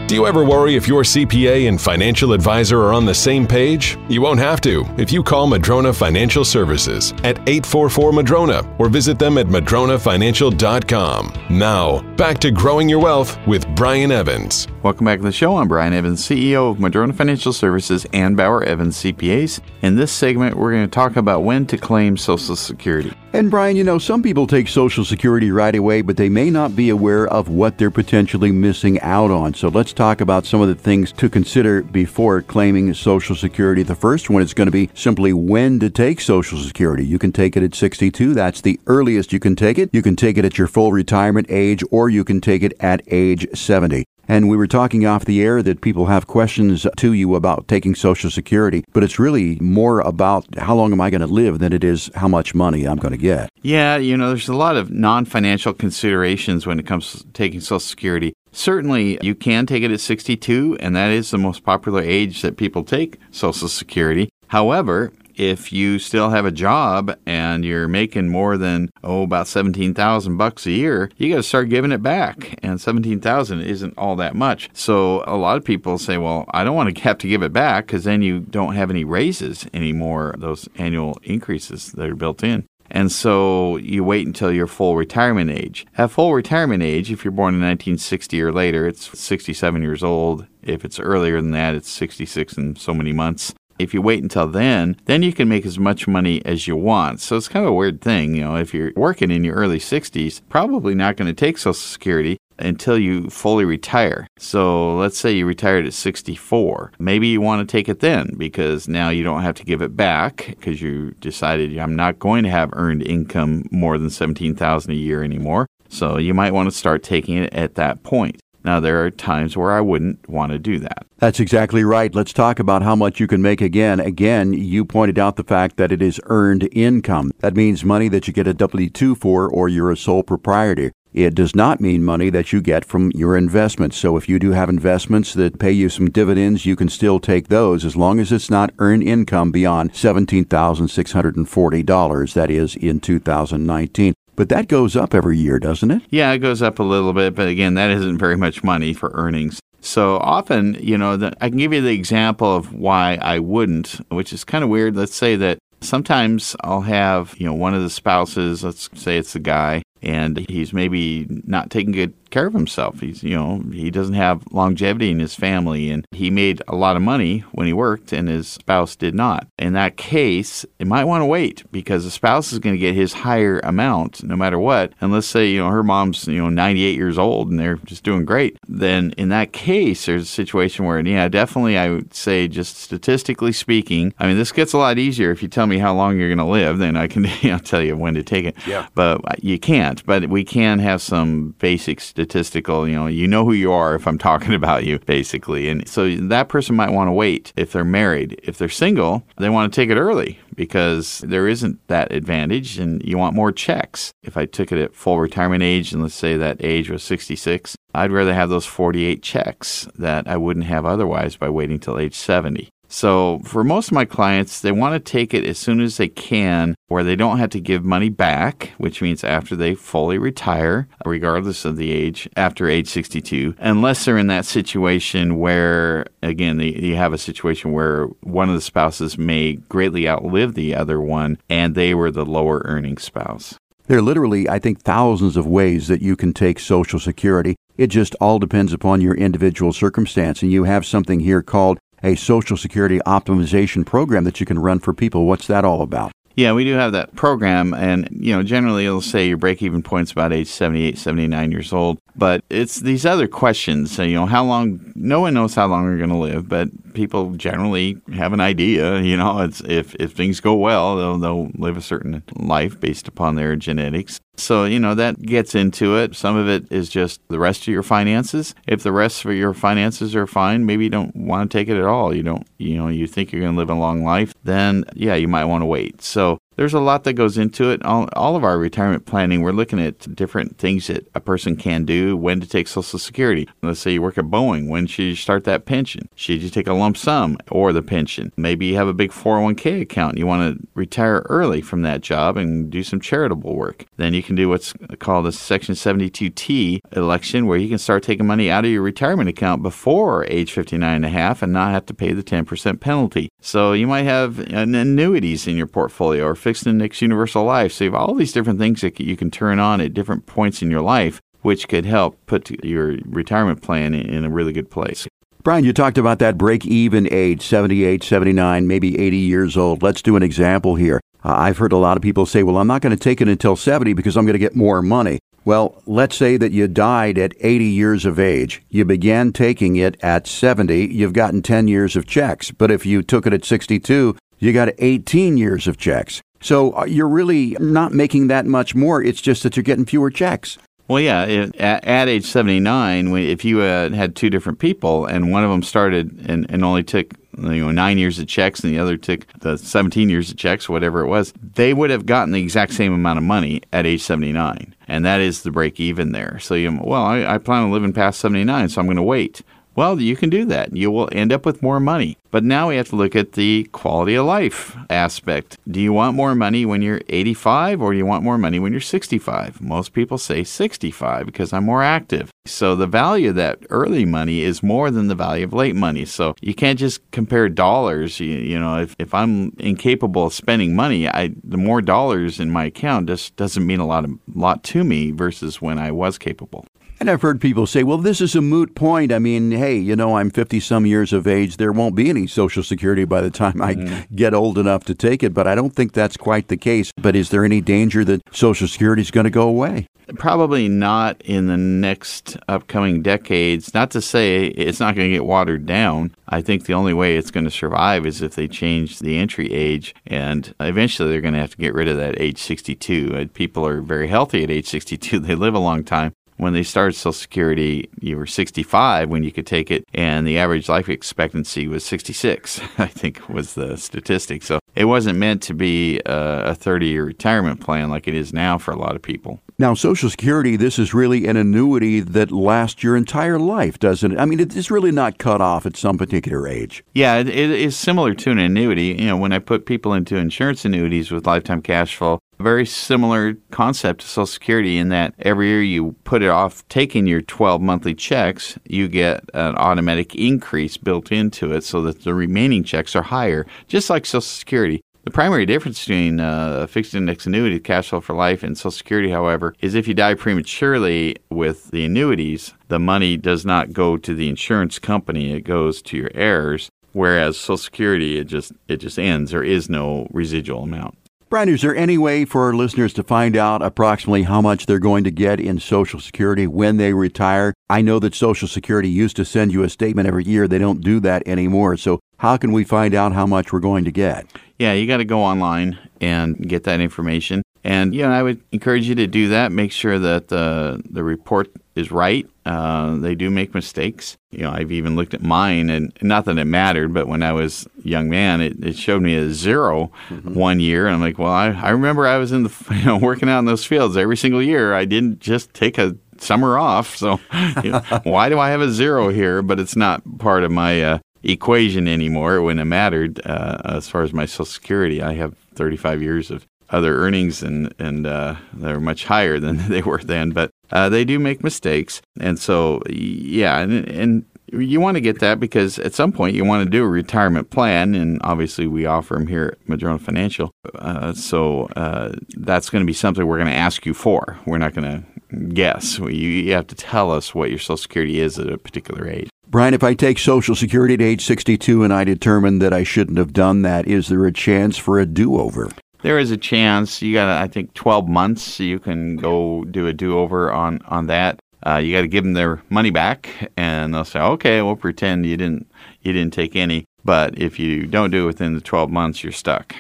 Do 0.07 0.15
you 0.15 0.25
ever 0.29 0.45
worry 0.45 0.77
if 0.77 0.87
your 0.87 1.03
CPA 1.03 1.69
and 1.69 1.81
financial 1.81 2.33
advisor 2.33 2.81
are 2.81 2.93
on 2.93 3.05
the 3.05 3.13
same 3.13 3.45
page? 3.45 3.99
You 4.09 4.21
won't 4.21 4.39
have 4.39 4.61
to 4.61 4.87
if 4.97 5.11
you 5.11 5.21
call 5.21 5.49
Madrona 5.49 5.93
Financial 5.93 6.45
Services 6.45 7.11
at 7.25 7.39
844 7.49 8.13
Madrona 8.13 8.63
or 8.79 8.89
visit 8.89 9.19
them 9.19 9.37
at 9.37 9.47
madronafinancial.com. 9.47 11.33
Now, 11.51 12.03
back 12.15 12.39
to 12.39 12.53
growing 12.53 12.89
your 12.89 13.01
wealth 13.01 13.37
with 13.49 13.67
Brian 13.75 14.13
Evans. 14.13 14.69
Welcome 14.85 15.07
back 15.07 15.19
to 15.19 15.25
the 15.25 15.33
show. 15.33 15.57
I'm 15.57 15.67
Brian 15.67 15.93
Evans, 15.93 16.25
CEO 16.25 16.71
of 16.71 16.79
Madrona 16.79 17.13
Financial 17.13 17.53
Services 17.53 18.07
and 18.13 18.37
Bauer 18.37 18.63
Evans 18.63 19.03
CPAs. 19.03 19.59
In 19.83 19.97
this 19.97 20.13
segment, 20.13 20.57
we're 20.57 20.71
going 20.71 20.85
to 20.85 20.95
talk 20.95 21.17
about 21.17 21.43
when 21.43 21.67
to 21.67 21.77
claim 21.77 22.17
Social 22.17 22.55
Security. 22.55 23.13
And 23.37 23.51
Brian, 23.51 23.77
you 23.77 23.85
know, 23.85 23.99
some 23.99 24.23
people 24.23 24.47
take 24.47 24.67
Social 24.67 25.05
Security 25.05 25.51
right 25.51 25.75
away, 25.75 26.01
but 26.01 26.17
they 26.17 26.31
may 26.31 26.49
not 26.49 26.75
be 26.75 26.89
aware 26.89 27.29
of 27.29 27.51
what 27.51 27.77
they're 27.77 27.91
potentially 27.91 28.51
missing 28.51 28.99
out 29.03 29.31
on. 29.31 29.53
So 29.53 29.69
let's 29.69 29.93
talk 29.93 30.23
about 30.23 30.47
some 30.47 30.63
of 30.63 30.69
the 30.69 30.75
things 30.75 31.13
to 31.13 31.29
consider 31.29 31.83
before 31.83 32.41
claiming 32.41 32.95
Social 32.95 33.37
Security. 33.37 33.83
The 33.83 33.95
first 33.95 34.31
one 34.31 34.41
is 34.41 34.55
going 34.55 34.69
to 34.69 34.73
be 34.73 34.89
simply 34.95 35.35
when 35.35 35.79
to 35.81 35.91
take 35.91 36.23
Social 36.23 36.59
Security. 36.59 37.05
You 37.05 37.19
can 37.19 37.31
take 37.31 37.59
it 37.59 37.63
at 37.63 37.75
62. 37.75 38.33
That's 38.33 38.63
the 38.63 38.81
earliest 38.87 39.35
you 39.35 39.39
can 39.39 39.55
take 39.55 39.79
it. 39.79 39.91
You 39.93 40.01
can 40.01 40.17
take 40.17 40.39
it 40.39 40.47
at 40.47 40.57
your 40.57 40.67
full 40.67 40.91
retirement 40.91 41.47
age, 41.51 41.85
or 41.91 42.09
you 42.09 42.25
can 42.25 42.41
take 42.41 42.63
it 42.63 42.73
at 42.81 43.03
age 43.07 43.47
70. 43.53 44.07
And 44.29 44.49
we 44.49 44.57
were 44.57 44.67
talking 44.67 45.07
off 45.07 45.25
the 45.25 45.43
air 45.43 45.63
that 45.63 45.81
people 45.81 46.07
have 46.07 46.27
questions 46.27 46.87
to 46.97 47.13
you 47.13 47.35
about 47.35 47.69
taking 47.69 47.95
Social 47.95 48.31
Security, 48.31 48.85
but 48.93 49.03
it's 49.03 49.19
really 49.19 49.57
more 49.61 50.01
about 50.01 50.47
how 50.59 50.75
long 50.75 50.93
am 50.93 51.01
I 51.01 51.11
going 51.11 51.21
to 51.21 51.27
live 51.27 51.59
than 51.59 51.73
it 51.73 51.85
is 51.85 52.11
how 52.15 52.29
much 52.29 52.55
money 52.55 52.85
I'm 52.85 52.99
going 52.99 53.13
to 53.13 53.19
get. 53.19 53.51
Yeah, 53.63 53.97
you 53.97 54.17
know, 54.17 54.29
there's 54.29 54.49
a 54.49 54.55
lot 54.55 54.77
of 54.77 54.91
non 54.91 55.25
financial 55.25 55.73
considerations 55.73 56.67
when 56.67 56.79
it 56.79 56.87
comes 56.87 57.13
to 57.13 57.27
taking 57.29 57.61
Social 57.61 57.81
Security. 57.81 58.35
Certainly, 58.53 59.19
you 59.23 59.35
can 59.35 59.67
take 59.67 59.83
it 59.83 59.91
at 59.91 60.01
62, 60.01 60.79
and 60.81 60.97
that 60.97 61.11
is 61.11 61.31
the 61.31 61.39
most 61.39 61.63
popular 61.63 62.01
age 62.01 62.43
that 62.43 62.57
people 62.57 62.85
take 62.85 63.21
Social 63.31 63.69
Security. 63.69 64.31
However, 64.49 65.13
if 65.37 65.73
you 65.73 65.99
still 65.99 66.31
have 66.31 66.47
a 66.47 66.51
job 66.51 67.17
and 67.27 67.65
you're 67.65 67.89
making 67.89 68.29
more 68.29 68.57
than 68.57 68.91
oh 69.05 69.23
about 69.23 69.47
17,000 69.47 70.37
bucks 70.37 70.67
a 70.67 70.71
year, 70.71 71.11
you 71.17 71.31
got 71.31 71.37
to 71.37 71.43
start 71.43 71.69
giving 71.69 71.93
it 71.93 72.03
back. 72.03 72.59
And 72.63 72.81
17,000 72.81 73.61
isn't 73.61 73.97
all 73.97 74.17
that 74.17 74.35
much. 74.35 74.71
So 74.73 75.23
a 75.27 75.37
lot 75.37 75.57
of 75.57 75.65
people 75.65 75.99
say, 75.99 76.17
"Well, 76.17 76.47
I 76.51 76.65
don't 76.65 76.77
want 76.77 76.95
to 76.95 77.03
have 77.03 77.19
to 77.19 77.29
give 77.29 77.43
it 77.43 77.53
back 77.53 77.87
cuz 77.87 78.05
then 78.05 78.23
you 78.23 78.41
don't 78.41 78.75
have 78.75 78.91
any 78.91 79.05
raises 79.05 79.67
anymore, 79.73 80.35
those 80.39 80.69
annual 80.77 81.19
increases 81.23 81.93
that 81.93 82.09
are 82.09 82.15
built 82.15 82.43
in." 82.43 82.65
And 82.91 83.11
so 83.11 83.77
you 83.79 84.05
wait 84.05 84.27
until 84.27 84.53
your 84.53 84.69
full 84.69 84.97
retirement 84.97 85.51
age. 85.51 85.87
At 85.99 86.13
full 86.13 86.33
retirement 86.35 86.83
age, 86.83 87.11
if 87.11 87.25
you're 87.25 87.33
born 87.33 87.55
in 87.55 87.61
1960 87.61 88.41
or 88.41 88.53
later, 88.53 88.87
it's 88.87 89.19
67 89.19 89.83
years 89.83 90.05
old. 90.05 90.47
If 90.63 90.85
it's 90.85 91.01
earlier 91.01 91.41
than 91.41 91.51
that, 91.51 91.75
it's 91.75 91.91
66 91.91 92.57
and 92.57 92.79
so 92.79 92.95
many 92.95 93.13
months. 93.13 93.55
If 93.79 93.93
you 93.93 94.03
wait 94.03 94.23
until 94.23 94.47
then, 94.47 94.97
then 95.05 95.23
you 95.23 95.33
can 95.33 95.49
make 95.49 95.67
as 95.67 95.79
much 95.79 96.09
money 96.09 96.45
as 96.45 96.67
you 96.67 96.77
want. 96.77 97.21
So 97.21 97.37
it's 97.37 97.49
kind 97.49 97.65
of 97.65 97.73
a 97.73 97.75
weird 97.75 98.01
thing. 98.01 98.35
You 98.35 98.43
know, 98.43 98.57
if 98.57 98.73
you're 98.73 98.93
working 98.97 99.31
in 99.31 99.45
your 99.45 99.55
early 99.55 99.79
60s, 99.79 100.41
probably 100.49 100.95
not 100.95 101.17
going 101.17 101.29
to 101.29 101.35
take 101.35 101.59
Social 101.59 101.75
Security 101.75 102.39
until 102.59 102.99
you 102.99 103.29
fully 103.29 103.65
retire. 103.65 104.27
So 104.39 104.97
let's 104.97 105.19
say 105.19 105.33
you 105.33 105.47
retired 105.47 105.87
at 105.87 105.93
64. 105.93 106.93
Maybe 106.99 107.29
you 107.29 107.41
want 107.41 107.67
to 107.67 107.71
take 107.71 107.89
it 107.89 108.01
then 108.01 108.35
because 108.37 108.89
now 108.89 109.11
you 109.11 109.25
don't 109.25 109.43
have 109.43 109.57
to 109.57 109.65
give 109.65 109.83
it 109.83 109.97
back 109.97 110.47
because 110.49 110.81
you 110.81 111.11
decided 111.21 111.77
I'm 111.79 111.97
not 111.97 112.19
going 112.19 112.45
to 112.45 112.51
have 112.51 112.71
earned 112.73 113.03
income 113.03 113.65
more 113.71 113.99
than 113.99 114.11
17,000 114.11 114.91
a 114.91 114.95
year 114.95 115.23
anymore. 115.23 115.67
So 115.89 116.19
you 116.19 116.35
might 116.35 116.53
want 116.53 116.69
to 116.71 116.77
start 116.77 117.03
taking 117.03 117.37
it 117.37 117.53
at 117.53 117.75
that 117.77 118.03
point. 118.03 118.41
Now, 118.67 118.81
there 118.81 119.03
are 119.05 119.11
times 119.13 119.57
where 119.57 119.71
I 119.71 119.81
wouldn't 119.81 120.29
want 120.29 120.51
to 120.51 120.59
do 120.59 120.81
that. 120.81 121.07
That's 121.19 121.39
exactly 121.39 121.85
right. 121.85 122.13
Let's 122.13 122.33
talk 122.33 122.59
about 122.59 122.83
how 122.83 122.97
much 122.97 123.21
you 123.21 123.29
can 123.29 123.41
make 123.41 123.61
again. 123.61 124.01
Again, 124.01 124.53
you 124.53 124.85
pointed 124.85 125.21
out 125.21 125.37
the 125.37 125.45
fact 125.45 125.77
that 125.77 125.93
it 125.93 126.03
is 126.03 126.21
earned 126.25 126.69
income. 126.73 127.31
That 127.39 127.55
means 127.55 127.85
money 127.85 128.09
that 128.09 128.27
you 128.27 128.33
get 128.33 128.49
a 128.49 128.55
W 128.55 128.91
2 128.91 129.15
for 129.15 129.49
or 129.49 129.69
you're 129.69 129.93
a 129.93 129.97
sole 129.97 130.25
proprietor. 130.25 130.91
It 131.13 131.37
does 131.37 131.55
not 131.55 131.81
mean 131.81 132.05
money 132.05 132.29
that 132.31 132.53
you 132.53 132.61
get 132.61 132.85
from 132.85 133.13
your 133.15 133.37
investments. 133.37 133.99
So 133.99 134.17
if 134.17 134.29
you 134.29 134.41
do 134.41 134.51
have 134.51 134.69
investments 134.69 135.33
that 135.35 135.61
pay 135.61 135.71
you 135.71 135.89
some 135.89 136.11
dividends, 136.11 136.67
you 136.67 136.75
can 136.75 136.89
still 136.89 137.21
take 137.21 137.47
those 137.47 137.85
as 137.85 137.95
long 137.95 138.19
as 138.19 138.33
it's 138.33 138.51
not 138.51 138.75
earned 138.81 139.05
income 139.05 139.53
beyond 139.53 139.93
$17,640, 139.93 142.35
that 142.35 142.51
is 142.51 142.75
in 142.75 142.99
2019. 142.99 144.16
But 144.37 144.51
that 144.51 144.69
goes 144.69 144.95
up 144.95 145.15
every 145.15 145.39
year, 145.39 145.59
doesn't 145.59 145.91
it? 145.91 146.03
Yeah, 146.11 146.31
it 146.33 146.39
goes 146.39 146.63
up 146.63 146.79
a 146.79 146.83
little 146.83 147.13
bit, 147.13 147.35
but 147.35 147.49
again, 147.49 147.75
that 147.75 147.91
isn't 147.91 148.19
very 148.19 148.37
much 148.37 148.63
money 148.63 148.93
for 148.93 149.11
earnings. 149.15 149.61
So 149.81 150.17
often, 150.19 150.75
you 150.75 150.99
know, 150.99 151.17
the, 151.17 151.33
I 151.41 151.49
can 151.49 151.59
give 151.59 151.73
you 151.73 151.81
the 151.81 151.95
example 151.95 152.55
of 152.55 152.73
why 152.73 153.19
I 153.23 153.39
wouldn't, 153.39 154.01
which 154.11 154.33
is 154.33 154.45
kind 154.45 154.63
of 154.63 154.71
weird. 154.71 154.97
Let's 154.97 155.15
say 155.15 155.37
that 155.37 155.59
sometimes 155.81 156.57
I'll 156.63 156.83
have, 156.83 157.35
you 157.39 157.47
know, 157.47 157.55
one 157.55 157.75
of 157.75 157.83
the 157.83 157.91
spouses, 157.91 158.65
let's 158.65 158.91
say 158.95 159.17
it's 159.17 159.33
the 159.33 159.39
guy, 159.39 159.83
and 160.07 160.39
he's 160.49 160.73
maybe 160.73 161.27
not 161.47 161.71
taking 161.71 161.93
good 161.93 162.15
care 162.31 162.47
of 162.47 162.55
himself. 162.55 163.01
He's, 163.01 163.23
you 163.23 163.37
know, 163.37 163.63
he 163.73 163.91
doesn't 163.91 164.15
have 164.15 164.43
longevity 164.53 165.11
in 165.11 165.19
his 165.19 165.35
family 165.35 165.91
and 165.91 166.07
he 166.11 166.31
made 166.31 166.63
a 166.69 166.77
lot 166.77 166.97
of 166.97 167.03
money 167.03 167.41
when 167.53 167.67
he 167.67 167.73
worked 167.73 168.13
and 168.13 168.29
his 168.29 168.49
spouse 168.49 168.97
did 168.97 169.15
not. 169.15 169.47
In 169.59 169.73
that 169.75 169.97
case, 169.97 170.65
it 170.79 170.87
might 170.87 171.05
want 171.05 171.23
to 171.23 171.27
wait 171.27 171.65
because 171.73 172.05
the 172.05 172.11
spouse 172.11 172.53
is 172.53 172.59
going 172.59 172.75
to 172.75 172.81
get 172.81 172.95
his 172.95 173.13
higher 173.13 173.61
amount 173.61 174.23
no 174.23 174.37
matter 174.37 174.59
what. 174.59 174.93
And 175.01 175.13
let's 175.13 175.27
say, 175.27 175.49
you 175.49 175.59
know, 175.59 175.71
her 175.71 175.83
mom's, 175.83 176.27
you 176.27 176.41
know, 176.43 176.49
98 176.49 176.95
years 176.97 177.19
old 177.19 177.51
and 177.51 177.59
they're 177.59 177.77
just 177.85 178.05
doing 178.05 178.25
great. 178.25 178.59
Then 178.69 179.13
in 179.17 179.29
that 179.31 179.53
case, 179.53 180.07
there's 180.07 180.23
a 180.23 180.27
situation 180.27 180.85
where, 180.85 181.01
yeah, 181.01 181.29
definitely 181.29 181.79
I 181.79 181.91
would 181.91 182.15
say 182.15 182.49
just 182.49 182.77
statistically 182.77 183.53
speaking, 183.53 184.15
I 184.19 184.27
mean, 184.27 184.37
this 184.37 184.53
gets 184.53 184.73
a 184.73 184.79
lot 184.79 184.99
easier 184.99 185.31
if 185.31 185.43
you 185.43 185.49
tell 185.49 185.67
me 185.67 185.79
how 185.79 185.95
long 185.95 186.19
you're 186.19 186.29
going 186.29 186.39
to 186.39 186.45
live, 186.45 186.79
then 186.79 186.97
I 186.97 187.07
can 187.07 187.25
you 187.41 187.51
know, 187.51 187.59
tell 187.59 187.83
you 187.83 187.97
when 187.97 188.15
to 188.15 188.23
take 188.23 188.45
it. 188.45 188.57
Yeah. 188.67 188.87
But 188.95 189.21
uh, 189.25 189.35
you 189.41 189.59
can't. 189.59 189.96
But 190.05 190.29
we 190.29 190.45
can 190.45 190.79
have 190.81 191.01
some 191.01 191.55
basic 191.59 192.01
statistical, 192.01 192.89
you 192.89 192.95
know, 192.95 193.07
you 193.07 193.27
know 193.27 193.45
who 193.45 193.53
you 193.53 193.73
are 193.73 193.95
if 193.95 194.07
I'm 194.07 194.19
talking 194.19 194.55
about 194.61 194.85
you, 194.85 194.99
basically. 195.01 195.69
And 195.69 195.89
so 195.89 196.15
that 196.15 196.49
person 196.49 196.77
might 196.77 196.93
want 196.93 197.09
to 197.09 197.13
wait 197.13 197.53
if 197.57 197.73
they're 197.73 197.85
married. 197.85 198.41
If 198.43 198.59
they're 198.59 198.69
single, 198.69 199.25
they 199.39 199.49
want 199.49 199.73
to 199.73 199.81
take 199.81 199.91
it 199.91 199.99
early 199.99 200.39
because 200.55 201.19
there 201.19 201.47
isn't 201.47 201.87
that 201.89 202.13
advantage 202.13 202.79
and 202.79 203.03
you 203.05 203.19
want 203.19 203.37
more 203.37 203.53
checks. 203.53 204.13
If 204.23 204.37
I 204.37 204.47
took 204.47 204.73
it 204.73 204.81
at 204.81 204.95
full 204.95 205.21
retirement 205.21 205.63
age 205.63 205.93
and 205.93 206.03
let's 206.03 206.15
say 206.15 206.37
that 206.37 206.65
age 206.65 206.91
was 206.91 207.03
66, 207.05 207.77
I'd 207.95 208.11
rather 208.11 208.35
have 208.35 208.49
those 208.49 208.67
48 208.67 209.23
checks 209.23 209.89
that 209.99 210.27
I 210.27 210.37
wouldn't 210.37 210.67
have 210.67 210.85
otherwise 210.85 211.37
by 211.37 211.49
waiting 211.49 211.79
till 211.79 211.99
age 211.99 212.15
70. 212.15 212.69
So, 212.89 213.41
for 213.45 213.65
most 213.65 213.89
of 213.89 213.93
my 213.93 214.05
clients, 214.05 214.61
they 214.61 214.73
want 214.73 214.95
to 214.95 215.13
take 215.13 215.35
it 215.35 215.45
as 215.45 215.59
soon 215.59 215.81
as 215.81 215.97
they 215.97 216.09
can, 216.09 216.75
where 216.89 217.03
they 217.03 217.17
don't 217.17 217.39
have 217.39 217.51
to 217.51 217.61
give 217.61 217.85
money 217.85 218.09
back, 218.09 218.73
which 218.79 219.03
means 219.03 219.25
after 219.25 219.57
they 219.57 219.75
fully 219.75 220.19
retire, 220.19 220.89
regardless 221.05 221.65
of 221.65 221.77
the 221.77 221.91
age, 221.91 222.29
after 222.37 222.69
age 222.69 222.89
62, 222.89 223.55
unless 223.59 224.05
they're 224.05 224.19
in 224.19 224.29
that 224.29 224.45
situation 224.45 225.39
where, 225.39 226.07
again, 226.23 226.61
you 226.61 226.97
have 226.97 227.13
a 227.13 227.19
situation 227.19 227.73
where 227.73 228.07
one 228.23 228.49
of 228.49 228.55
the 228.55 228.61
spouses 228.61 229.19
may 229.19 229.55
greatly 229.55 230.09
outlive 230.09 230.55
the 230.55 230.75
other 230.75 231.01
one 231.01 231.39
and 231.49 231.75
they 231.75 231.95
were 231.95 232.11
the 232.11 232.25
lower 232.25 232.63
earning 232.65 232.99
spouse. 232.99 233.59
There 233.87 233.99
are 233.99 234.03
literally, 234.03 234.49
I 234.49 234.59
think, 234.59 234.81
thousands 234.81 235.37
of 235.37 235.47
ways 235.47 235.87
that 235.87 236.03
you 236.03 236.17
can 236.17 236.33
take 236.33 236.59
Social 236.59 236.99
Security. 236.99 237.55
It 237.77 237.87
just 237.87 238.17
all 238.21 238.41
depends 238.41 238.73
upon 238.73 239.01
your 239.01 239.15
individual 239.15 239.73
circumstance. 239.73 240.43
And 240.43 240.51
you 240.51 240.65
have 240.65 240.85
something 240.85 241.21
here 241.21 241.41
called 241.41 241.79
a 242.03 242.15
Social 242.15 242.57
Security 242.57 242.99
optimization 243.07 243.85
program 243.85 244.25
that 244.25 244.41
you 244.41 244.47
can 244.47 244.59
run 244.59 244.79
for 244.79 244.93
people. 244.93 245.27
What's 245.27 245.47
that 245.47 245.65
all 245.65 245.83
about? 245.83 246.13
Yeah, 246.37 246.53
we 246.53 246.65
do 246.65 246.75
have 246.75 246.93
that 246.93 247.17
program. 247.17 247.73
And, 247.73 248.09
you 248.13 248.37
know, 248.37 248.43
generally 248.43 248.85
it'll 248.85 249.01
say 249.01 249.27
your 249.27 249.39
break 249.39 249.63
even 249.63 249.83
point's 249.83 250.13
about 250.13 250.35
age 250.35 250.49
78, 250.49 250.99
79 250.99 251.51
years 251.51 251.73
old. 251.73 251.99
But 252.15 252.45
it's 252.51 252.81
these 252.81 253.05
other 253.05 253.27
questions. 253.27 253.91
So, 253.93 254.03
you 254.03 254.15
know, 254.15 254.27
how 254.27 254.45
long, 254.45 254.93
no 254.95 255.21
one 255.21 255.35
knows 255.35 255.55
how 255.55 255.67
long 255.67 255.85
you're 255.85 255.99
going 255.99 256.11
to 256.11 256.17
live, 256.17 256.49
but 256.49 256.69
people 256.95 257.31
generally 257.33 258.01
have 258.15 258.33
an 258.33 258.41
idea. 258.41 259.01
You 259.01 259.17
know, 259.17 259.41
it's 259.41 259.61
if, 259.63 259.95
if 259.97 260.13
things 260.13 260.41
go 260.41 260.55
well, 260.55 260.97
they'll, 260.97 261.19
they'll 261.19 261.51
live 261.59 261.77
a 261.77 261.83
certain 261.83 262.23
life 262.37 262.79
based 262.81 263.09
upon 263.09 263.35
their 263.35 263.57
genetics. 263.57 264.21
So, 264.39 264.65
you 264.65 264.79
know, 264.79 264.95
that 264.95 265.21
gets 265.23 265.55
into 265.55 265.97
it. 265.97 266.15
Some 266.15 266.37
of 266.37 266.49
it 266.49 266.71
is 266.71 266.89
just 266.89 267.21
the 267.29 267.39
rest 267.39 267.63
of 267.63 267.69
your 267.69 267.83
finances. 267.83 268.55
If 268.67 268.83
the 268.83 268.93
rest 268.93 269.25
of 269.25 269.33
your 269.33 269.55
finances 269.55 270.15
are 270.15 270.27
fine, 270.27 270.67
maybe 270.67 270.85
you 270.85 270.91
don't 270.91 271.15
want 271.17 271.51
to 271.51 271.59
take 271.59 271.69
it 271.69 271.79
at 271.79 271.85
all. 271.85 272.15
You 272.15 272.23
don't, 272.23 272.47
you 272.59 272.77
know, 272.77 272.89
you 272.89 273.07
think 273.07 273.33
you're 273.33 273.41
going 273.43 273.55
to 273.55 273.59
live 273.59 273.71
a 273.71 273.75
long 273.75 274.05
life, 274.05 274.35
then 274.45 274.85
yeah, 274.95 275.15
you 275.15 275.29
might 275.29 275.45
want 275.45 275.63
to 275.63 275.67
wait. 275.67 276.03
So, 276.03 276.26
there's 276.57 276.75
a 276.75 276.81
lot 276.81 277.05
that 277.05 277.13
goes 277.13 277.39
into 277.39 277.71
it. 277.71 277.85
All, 277.85 278.09
all 278.15 278.37
of 278.37 278.45
our 278.45 278.59
retirement 278.59 279.07
planning, 279.07 279.43
we're 279.43 279.53
looking 279.53 279.81
at 279.81 280.15
different 280.15 280.59
things 280.59 280.89
that 280.89 281.09
a 281.15 281.21
person 281.21 281.57
can 281.57 281.85
do, 281.85 282.17
when 282.17 282.41
to 282.41 282.47
take 282.47 282.69
Social 282.69 282.99
Security. 282.99 283.49
Let's 283.63 283.81
say 283.81 283.93
you 283.93 284.03
work 284.03 284.19
at 284.19 284.25
Boeing, 284.25 284.69
when 284.69 284.87
should 284.87 285.05
you 285.05 285.17
start 285.17 285.45
that 285.45 285.67
pension? 285.67 286.09
Should 286.15 286.43
you 286.43 286.51
take 286.51 286.67
a 286.67 286.73
lump 286.73 286.97
sum 286.97 287.39
or 287.51 287.73
the 287.73 287.83
pension? 287.83 288.33
Maybe 288.37 288.67
you 288.67 288.77
have 288.77 288.89
a 288.89 288.95
big 288.95 289.11
401k 289.11 289.83
account 289.83 290.13
and 290.13 290.19
you 290.19 290.27
want 290.27 290.59
to 290.59 290.67
retire 290.75 291.25
early 291.29 291.61
from 291.61 291.83
that 291.83 292.01
job 292.01 292.37
and 292.37 292.71
do 292.71 292.83
some 292.83 293.01
charitable 293.01 293.55
work. 293.55 293.85
Then 293.97 294.15
you 294.15 294.23
can 294.23 294.35
do 294.35 294.49
what's 294.49 294.73
called 294.99 295.27
a 295.27 295.33
Section 295.33 295.75
72T 295.75 296.81
election 296.93 297.47
where 297.47 297.59
you 297.59 297.69
can 297.69 297.79
start 297.79 298.03
taking 298.03 298.27
money 298.27 298.51
out 298.51 298.65
of 298.65 298.71
your 298.71 298.83
retirement 298.83 299.29
account 299.29 299.63
before 299.63 300.25
age 300.25 300.53
59 300.53 300.97
and 300.97 301.05
a 301.05 301.11
half 301.11 301.43
and 301.43 301.53
not 301.53 301.73
have 301.73 301.87
to 301.87 301.95
pay 301.95 302.13
the 302.13 302.23
10% 302.23 302.81
penalty. 302.81 303.29
So 303.41 303.73
you 303.73 303.87
might 303.87 304.05
have 304.05 304.39
annuities 304.39 305.47
in 305.47 305.57
your 305.57 305.67
portfolio 305.67 306.25
or 306.25 306.35
fixed 306.47 306.65
index 306.65 307.03
universal 307.03 307.43
life. 307.43 307.73
So 307.73 307.83
you 307.83 307.91
have 307.91 308.01
all 308.01 308.15
these 308.15 308.31
different 308.31 308.61
things 308.61 308.81
that 308.83 309.01
you 309.01 309.17
can 309.17 309.33
turn 309.33 309.59
on 309.59 309.81
at 309.81 309.95
different 309.95 310.27
points 310.27 310.63
in 310.63 310.71
your 310.71 310.81
life, 310.81 311.21
which 311.43 311.67
could 311.67 311.85
help 311.85 312.25
put 312.27 312.65
your 312.65 312.99
retirement 313.05 313.63
plan 313.63 313.95
in 313.95 314.25
a 314.25 314.31
really 314.31 314.53
good 314.53 314.71
place. 314.71 315.09
Brian, 315.43 315.65
you 315.65 315.73
talked 315.73 315.99
about 315.99 316.21
that 316.21 316.39
break 316.39 316.65
even 316.65 317.09
age 317.11 317.43
78, 317.43 318.05
79, 318.05 318.65
maybe 318.65 318.97
80 318.97 319.17
years 319.17 319.57
old. 319.57 319.83
Let's 319.83 320.03
do 320.03 320.15
an 320.15 320.23
example 320.23 320.77
here. 320.77 321.01
Uh, 321.25 321.35
I've 321.35 321.59
heard 321.59 321.73
a 321.73 321.79
lot 321.79 321.97
of 321.97 322.03
people 322.05 322.27
say, 322.27 322.45
well, 322.45 322.59
I'm 322.59 322.69
not 322.69 322.81
going 322.81 322.97
to 322.97 323.03
take 323.03 323.21
it 323.21 323.27
until 323.27 323.57
70 323.57 323.95
because 323.95 324.17
I'm 324.17 324.25
going 324.25 324.35
to 324.35 324.39
get 324.39 324.55
more 324.55 324.83
money. 324.83 325.19
Well, 325.45 325.83
let's 325.85 326.15
say 326.15 326.37
that 326.37 326.53
you 326.53 326.69
died 326.69 327.19
at 327.19 327.35
80 327.41 327.65
years 327.65 328.05
of 328.05 328.21
age. 328.21 328.63
You 328.69 328.85
began 328.85 329.33
taking 329.33 329.75
it 329.75 329.97
at 330.01 330.29
70. 330.29 330.95
You've 330.95 331.13
gotten 331.13 331.43
10 331.43 331.67
years 331.67 331.97
of 331.97 332.07
checks. 332.07 332.53
But 332.53 332.71
if 332.71 332.87
you 332.87 333.03
took 333.03 333.27
it 333.27 333.33
at 333.33 333.45
62, 333.45 334.17
you 334.39 334.53
got 334.53 334.69
18 334.79 335.37
years 335.37 335.67
of 335.67 335.77
checks. 335.77 336.23
So 336.41 336.77
uh, 336.77 336.85
you're 336.85 337.09
really 337.09 337.57
not 337.61 337.93
making 337.93 338.29
that 338.29 338.47
much 338.47 338.75
more. 338.75 339.03
It's 339.03 339.21
just 339.21 339.43
that 339.43 339.57
you're 339.57 339.65
getting 339.65 339.85
fewer 339.85 340.11
checks. 340.11 340.59
Well, 340.89 341.01
yeah, 341.01 341.25
it, 341.25 341.57
at, 341.57 341.85
at, 341.85 342.09
age 342.09 342.25
79, 342.25 343.09
if 343.17 343.45
you 343.45 343.61
uh, 343.61 343.91
had 343.91 344.15
two 344.15 344.31
different 344.31 344.61
people 344.61 345.05
and 345.05 345.33
one 345.33 345.43
of 345.43 345.51
them 345.51 345.65
started 345.65 346.29
and, 346.29 346.49
and 346.49 346.65
only 346.65 346.85
took 346.85 347.13
you 347.37 347.65
know 347.65 347.71
nine 347.73 347.99
years 347.99 348.19
of 348.19 348.29
checks 348.29 348.61
and 348.61 348.73
the 348.73 348.79
other 348.79 348.97
took 348.97 349.27
the 349.41 349.59
17 349.59 350.09
years 350.09 350.31
of 350.31 350.37
checks, 350.37 350.69
whatever 350.69 351.01
it 351.01 351.09
was, 351.09 351.35
they 351.55 351.75
would 351.75 351.91
have 351.91 352.07
gotten 352.07 352.33
the 352.33 352.41
exact 352.41 352.73
same 352.73 352.93
amount 352.93 353.19
of 353.19 353.25
money 353.25 353.63
at 353.73 353.85
age 353.85 354.03
79, 354.03 354.75
and 354.87 355.05
that 355.05 355.21
is 355.21 355.43
the 355.43 355.51
break 355.51 355.81
even 355.81 356.13
there. 356.13 356.39
So 356.39 356.55
you, 356.55 356.79
well, 356.81 357.03
I, 357.03 357.35
I 357.35 357.39
plan 357.39 357.65
on 357.65 357.73
living 357.73 357.93
past 357.93 358.21
79, 358.21 358.69
so 358.69 358.81
I'm 358.81 358.87
going 358.87 358.97
to 358.97 359.03
wait. 359.03 359.43
Well, 359.77 360.01
you 360.01 360.17
can 360.17 360.31
do 360.31 360.47
that. 360.47 360.75
You 360.75 360.91
will 360.91 361.11
end 361.13 361.35
up 361.35 361.45
with 361.45 361.63
more 361.63 361.79
money. 361.79 362.17
But 362.31 362.45
now 362.45 362.69
we 362.69 362.77
have 362.77 362.89
to 362.89 362.97
look 362.97 363.15
at 363.15 363.33
the 363.33 363.65
quality 363.73 364.15
of 364.15 364.27
life 364.27 364.77
aspect. 364.91 365.59
Do 365.71 365.81
you 365.81 365.93
want 365.93 366.17
more 366.17 366.35
money 366.35 366.65
when 366.67 366.83
you're 366.83 367.03
85 367.09 367.83
or 367.83 367.93
do 367.93 367.99
you 367.99 368.07
want 368.07 368.25
more 368.25 368.39
money 368.39 368.59
when 368.59 368.73
you're 368.73 368.81
65? 368.81 369.61
Most 369.61 369.93
people 369.93 370.19
say 370.19 370.45
65 370.45 371.27
because 371.27 371.53
I'm 371.53 371.65
more 371.65 371.83
active. 371.83 372.31
So 372.47 372.75
the 372.75 372.87
value 372.87 373.31
of 373.31 373.37
that 373.37 373.61
early 373.71 374.05
money 374.05 374.43
is 374.43 374.63
more 374.63 374.91
than 374.91 375.09
the 375.09 375.15
value 375.15 375.45
of 375.45 375.53
late 375.53 375.77
money. 375.77 376.05
So 376.05 376.35
you 376.41 376.55
can't 376.55 376.79
just 376.79 377.11
compare 377.11 377.49
dollars. 377.49 378.19
You, 378.19 378.37
you 378.37 378.59
know, 378.59 378.79
if, 378.81 378.97
if 378.99 379.13
I'm 379.15 379.55
incapable 379.59 380.27
of 380.27 380.35
spending 380.35 380.75
money, 380.75 381.09
I, 381.09 381.35
the 381.45 381.59
more 381.59 381.83
dollars 381.83 382.41
in 382.41 382.51
my 382.51 382.67
account 382.67 383.09
just 383.09 383.37
doesn't 383.37 383.67
mean 383.67 383.81
a 383.81 383.87
lot, 383.87 384.05
of, 384.05 384.13
lot 384.35 384.63
to 384.65 384.85
me 384.85 385.11
versus 385.11 385.61
when 385.61 385.79
I 385.79 385.91
was 385.91 386.19
capable. 386.19 386.67
And 386.99 387.11
I've 387.11 387.23
heard 387.23 387.41
people 387.41 387.67
say, 387.67 387.83
well, 387.83 387.99
this 387.99 388.21
is 388.21 388.35
a 388.35 388.41
moot 388.41 388.75
point. 388.75 389.13
I 389.13 389.19
mean, 389.19 389.51
hey, 389.51 389.77
you 389.77 389.95
know, 389.95 390.17
I'm 390.17 390.31
50 390.31 390.61
some 390.61 390.87
years 390.87 391.13
of 391.13 391.27
age. 391.27 391.59
There 391.59 391.73
won't 391.73 391.95
be 391.95 392.09
any 392.09 392.27
Social 392.27 392.63
Security 392.63 393.05
by 393.05 393.21
the 393.21 393.31
time 393.31 393.61
I 393.61 393.75
mm. 393.75 394.17
get 394.17 394.33
old 394.33 394.57
enough 394.57 394.85
to 394.85 394.95
take 394.95 395.23
it. 395.23 395.35
But 395.35 395.47
I 395.47 395.55
don't 395.55 395.75
think 395.75 395.93
that's 395.93 396.17
quite 396.17 396.49
the 396.49 396.57
case. 396.57 396.91
But 396.97 397.15
is 397.15 397.29
there 397.29 397.45
any 397.45 397.61
danger 397.61 398.05
that 398.07 398.23
Social 398.33 398.67
Security 398.67 399.03
is 399.03 399.11
going 399.11 399.25
to 399.25 399.31
go 399.31 399.47
away? 399.47 399.87
Probably 400.15 400.69
not 400.69 401.21
in 401.23 401.49
the 401.49 401.57
next 401.57 402.37
upcoming 402.49 403.03
decades. 403.03 403.75
Not 403.75 403.91
to 403.91 404.01
say 404.01 404.47
it's 404.47 404.81
not 404.81 404.95
going 404.95 405.11
to 405.11 405.15
get 405.15 405.27
watered 405.27 405.67
down. 405.67 406.15
I 406.29 406.41
think 406.41 406.65
the 406.65 406.75
only 406.75 406.95
way 406.95 407.17
it's 407.17 407.33
going 407.33 407.45
to 407.45 407.51
survive 407.51 408.07
is 408.07 408.23
if 408.23 408.37
they 408.37 408.49
change 408.49 409.01
the 409.01 409.19
entry 409.19 409.53
age. 409.53 409.95
And 410.07 410.55
eventually 410.61 411.11
they're 411.11 411.21
going 411.21 411.35
to 411.35 411.41
have 411.41 411.51
to 411.51 411.57
get 411.57 411.75
rid 411.75 411.89
of 411.89 411.97
that 411.97 412.21
age 412.21 412.39
62. 412.39 413.29
People 413.35 413.67
are 413.67 413.83
very 413.83 414.07
healthy 414.07 414.45
at 414.45 414.51
age 414.51 414.69
62, 414.69 415.19
they 415.21 415.35
live 415.35 415.55
a 415.55 415.59
long 415.59 415.85
time 415.85 416.13
when 416.37 416.53
they 416.53 416.63
started 416.63 416.95
Social 416.95 417.13
Security, 417.13 417.89
you 418.01 418.17
were 418.17 418.27
65 418.27 419.09
when 419.09 419.23
you 419.23 419.33
could 419.33 419.47
take 419.47 419.71
it, 419.71 419.85
and 419.95 420.27
the 420.27 420.39
average 420.39 420.69
life 420.69 420.89
expectancy 420.89 421.67
was 421.69 421.85
66, 421.85 422.61
I 422.79 422.87
think 422.87 423.29
was 423.29 423.55
the 423.55 423.77
statistic. 423.77 424.43
So 424.43 424.59
it 424.75 424.85
wasn't 424.85 425.19
meant 425.19 425.43
to 425.43 425.55
be 425.55 426.01
a 426.05 426.55
30 426.55 426.87
year 426.87 427.05
retirement 427.05 427.61
plan 427.61 427.91
like 427.91 428.07
it 428.07 428.15
is 428.15 428.33
now 428.33 428.59
for 428.59 428.73
a 428.73 428.79
lot 428.79 428.95
of 428.95 429.03
people. 429.03 429.41
Now, 429.59 429.73
Social 429.73 430.11
Security, 430.11 430.57
this 430.57 430.79
is 430.79 430.93
really 430.93 431.27
an 431.27 431.39
annuity 431.39 432.01
that 432.01 432.31
lasts 432.31 432.83
your 432.83 432.95
entire 432.95 433.39
life, 433.39 433.79
doesn't 433.79 434.13
it? 434.13 434.19
I 434.19 434.27
mean, 434.27 434.39
it's 434.39 434.71
really 434.71 434.93
not 434.93 435.17
cut 435.17 435.41
off 435.41 435.65
at 435.65 435.79
some 435.79 435.97
particular 435.97 436.47
age. 436.47 436.85
Yeah, 436.93 437.17
it 437.17 437.29
is 437.29 437.75
similar 437.75 438.13
to 438.15 438.31
an 438.31 438.39
annuity. 438.39 438.89
You 438.99 439.07
know, 439.07 439.17
when 439.17 439.33
I 439.33 439.39
put 439.39 439.65
people 439.65 439.95
into 439.95 440.17
insurance 440.17 440.67
annuities 440.67 441.11
with 441.11 441.27
lifetime 441.27 441.63
cash 441.63 441.97
flow, 441.97 442.19
very 442.43 442.67
similar 442.67 443.35
concept 443.51 444.01
to 444.03 444.07
Social 444.07 444.27
Security 444.27 444.79
in 444.79 444.89
that 444.91 445.15
every 445.19 445.49
year 445.49 445.63
you 445.63 445.93
put 446.05 446.23
it 446.23 446.29
off 446.29 446.67
taking 446.69 447.07
your 447.07 447.23
12 447.23 447.61
monthly 447.61 447.95
checks, 447.95 448.59
you 448.65 448.89
get 448.89 449.25
an 449.35 449.57
automatic 449.57 450.15
increase 450.15 450.77
built 450.77 451.11
into 451.11 451.53
it 451.53 451.65
so 451.65 451.83
that 451.83 452.05
the 452.05 452.15
remaining 452.15 452.65
checks 452.65 452.95
are 452.95 453.03
higher, 453.03 453.47
just 453.69 453.91
like 453.91 454.07
Social 454.07 454.21
Security. 454.21 454.81
The 455.05 455.13
primary 455.13 455.47
difference 455.47 455.79
between 455.79 456.19
uh, 456.19 456.63
a 456.63 456.67
fixed 456.67 456.93
index 456.93 457.27
annuity, 457.27 457.61
cash 457.61 457.91
flow 457.91 458.01
for 458.01 458.17
life, 458.17 458.43
and 458.43 458.59
Social 458.59 458.73
Security, 458.73 459.11
however, 459.11 459.55
is 459.61 459.77
if 459.77 459.87
you 459.87 459.95
die 459.95 460.15
prematurely 460.15 461.15
with 461.31 461.71
the 461.71 461.85
annuities, 461.85 462.55
the 462.67 462.81
money 462.81 463.17
does 463.17 463.47
not 463.47 463.73
go 463.73 463.97
to 463.97 464.15
the 464.15 464.29
insurance 464.29 464.81
company; 464.81 465.33
it 465.33 465.43
goes 465.43 465.81
to 465.83 465.97
your 465.97 466.11
heirs. 466.13 466.71
Whereas 466.93 467.39
Social 467.39 467.57
Security, 467.57 468.19
it 468.19 468.25
just 468.25 468.53
it 468.67 468.79
just 468.79 468.99
ends. 468.99 469.31
There 469.31 469.45
is 469.45 469.71
no 469.71 470.09
residual 470.11 470.65
amount. 470.65 470.99
Brian, 471.29 471.49
is 471.49 471.63
there 471.63 471.75
any 471.75 471.99
way 471.99 472.25
for 472.25 472.45
our 472.45 472.53
listeners 472.53 472.93
to 472.93 473.03
find 473.03 473.37
out 473.37 473.61
approximately 473.61 474.23
how 474.23 474.41
much 474.41 474.67
they're 474.67 474.79
going 474.79 475.03
to 475.03 475.11
get 475.11 475.41
in 475.41 475.59
Social 475.59 475.99
Security 475.99 476.47
when 476.47 476.77
they 476.77 476.93
retire? 476.93 477.53
I 477.69 477.83
know 477.83 477.99
that 477.99 478.15
Social 478.15 478.47
Security 478.47 478.89
used 478.89 479.17
to 479.17 479.25
send 479.25 479.53
you 479.53 479.65
a 479.65 479.69
statement 479.69 480.07
every 480.07 480.23
year. 480.23 480.47
They 480.47 480.59
don't 480.61 480.81
do 480.81 481.01
that 481.01 481.27
anymore. 481.27 481.79
So, 481.79 481.99
how 482.19 482.37
can 482.37 482.53
we 482.53 482.63
find 482.63 482.95
out 482.95 483.13
how 483.13 483.27
much 483.27 483.53
we're 483.53 483.59
going 483.59 483.85
to 483.87 483.91
get? 483.91 484.27
Yeah, 484.61 484.75
you 484.75 484.87
got 484.87 484.99
to 484.99 485.05
go 485.05 485.21
online 485.21 485.77
and 486.01 486.49
get 486.49 486.63
that 486.63 486.81
information. 486.81 487.43
And 487.67 487.97
you 487.97 488.03
know, 488.03 488.13
I 488.13 488.23
would 488.23 488.41
encourage 488.53 488.89
you 488.89 488.95
to 488.95 489.09
do 489.09 489.31
that. 489.31 489.51
Make 489.51 489.73
sure 489.73 489.99
that 489.99 490.29
the 490.29 490.81
the 490.89 491.03
report 491.03 491.51
is 491.75 491.91
right. 491.91 492.25
Uh, 492.45 492.95
they 492.95 493.17
do 493.17 493.29
make 493.29 493.55
mistakes. 493.55 494.17
You 494.31 494.45
know, 494.45 494.53
I've 494.53 494.71
even 494.71 494.95
looked 494.95 495.15
at 495.15 495.23
mine, 495.23 495.69
and 495.69 495.93
not 496.01 496.27
that 496.27 496.39
it 496.39 496.45
mattered, 496.45 496.95
but 496.95 497.09
when 497.09 497.25
I 497.25 497.33
was 497.33 497.67
a 497.85 497.89
young 497.89 498.09
man, 498.09 498.41
it, 498.41 498.65
it 498.65 498.77
showed 498.77 499.03
me 499.03 499.17
a 499.17 499.31
0 499.31 499.91
mm-hmm. 500.09 500.35
one 500.35 500.61
year, 500.61 500.87
and 500.87 500.95
I'm 500.95 501.01
like, 501.01 501.19
well, 501.19 501.33
I, 501.33 501.49
I 501.49 501.71
remember 501.71 502.07
I 502.07 502.19
was 502.19 502.31
in 502.31 502.45
the 502.45 502.55
you 502.71 502.85
know 502.85 502.99
working 502.99 503.29
out 503.29 503.41
in 503.41 503.47
those 503.47 503.65
fields 503.65 503.97
every 503.97 504.17
single 504.17 504.41
year. 504.41 504.73
I 504.73 504.85
didn't 504.85 505.19
just 505.19 505.53
take 505.53 505.77
a 505.77 505.97
summer 506.19 506.59
off, 506.59 506.95
so 506.95 507.19
you 507.65 507.73
know, 507.73 507.83
why 508.05 508.29
do 508.29 508.39
I 508.39 508.51
have 508.51 508.61
a 508.61 508.71
zero 508.71 509.09
here? 509.09 509.43
But 509.43 509.59
it's 509.59 509.75
not 509.75 510.05
part 510.19 510.45
of 510.45 510.53
my 510.53 510.81
uh, 510.83 510.99
equation 511.25 511.89
anymore 511.89 512.43
when 512.43 512.61
it 512.61 512.65
mattered 512.65 513.21
uh, 513.27 513.61
as 513.65 513.89
far 513.89 514.05
as 514.05 514.13
my 514.13 514.25
Social 514.25 514.45
Security. 514.45 515.03
I 515.03 515.15
have 515.15 515.37
35 515.57 516.01
years 516.01 516.31
of 516.31 516.47
other 516.71 516.97
earnings 516.97 517.43
and 517.43 517.75
and 517.79 518.07
uh, 518.07 518.37
they're 518.53 518.81
much 518.81 519.05
higher 519.05 519.39
than 519.39 519.57
they 519.69 519.83
were 519.83 520.03
then. 520.03 520.31
But 520.31 520.51
uh, 520.71 520.89
they 520.89 521.05
do 521.05 521.19
make 521.19 521.45
mistakes, 521.45 522.03
and 522.21 522.39
so 522.39 522.83
yeah, 522.89 523.59
and, 523.59 523.89
and 523.89 524.25
you 524.53 524.81
want 524.81 524.97
to 524.97 525.01
get 525.01 525.21
that 525.21 525.41
because 525.41 525.79
at 525.79 525.95
some 525.95 526.13
point 526.13 526.37
you 526.37 526.45
want 526.45 526.65
to 526.65 526.71
do 526.71 526.85
a 526.85 526.89
retirement 526.89 527.51
plan, 527.51 527.95
and 527.95 528.21
obviously 528.23 528.67
we 528.67 528.87
offer 528.87 529.15
them 529.15 529.27
here 529.27 529.57
at 529.57 529.69
Madrona 529.69 529.99
Financial. 529.99 530.51
Uh, 530.75 531.13
so 531.13 531.65
uh, 531.77 532.13
that's 532.37 532.71
going 532.71 532.83
to 532.83 532.87
be 532.87 532.93
something 532.93 533.27
we're 533.27 533.39
going 533.39 533.51
to 533.51 533.55
ask 533.55 533.85
you 533.87 533.95
for. 533.95 534.39
We're 534.47 534.59
not 534.59 534.75
going 534.75 535.03
to 535.31 535.49
guess. 535.49 535.99
You, 535.99 536.09
you 536.09 536.53
have 536.53 536.67
to 536.69 536.75
tell 536.75 537.11
us 537.11 537.35
what 537.35 537.51
your 537.51 537.59
Social 537.59 537.77
Security 537.77 538.21
is 538.21 538.39
at 538.39 538.49
a 538.49 538.59
particular 538.59 539.09
age. 539.09 539.29
Brian, 539.49 539.75
if 539.75 539.85
I 539.85 539.95
take 539.95 540.19
Social 540.19 540.55
Security 540.55 540.95
at 540.95 541.01
age 541.01 541.25
62 541.25 541.83
and 541.83 541.93
I 541.93 542.05
determine 542.05 542.59
that 542.59 542.73
I 542.73 542.83
shouldn't 542.83 543.19
have 543.19 543.33
done 543.33 543.63
that, 543.63 543.87
is 543.87 544.09
there 544.09 544.27
a 544.27 544.33
chance 544.33 544.77
for 544.77 544.99
a 544.99 545.07
do 545.07 545.39
over? 545.39 545.71
There 546.03 546.19
is 546.19 546.31
a 546.31 546.37
chance. 546.37 547.03
You 547.03 547.15
got, 547.15 547.29
I 547.29 547.49
think, 547.49 547.75
12 547.75 548.09
months. 548.09 548.61
You 548.61 548.79
can 548.79 549.17
go 549.17 549.65
do 549.65 549.87
a 549.87 549.93
do 549.93 550.19
over 550.19 550.53
on 550.53 550.81
on 550.87 551.07
that. 551.09 551.41
Uh, 551.67 551.79
you 551.79 551.95
got 551.95 552.03
to 552.03 552.09
give 552.09 552.23
them 552.23 552.35
their 552.35 552.63
money 552.71 552.91
back, 552.91 553.51
and 553.57 553.93
they'll 553.93 554.05
say, 554.05 554.21
"Okay, 554.21 554.63
we'll 554.63 554.77
pretend 554.77 555.27
you 555.27 555.37
didn't 555.37 555.67
you 556.03 556.13
didn't 556.13 556.33
take 556.33 556.55
any." 556.55 556.85
But 557.05 557.39
if 557.39 557.59
you 557.59 557.87
don't 557.87 558.11
do 558.11 558.25
it 558.25 558.27
within 558.27 558.55
the 558.55 558.61
12 558.61 558.91
months, 558.91 559.23
you're 559.23 559.33
stuck. 559.33 559.75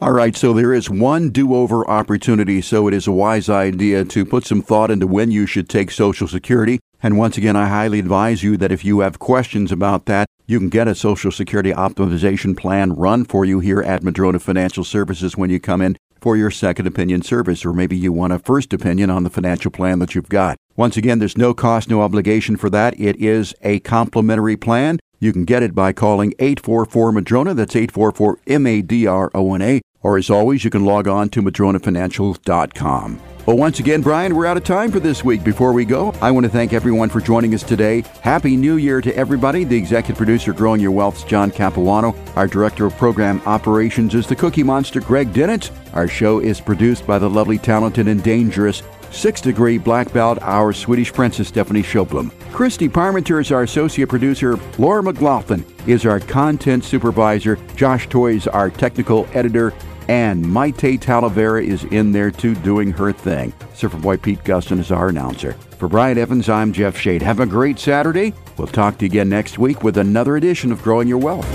All 0.00 0.12
right, 0.12 0.36
so 0.36 0.52
there 0.52 0.74
is 0.74 0.90
one 0.90 1.30
do 1.30 1.54
over 1.54 1.88
opportunity, 1.88 2.60
so 2.60 2.88
it 2.88 2.94
is 2.94 3.06
a 3.06 3.12
wise 3.12 3.48
idea 3.48 4.04
to 4.04 4.24
put 4.24 4.44
some 4.44 4.60
thought 4.60 4.90
into 4.90 5.06
when 5.06 5.30
you 5.30 5.46
should 5.46 5.68
take 5.68 5.90
Social 5.90 6.26
Security. 6.26 6.80
And 7.04 7.18
once 7.18 7.36
again, 7.36 7.54
I 7.54 7.68
highly 7.68 7.98
advise 7.98 8.42
you 8.42 8.56
that 8.56 8.72
if 8.72 8.82
you 8.82 9.00
have 9.00 9.18
questions 9.18 9.70
about 9.70 10.06
that, 10.06 10.26
you 10.46 10.58
can 10.58 10.70
get 10.70 10.88
a 10.88 10.94
Social 10.94 11.30
Security 11.30 11.70
optimization 11.70 12.56
plan 12.56 12.94
run 12.94 13.26
for 13.26 13.44
you 13.44 13.60
here 13.60 13.82
at 13.82 14.02
Madrona 14.02 14.38
Financial 14.38 14.84
Services 14.84 15.36
when 15.36 15.50
you 15.50 15.60
come 15.60 15.82
in 15.82 15.98
for 16.18 16.34
your 16.34 16.50
second 16.50 16.86
opinion 16.86 17.20
service, 17.20 17.62
or 17.62 17.74
maybe 17.74 17.94
you 17.94 18.10
want 18.10 18.32
a 18.32 18.38
first 18.38 18.72
opinion 18.72 19.10
on 19.10 19.22
the 19.22 19.28
financial 19.28 19.70
plan 19.70 19.98
that 19.98 20.14
you've 20.14 20.30
got. 20.30 20.56
Once 20.76 20.96
again, 20.96 21.18
there's 21.18 21.36
no 21.36 21.52
cost, 21.52 21.90
no 21.90 22.00
obligation 22.00 22.56
for 22.56 22.70
that. 22.70 22.98
It 22.98 23.16
is 23.16 23.54
a 23.60 23.80
complimentary 23.80 24.56
plan. 24.56 24.98
You 25.20 25.34
can 25.34 25.44
get 25.44 25.62
it 25.62 25.74
by 25.74 25.92
calling 25.92 26.32
844 26.38 27.12
Madrona. 27.12 27.52
That's 27.52 27.76
844 27.76 28.38
M 28.46 28.66
A 28.66 28.80
D 28.80 29.06
R 29.06 29.30
O 29.34 29.52
N 29.52 29.60
A. 29.60 29.82
Or 30.00 30.16
as 30.16 30.30
always, 30.30 30.64
you 30.64 30.70
can 30.70 30.86
log 30.86 31.06
on 31.06 31.28
to 31.28 31.42
madronafinancial.com. 31.42 33.33
Well, 33.46 33.58
once 33.58 33.78
again, 33.78 34.00
Brian, 34.00 34.34
we're 34.34 34.46
out 34.46 34.56
of 34.56 34.64
time 34.64 34.90
for 34.90 35.00
this 35.00 35.22
week. 35.22 35.44
Before 35.44 35.74
we 35.74 35.84
go, 35.84 36.14
I 36.22 36.30
want 36.30 36.44
to 36.44 36.50
thank 36.50 36.72
everyone 36.72 37.10
for 37.10 37.20
joining 37.20 37.54
us 37.54 37.62
today. 37.62 38.02
Happy 38.22 38.56
New 38.56 38.76
Year 38.76 39.02
to 39.02 39.14
everybody. 39.14 39.64
The 39.64 39.76
executive 39.76 40.16
producer, 40.16 40.54
Growing 40.54 40.80
Your 40.80 40.92
Wealth's 40.92 41.24
John 41.24 41.50
Capuano. 41.50 42.14
Our 42.36 42.46
director 42.46 42.86
of 42.86 42.96
program 42.96 43.42
operations 43.44 44.14
is 44.14 44.26
the 44.26 44.34
Cookie 44.34 44.62
Monster, 44.62 45.02
Greg 45.02 45.34
Dennett. 45.34 45.70
Our 45.92 46.08
show 46.08 46.38
is 46.38 46.58
produced 46.58 47.06
by 47.06 47.18
the 47.18 47.28
lovely, 47.28 47.58
talented, 47.58 48.08
and 48.08 48.22
dangerous 48.22 48.82
six 49.10 49.42
degree 49.42 49.76
black 49.76 50.10
belt, 50.14 50.38
our 50.40 50.72
Swedish 50.72 51.12
princess, 51.12 51.48
Stephanie 51.48 51.82
Schoblum. 51.82 52.32
Christy 52.50 52.88
Parmenter 52.88 53.42
is 53.42 53.52
our 53.52 53.64
associate 53.64 54.08
producer. 54.08 54.58
Laura 54.78 55.02
McLaughlin 55.02 55.66
is 55.86 56.06
our 56.06 56.18
content 56.18 56.82
supervisor. 56.82 57.56
Josh 57.76 58.08
Toys, 58.08 58.46
our 58.46 58.70
technical 58.70 59.28
editor 59.34 59.74
and 60.08 60.44
Maite 60.44 60.98
Talavera 60.98 61.64
is 61.64 61.84
in 61.84 62.12
there 62.12 62.30
too, 62.30 62.54
doing 62.56 62.90
her 62.92 63.12
thing. 63.12 63.52
Surfer 63.72 63.98
Boy 63.98 64.16
Pete 64.16 64.44
Guston 64.44 64.78
is 64.78 64.92
our 64.92 65.08
announcer. 65.08 65.52
For 65.78 65.88
Brian 65.88 66.18
Evans, 66.18 66.48
I'm 66.48 66.72
Jeff 66.72 66.96
Shade. 66.96 67.22
Have 67.22 67.40
a 67.40 67.46
great 67.46 67.78
Saturday. 67.78 68.34
We'll 68.56 68.66
talk 68.66 68.98
to 68.98 69.04
you 69.04 69.10
again 69.10 69.28
next 69.28 69.58
week 69.58 69.82
with 69.82 69.96
another 69.96 70.36
edition 70.36 70.72
of 70.72 70.82
Growing 70.82 71.08
Your 71.08 71.18
Wealth. 71.18 71.48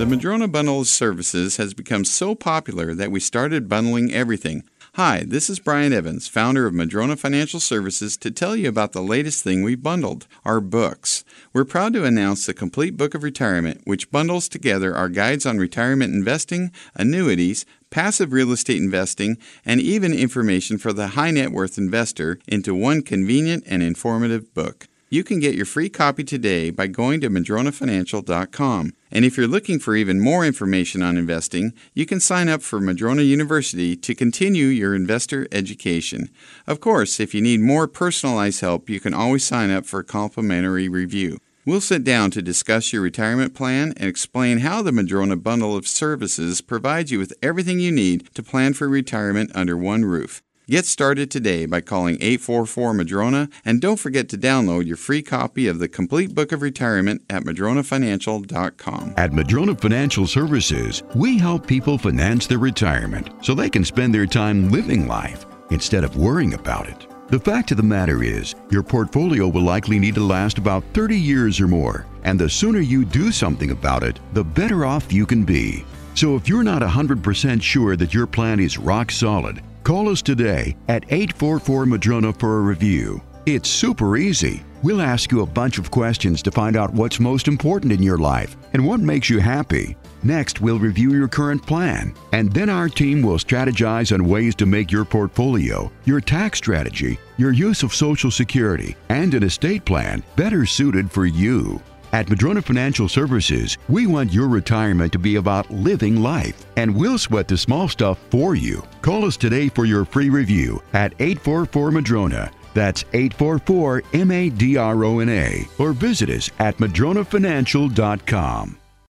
The 0.00 0.06
Madrona 0.06 0.48
Bundles 0.48 0.88
Services 0.88 1.58
has 1.58 1.74
become 1.74 2.06
so 2.06 2.34
popular 2.34 2.94
that 2.94 3.10
we 3.10 3.20
started 3.20 3.68
bundling 3.68 4.10
everything 4.14 4.64
Hi, 4.94 5.22
this 5.24 5.48
is 5.48 5.60
Brian 5.60 5.92
Evans, 5.92 6.26
founder 6.26 6.66
of 6.66 6.74
Madrona 6.74 7.16
Financial 7.16 7.60
Services, 7.60 8.16
to 8.16 8.30
tell 8.32 8.56
you 8.56 8.68
about 8.68 8.90
the 8.90 9.00
latest 9.00 9.44
thing 9.44 9.62
we've 9.62 9.80
bundled 9.80 10.26
our 10.44 10.60
books. 10.60 11.24
We're 11.52 11.64
proud 11.64 11.92
to 11.92 12.04
announce 12.04 12.44
the 12.44 12.54
Complete 12.54 12.96
Book 12.96 13.14
of 13.14 13.22
Retirement, 13.22 13.82
which 13.84 14.10
bundles 14.10 14.48
together 14.48 14.92
our 14.96 15.08
guides 15.08 15.46
on 15.46 15.58
retirement 15.58 16.12
investing, 16.12 16.72
annuities, 16.96 17.64
passive 17.90 18.32
real 18.32 18.50
estate 18.50 18.78
investing, 18.78 19.38
and 19.64 19.80
even 19.80 20.12
information 20.12 20.76
for 20.76 20.92
the 20.92 21.08
high 21.08 21.30
net 21.30 21.52
worth 21.52 21.78
investor 21.78 22.40
into 22.48 22.74
one 22.74 23.02
convenient 23.02 23.62
and 23.68 23.84
informative 23.84 24.52
book. 24.54 24.88
You 25.08 25.22
can 25.22 25.38
get 25.38 25.54
your 25.54 25.66
free 25.66 25.88
copy 25.88 26.24
today 26.24 26.70
by 26.70 26.88
going 26.88 27.20
to 27.20 27.30
madronafinancial.com. 27.30 28.92
And 29.10 29.24
if 29.24 29.36
you're 29.36 29.48
looking 29.48 29.78
for 29.78 29.96
even 29.96 30.20
more 30.20 30.44
information 30.44 31.02
on 31.02 31.16
investing, 31.16 31.72
you 31.94 32.06
can 32.06 32.20
sign 32.20 32.48
up 32.48 32.62
for 32.62 32.80
Madrona 32.80 33.22
University 33.22 33.96
to 33.96 34.14
continue 34.14 34.66
your 34.66 34.94
investor 34.94 35.48
education. 35.50 36.30
Of 36.66 36.80
course, 36.80 37.18
if 37.18 37.34
you 37.34 37.40
need 37.40 37.60
more 37.60 37.88
personalized 37.88 38.60
help, 38.60 38.88
you 38.88 39.00
can 39.00 39.14
always 39.14 39.44
sign 39.44 39.70
up 39.70 39.86
for 39.86 40.00
a 40.00 40.04
complimentary 40.04 40.88
review. 40.88 41.38
We'll 41.66 41.80
sit 41.82 42.04
down 42.04 42.30
to 42.32 42.42
discuss 42.42 42.92
your 42.92 43.02
retirement 43.02 43.54
plan 43.54 43.92
and 43.96 44.08
explain 44.08 44.58
how 44.58 44.80
the 44.80 44.92
Madrona 44.92 45.36
bundle 45.36 45.76
of 45.76 45.86
services 45.86 46.60
provides 46.60 47.10
you 47.10 47.18
with 47.18 47.34
everything 47.42 47.80
you 47.80 47.92
need 47.92 48.34
to 48.34 48.42
plan 48.42 48.72
for 48.72 48.88
retirement 48.88 49.50
under 49.54 49.76
one 49.76 50.04
roof. 50.04 50.42
Get 50.70 50.86
started 50.86 51.32
today 51.32 51.66
by 51.66 51.80
calling 51.80 52.14
844 52.20 52.94
Madrona 52.94 53.48
and 53.64 53.80
don't 53.80 53.98
forget 53.98 54.28
to 54.28 54.38
download 54.38 54.86
your 54.86 54.96
free 54.96 55.20
copy 55.20 55.66
of 55.66 55.80
the 55.80 55.88
Complete 55.88 56.32
Book 56.32 56.52
of 56.52 56.62
Retirement 56.62 57.22
at 57.28 57.42
madronafinancial.com. 57.42 59.14
At 59.16 59.32
Madrona 59.32 59.74
Financial 59.74 60.28
Services, 60.28 61.02
we 61.16 61.38
help 61.38 61.66
people 61.66 61.98
finance 61.98 62.46
their 62.46 62.60
retirement 62.60 63.30
so 63.42 63.52
they 63.52 63.68
can 63.68 63.84
spend 63.84 64.14
their 64.14 64.26
time 64.26 64.70
living 64.70 65.08
life 65.08 65.44
instead 65.72 66.04
of 66.04 66.16
worrying 66.16 66.54
about 66.54 66.88
it. 66.88 67.04
The 67.30 67.40
fact 67.40 67.72
of 67.72 67.76
the 67.76 67.82
matter 67.82 68.22
is, 68.22 68.54
your 68.70 68.84
portfolio 68.84 69.48
will 69.48 69.62
likely 69.62 69.98
need 69.98 70.14
to 70.14 70.24
last 70.24 70.56
about 70.56 70.84
30 70.94 71.18
years 71.18 71.58
or 71.58 71.66
more, 71.66 72.06
and 72.22 72.38
the 72.38 72.48
sooner 72.48 72.78
you 72.78 73.04
do 73.04 73.32
something 73.32 73.72
about 73.72 74.04
it, 74.04 74.20
the 74.34 74.44
better 74.44 74.84
off 74.84 75.12
you 75.12 75.26
can 75.26 75.42
be. 75.42 75.84
So 76.14 76.36
if 76.36 76.48
you're 76.48 76.62
not 76.62 76.82
100% 76.82 77.60
sure 77.60 77.96
that 77.96 78.14
your 78.14 78.28
plan 78.28 78.60
is 78.60 78.78
rock 78.78 79.10
solid, 79.10 79.62
Call 79.82 80.10
us 80.10 80.20
today 80.20 80.76
at 80.88 81.04
844 81.04 81.86
Madrona 81.86 82.32
for 82.34 82.58
a 82.58 82.60
review. 82.60 83.22
It's 83.46 83.68
super 83.68 84.18
easy. 84.18 84.62
We'll 84.82 85.00
ask 85.00 85.32
you 85.32 85.40
a 85.40 85.46
bunch 85.46 85.78
of 85.78 85.90
questions 85.90 86.42
to 86.42 86.50
find 86.50 86.76
out 86.76 86.92
what's 86.92 87.18
most 87.18 87.48
important 87.48 87.92
in 87.92 88.02
your 88.02 88.18
life 88.18 88.56
and 88.74 88.86
what 88.86 89.00
makes 89.00 89.30
you 89.30 89.40
happy. 89.40 89.96
Next, 90.22 90.60
we'll 90.60 90.78
review 90.78 91.12
your 91.12 91.28
current 91.28 91.66
plan, 91.66 92.14
and 92.32 92.52
then 92.52 92.68
our 92.68 92.90
team 92.90 93.22
will 93.22 93.38
strategize 93.38 94.12
on 94.12 94.28
ways 94.28 94.54
to 94.56 94.66
make 94.66 94.92
your 94.92 95.06
portfolio, 95.06 95.90
your 96.04 96.20
tax 96.20 96.58
strategy, 96.58 97.18
your 97.38 97.52
use 97.52 97.82
of 97.82 97.94
Social 97.94 98.30
Security, 98.30 98.96
and 99.08 99.32
an 99.32 99.42
estate 99.42 99.86
plan 99.86 100.22
better 100.36 100.66
suited 100.66 101.10
for 101.10 101.24
you. 101.24 101.80
At 102.12 102.28
Madrona 102.28 102.60
Financial 102.60 103.08
Services, 103.08 103.78
we 103.88 104.08
want 104.08 104.32
your 104.32 104.48
retirement 104.48 105.12
to 105.12 105.18
be 105.18 105.36
about 105.36 105.70
living 105.70 106.20
life, 106.20 106.66
and 106.76 106.94
we'll 106.94 107.18
sweat 107.18 107.46
the 107.46 107.56
small 107.56 107.88
stuff 107.88 108.18
for 108.30 108.56
you. 108.56 108.82
Call 109.00 109.24
us 109.24 109.36
today 109.36 109.68
for 109.68 109.84
your 109.84 110.04
free 110.04 110.28
review 110.28 110.82
at 110.92 111.12
844 111.20 111.92
Madrona. 111.92 112.50
That's 112.74 113.04
844 113.12 114.02
M 114.12 114.30
A 114.30 114.50
D 114.50 114.76
R 114.76 115.04
O 115.04 115.20
N 115.20 115.28
A. 115.28 115.66
Or 115.78 115.92
visit 115.92 116.30
us 116.30 116.50
at 116.58 116.78
madronafinancial.com. 116.78 118.79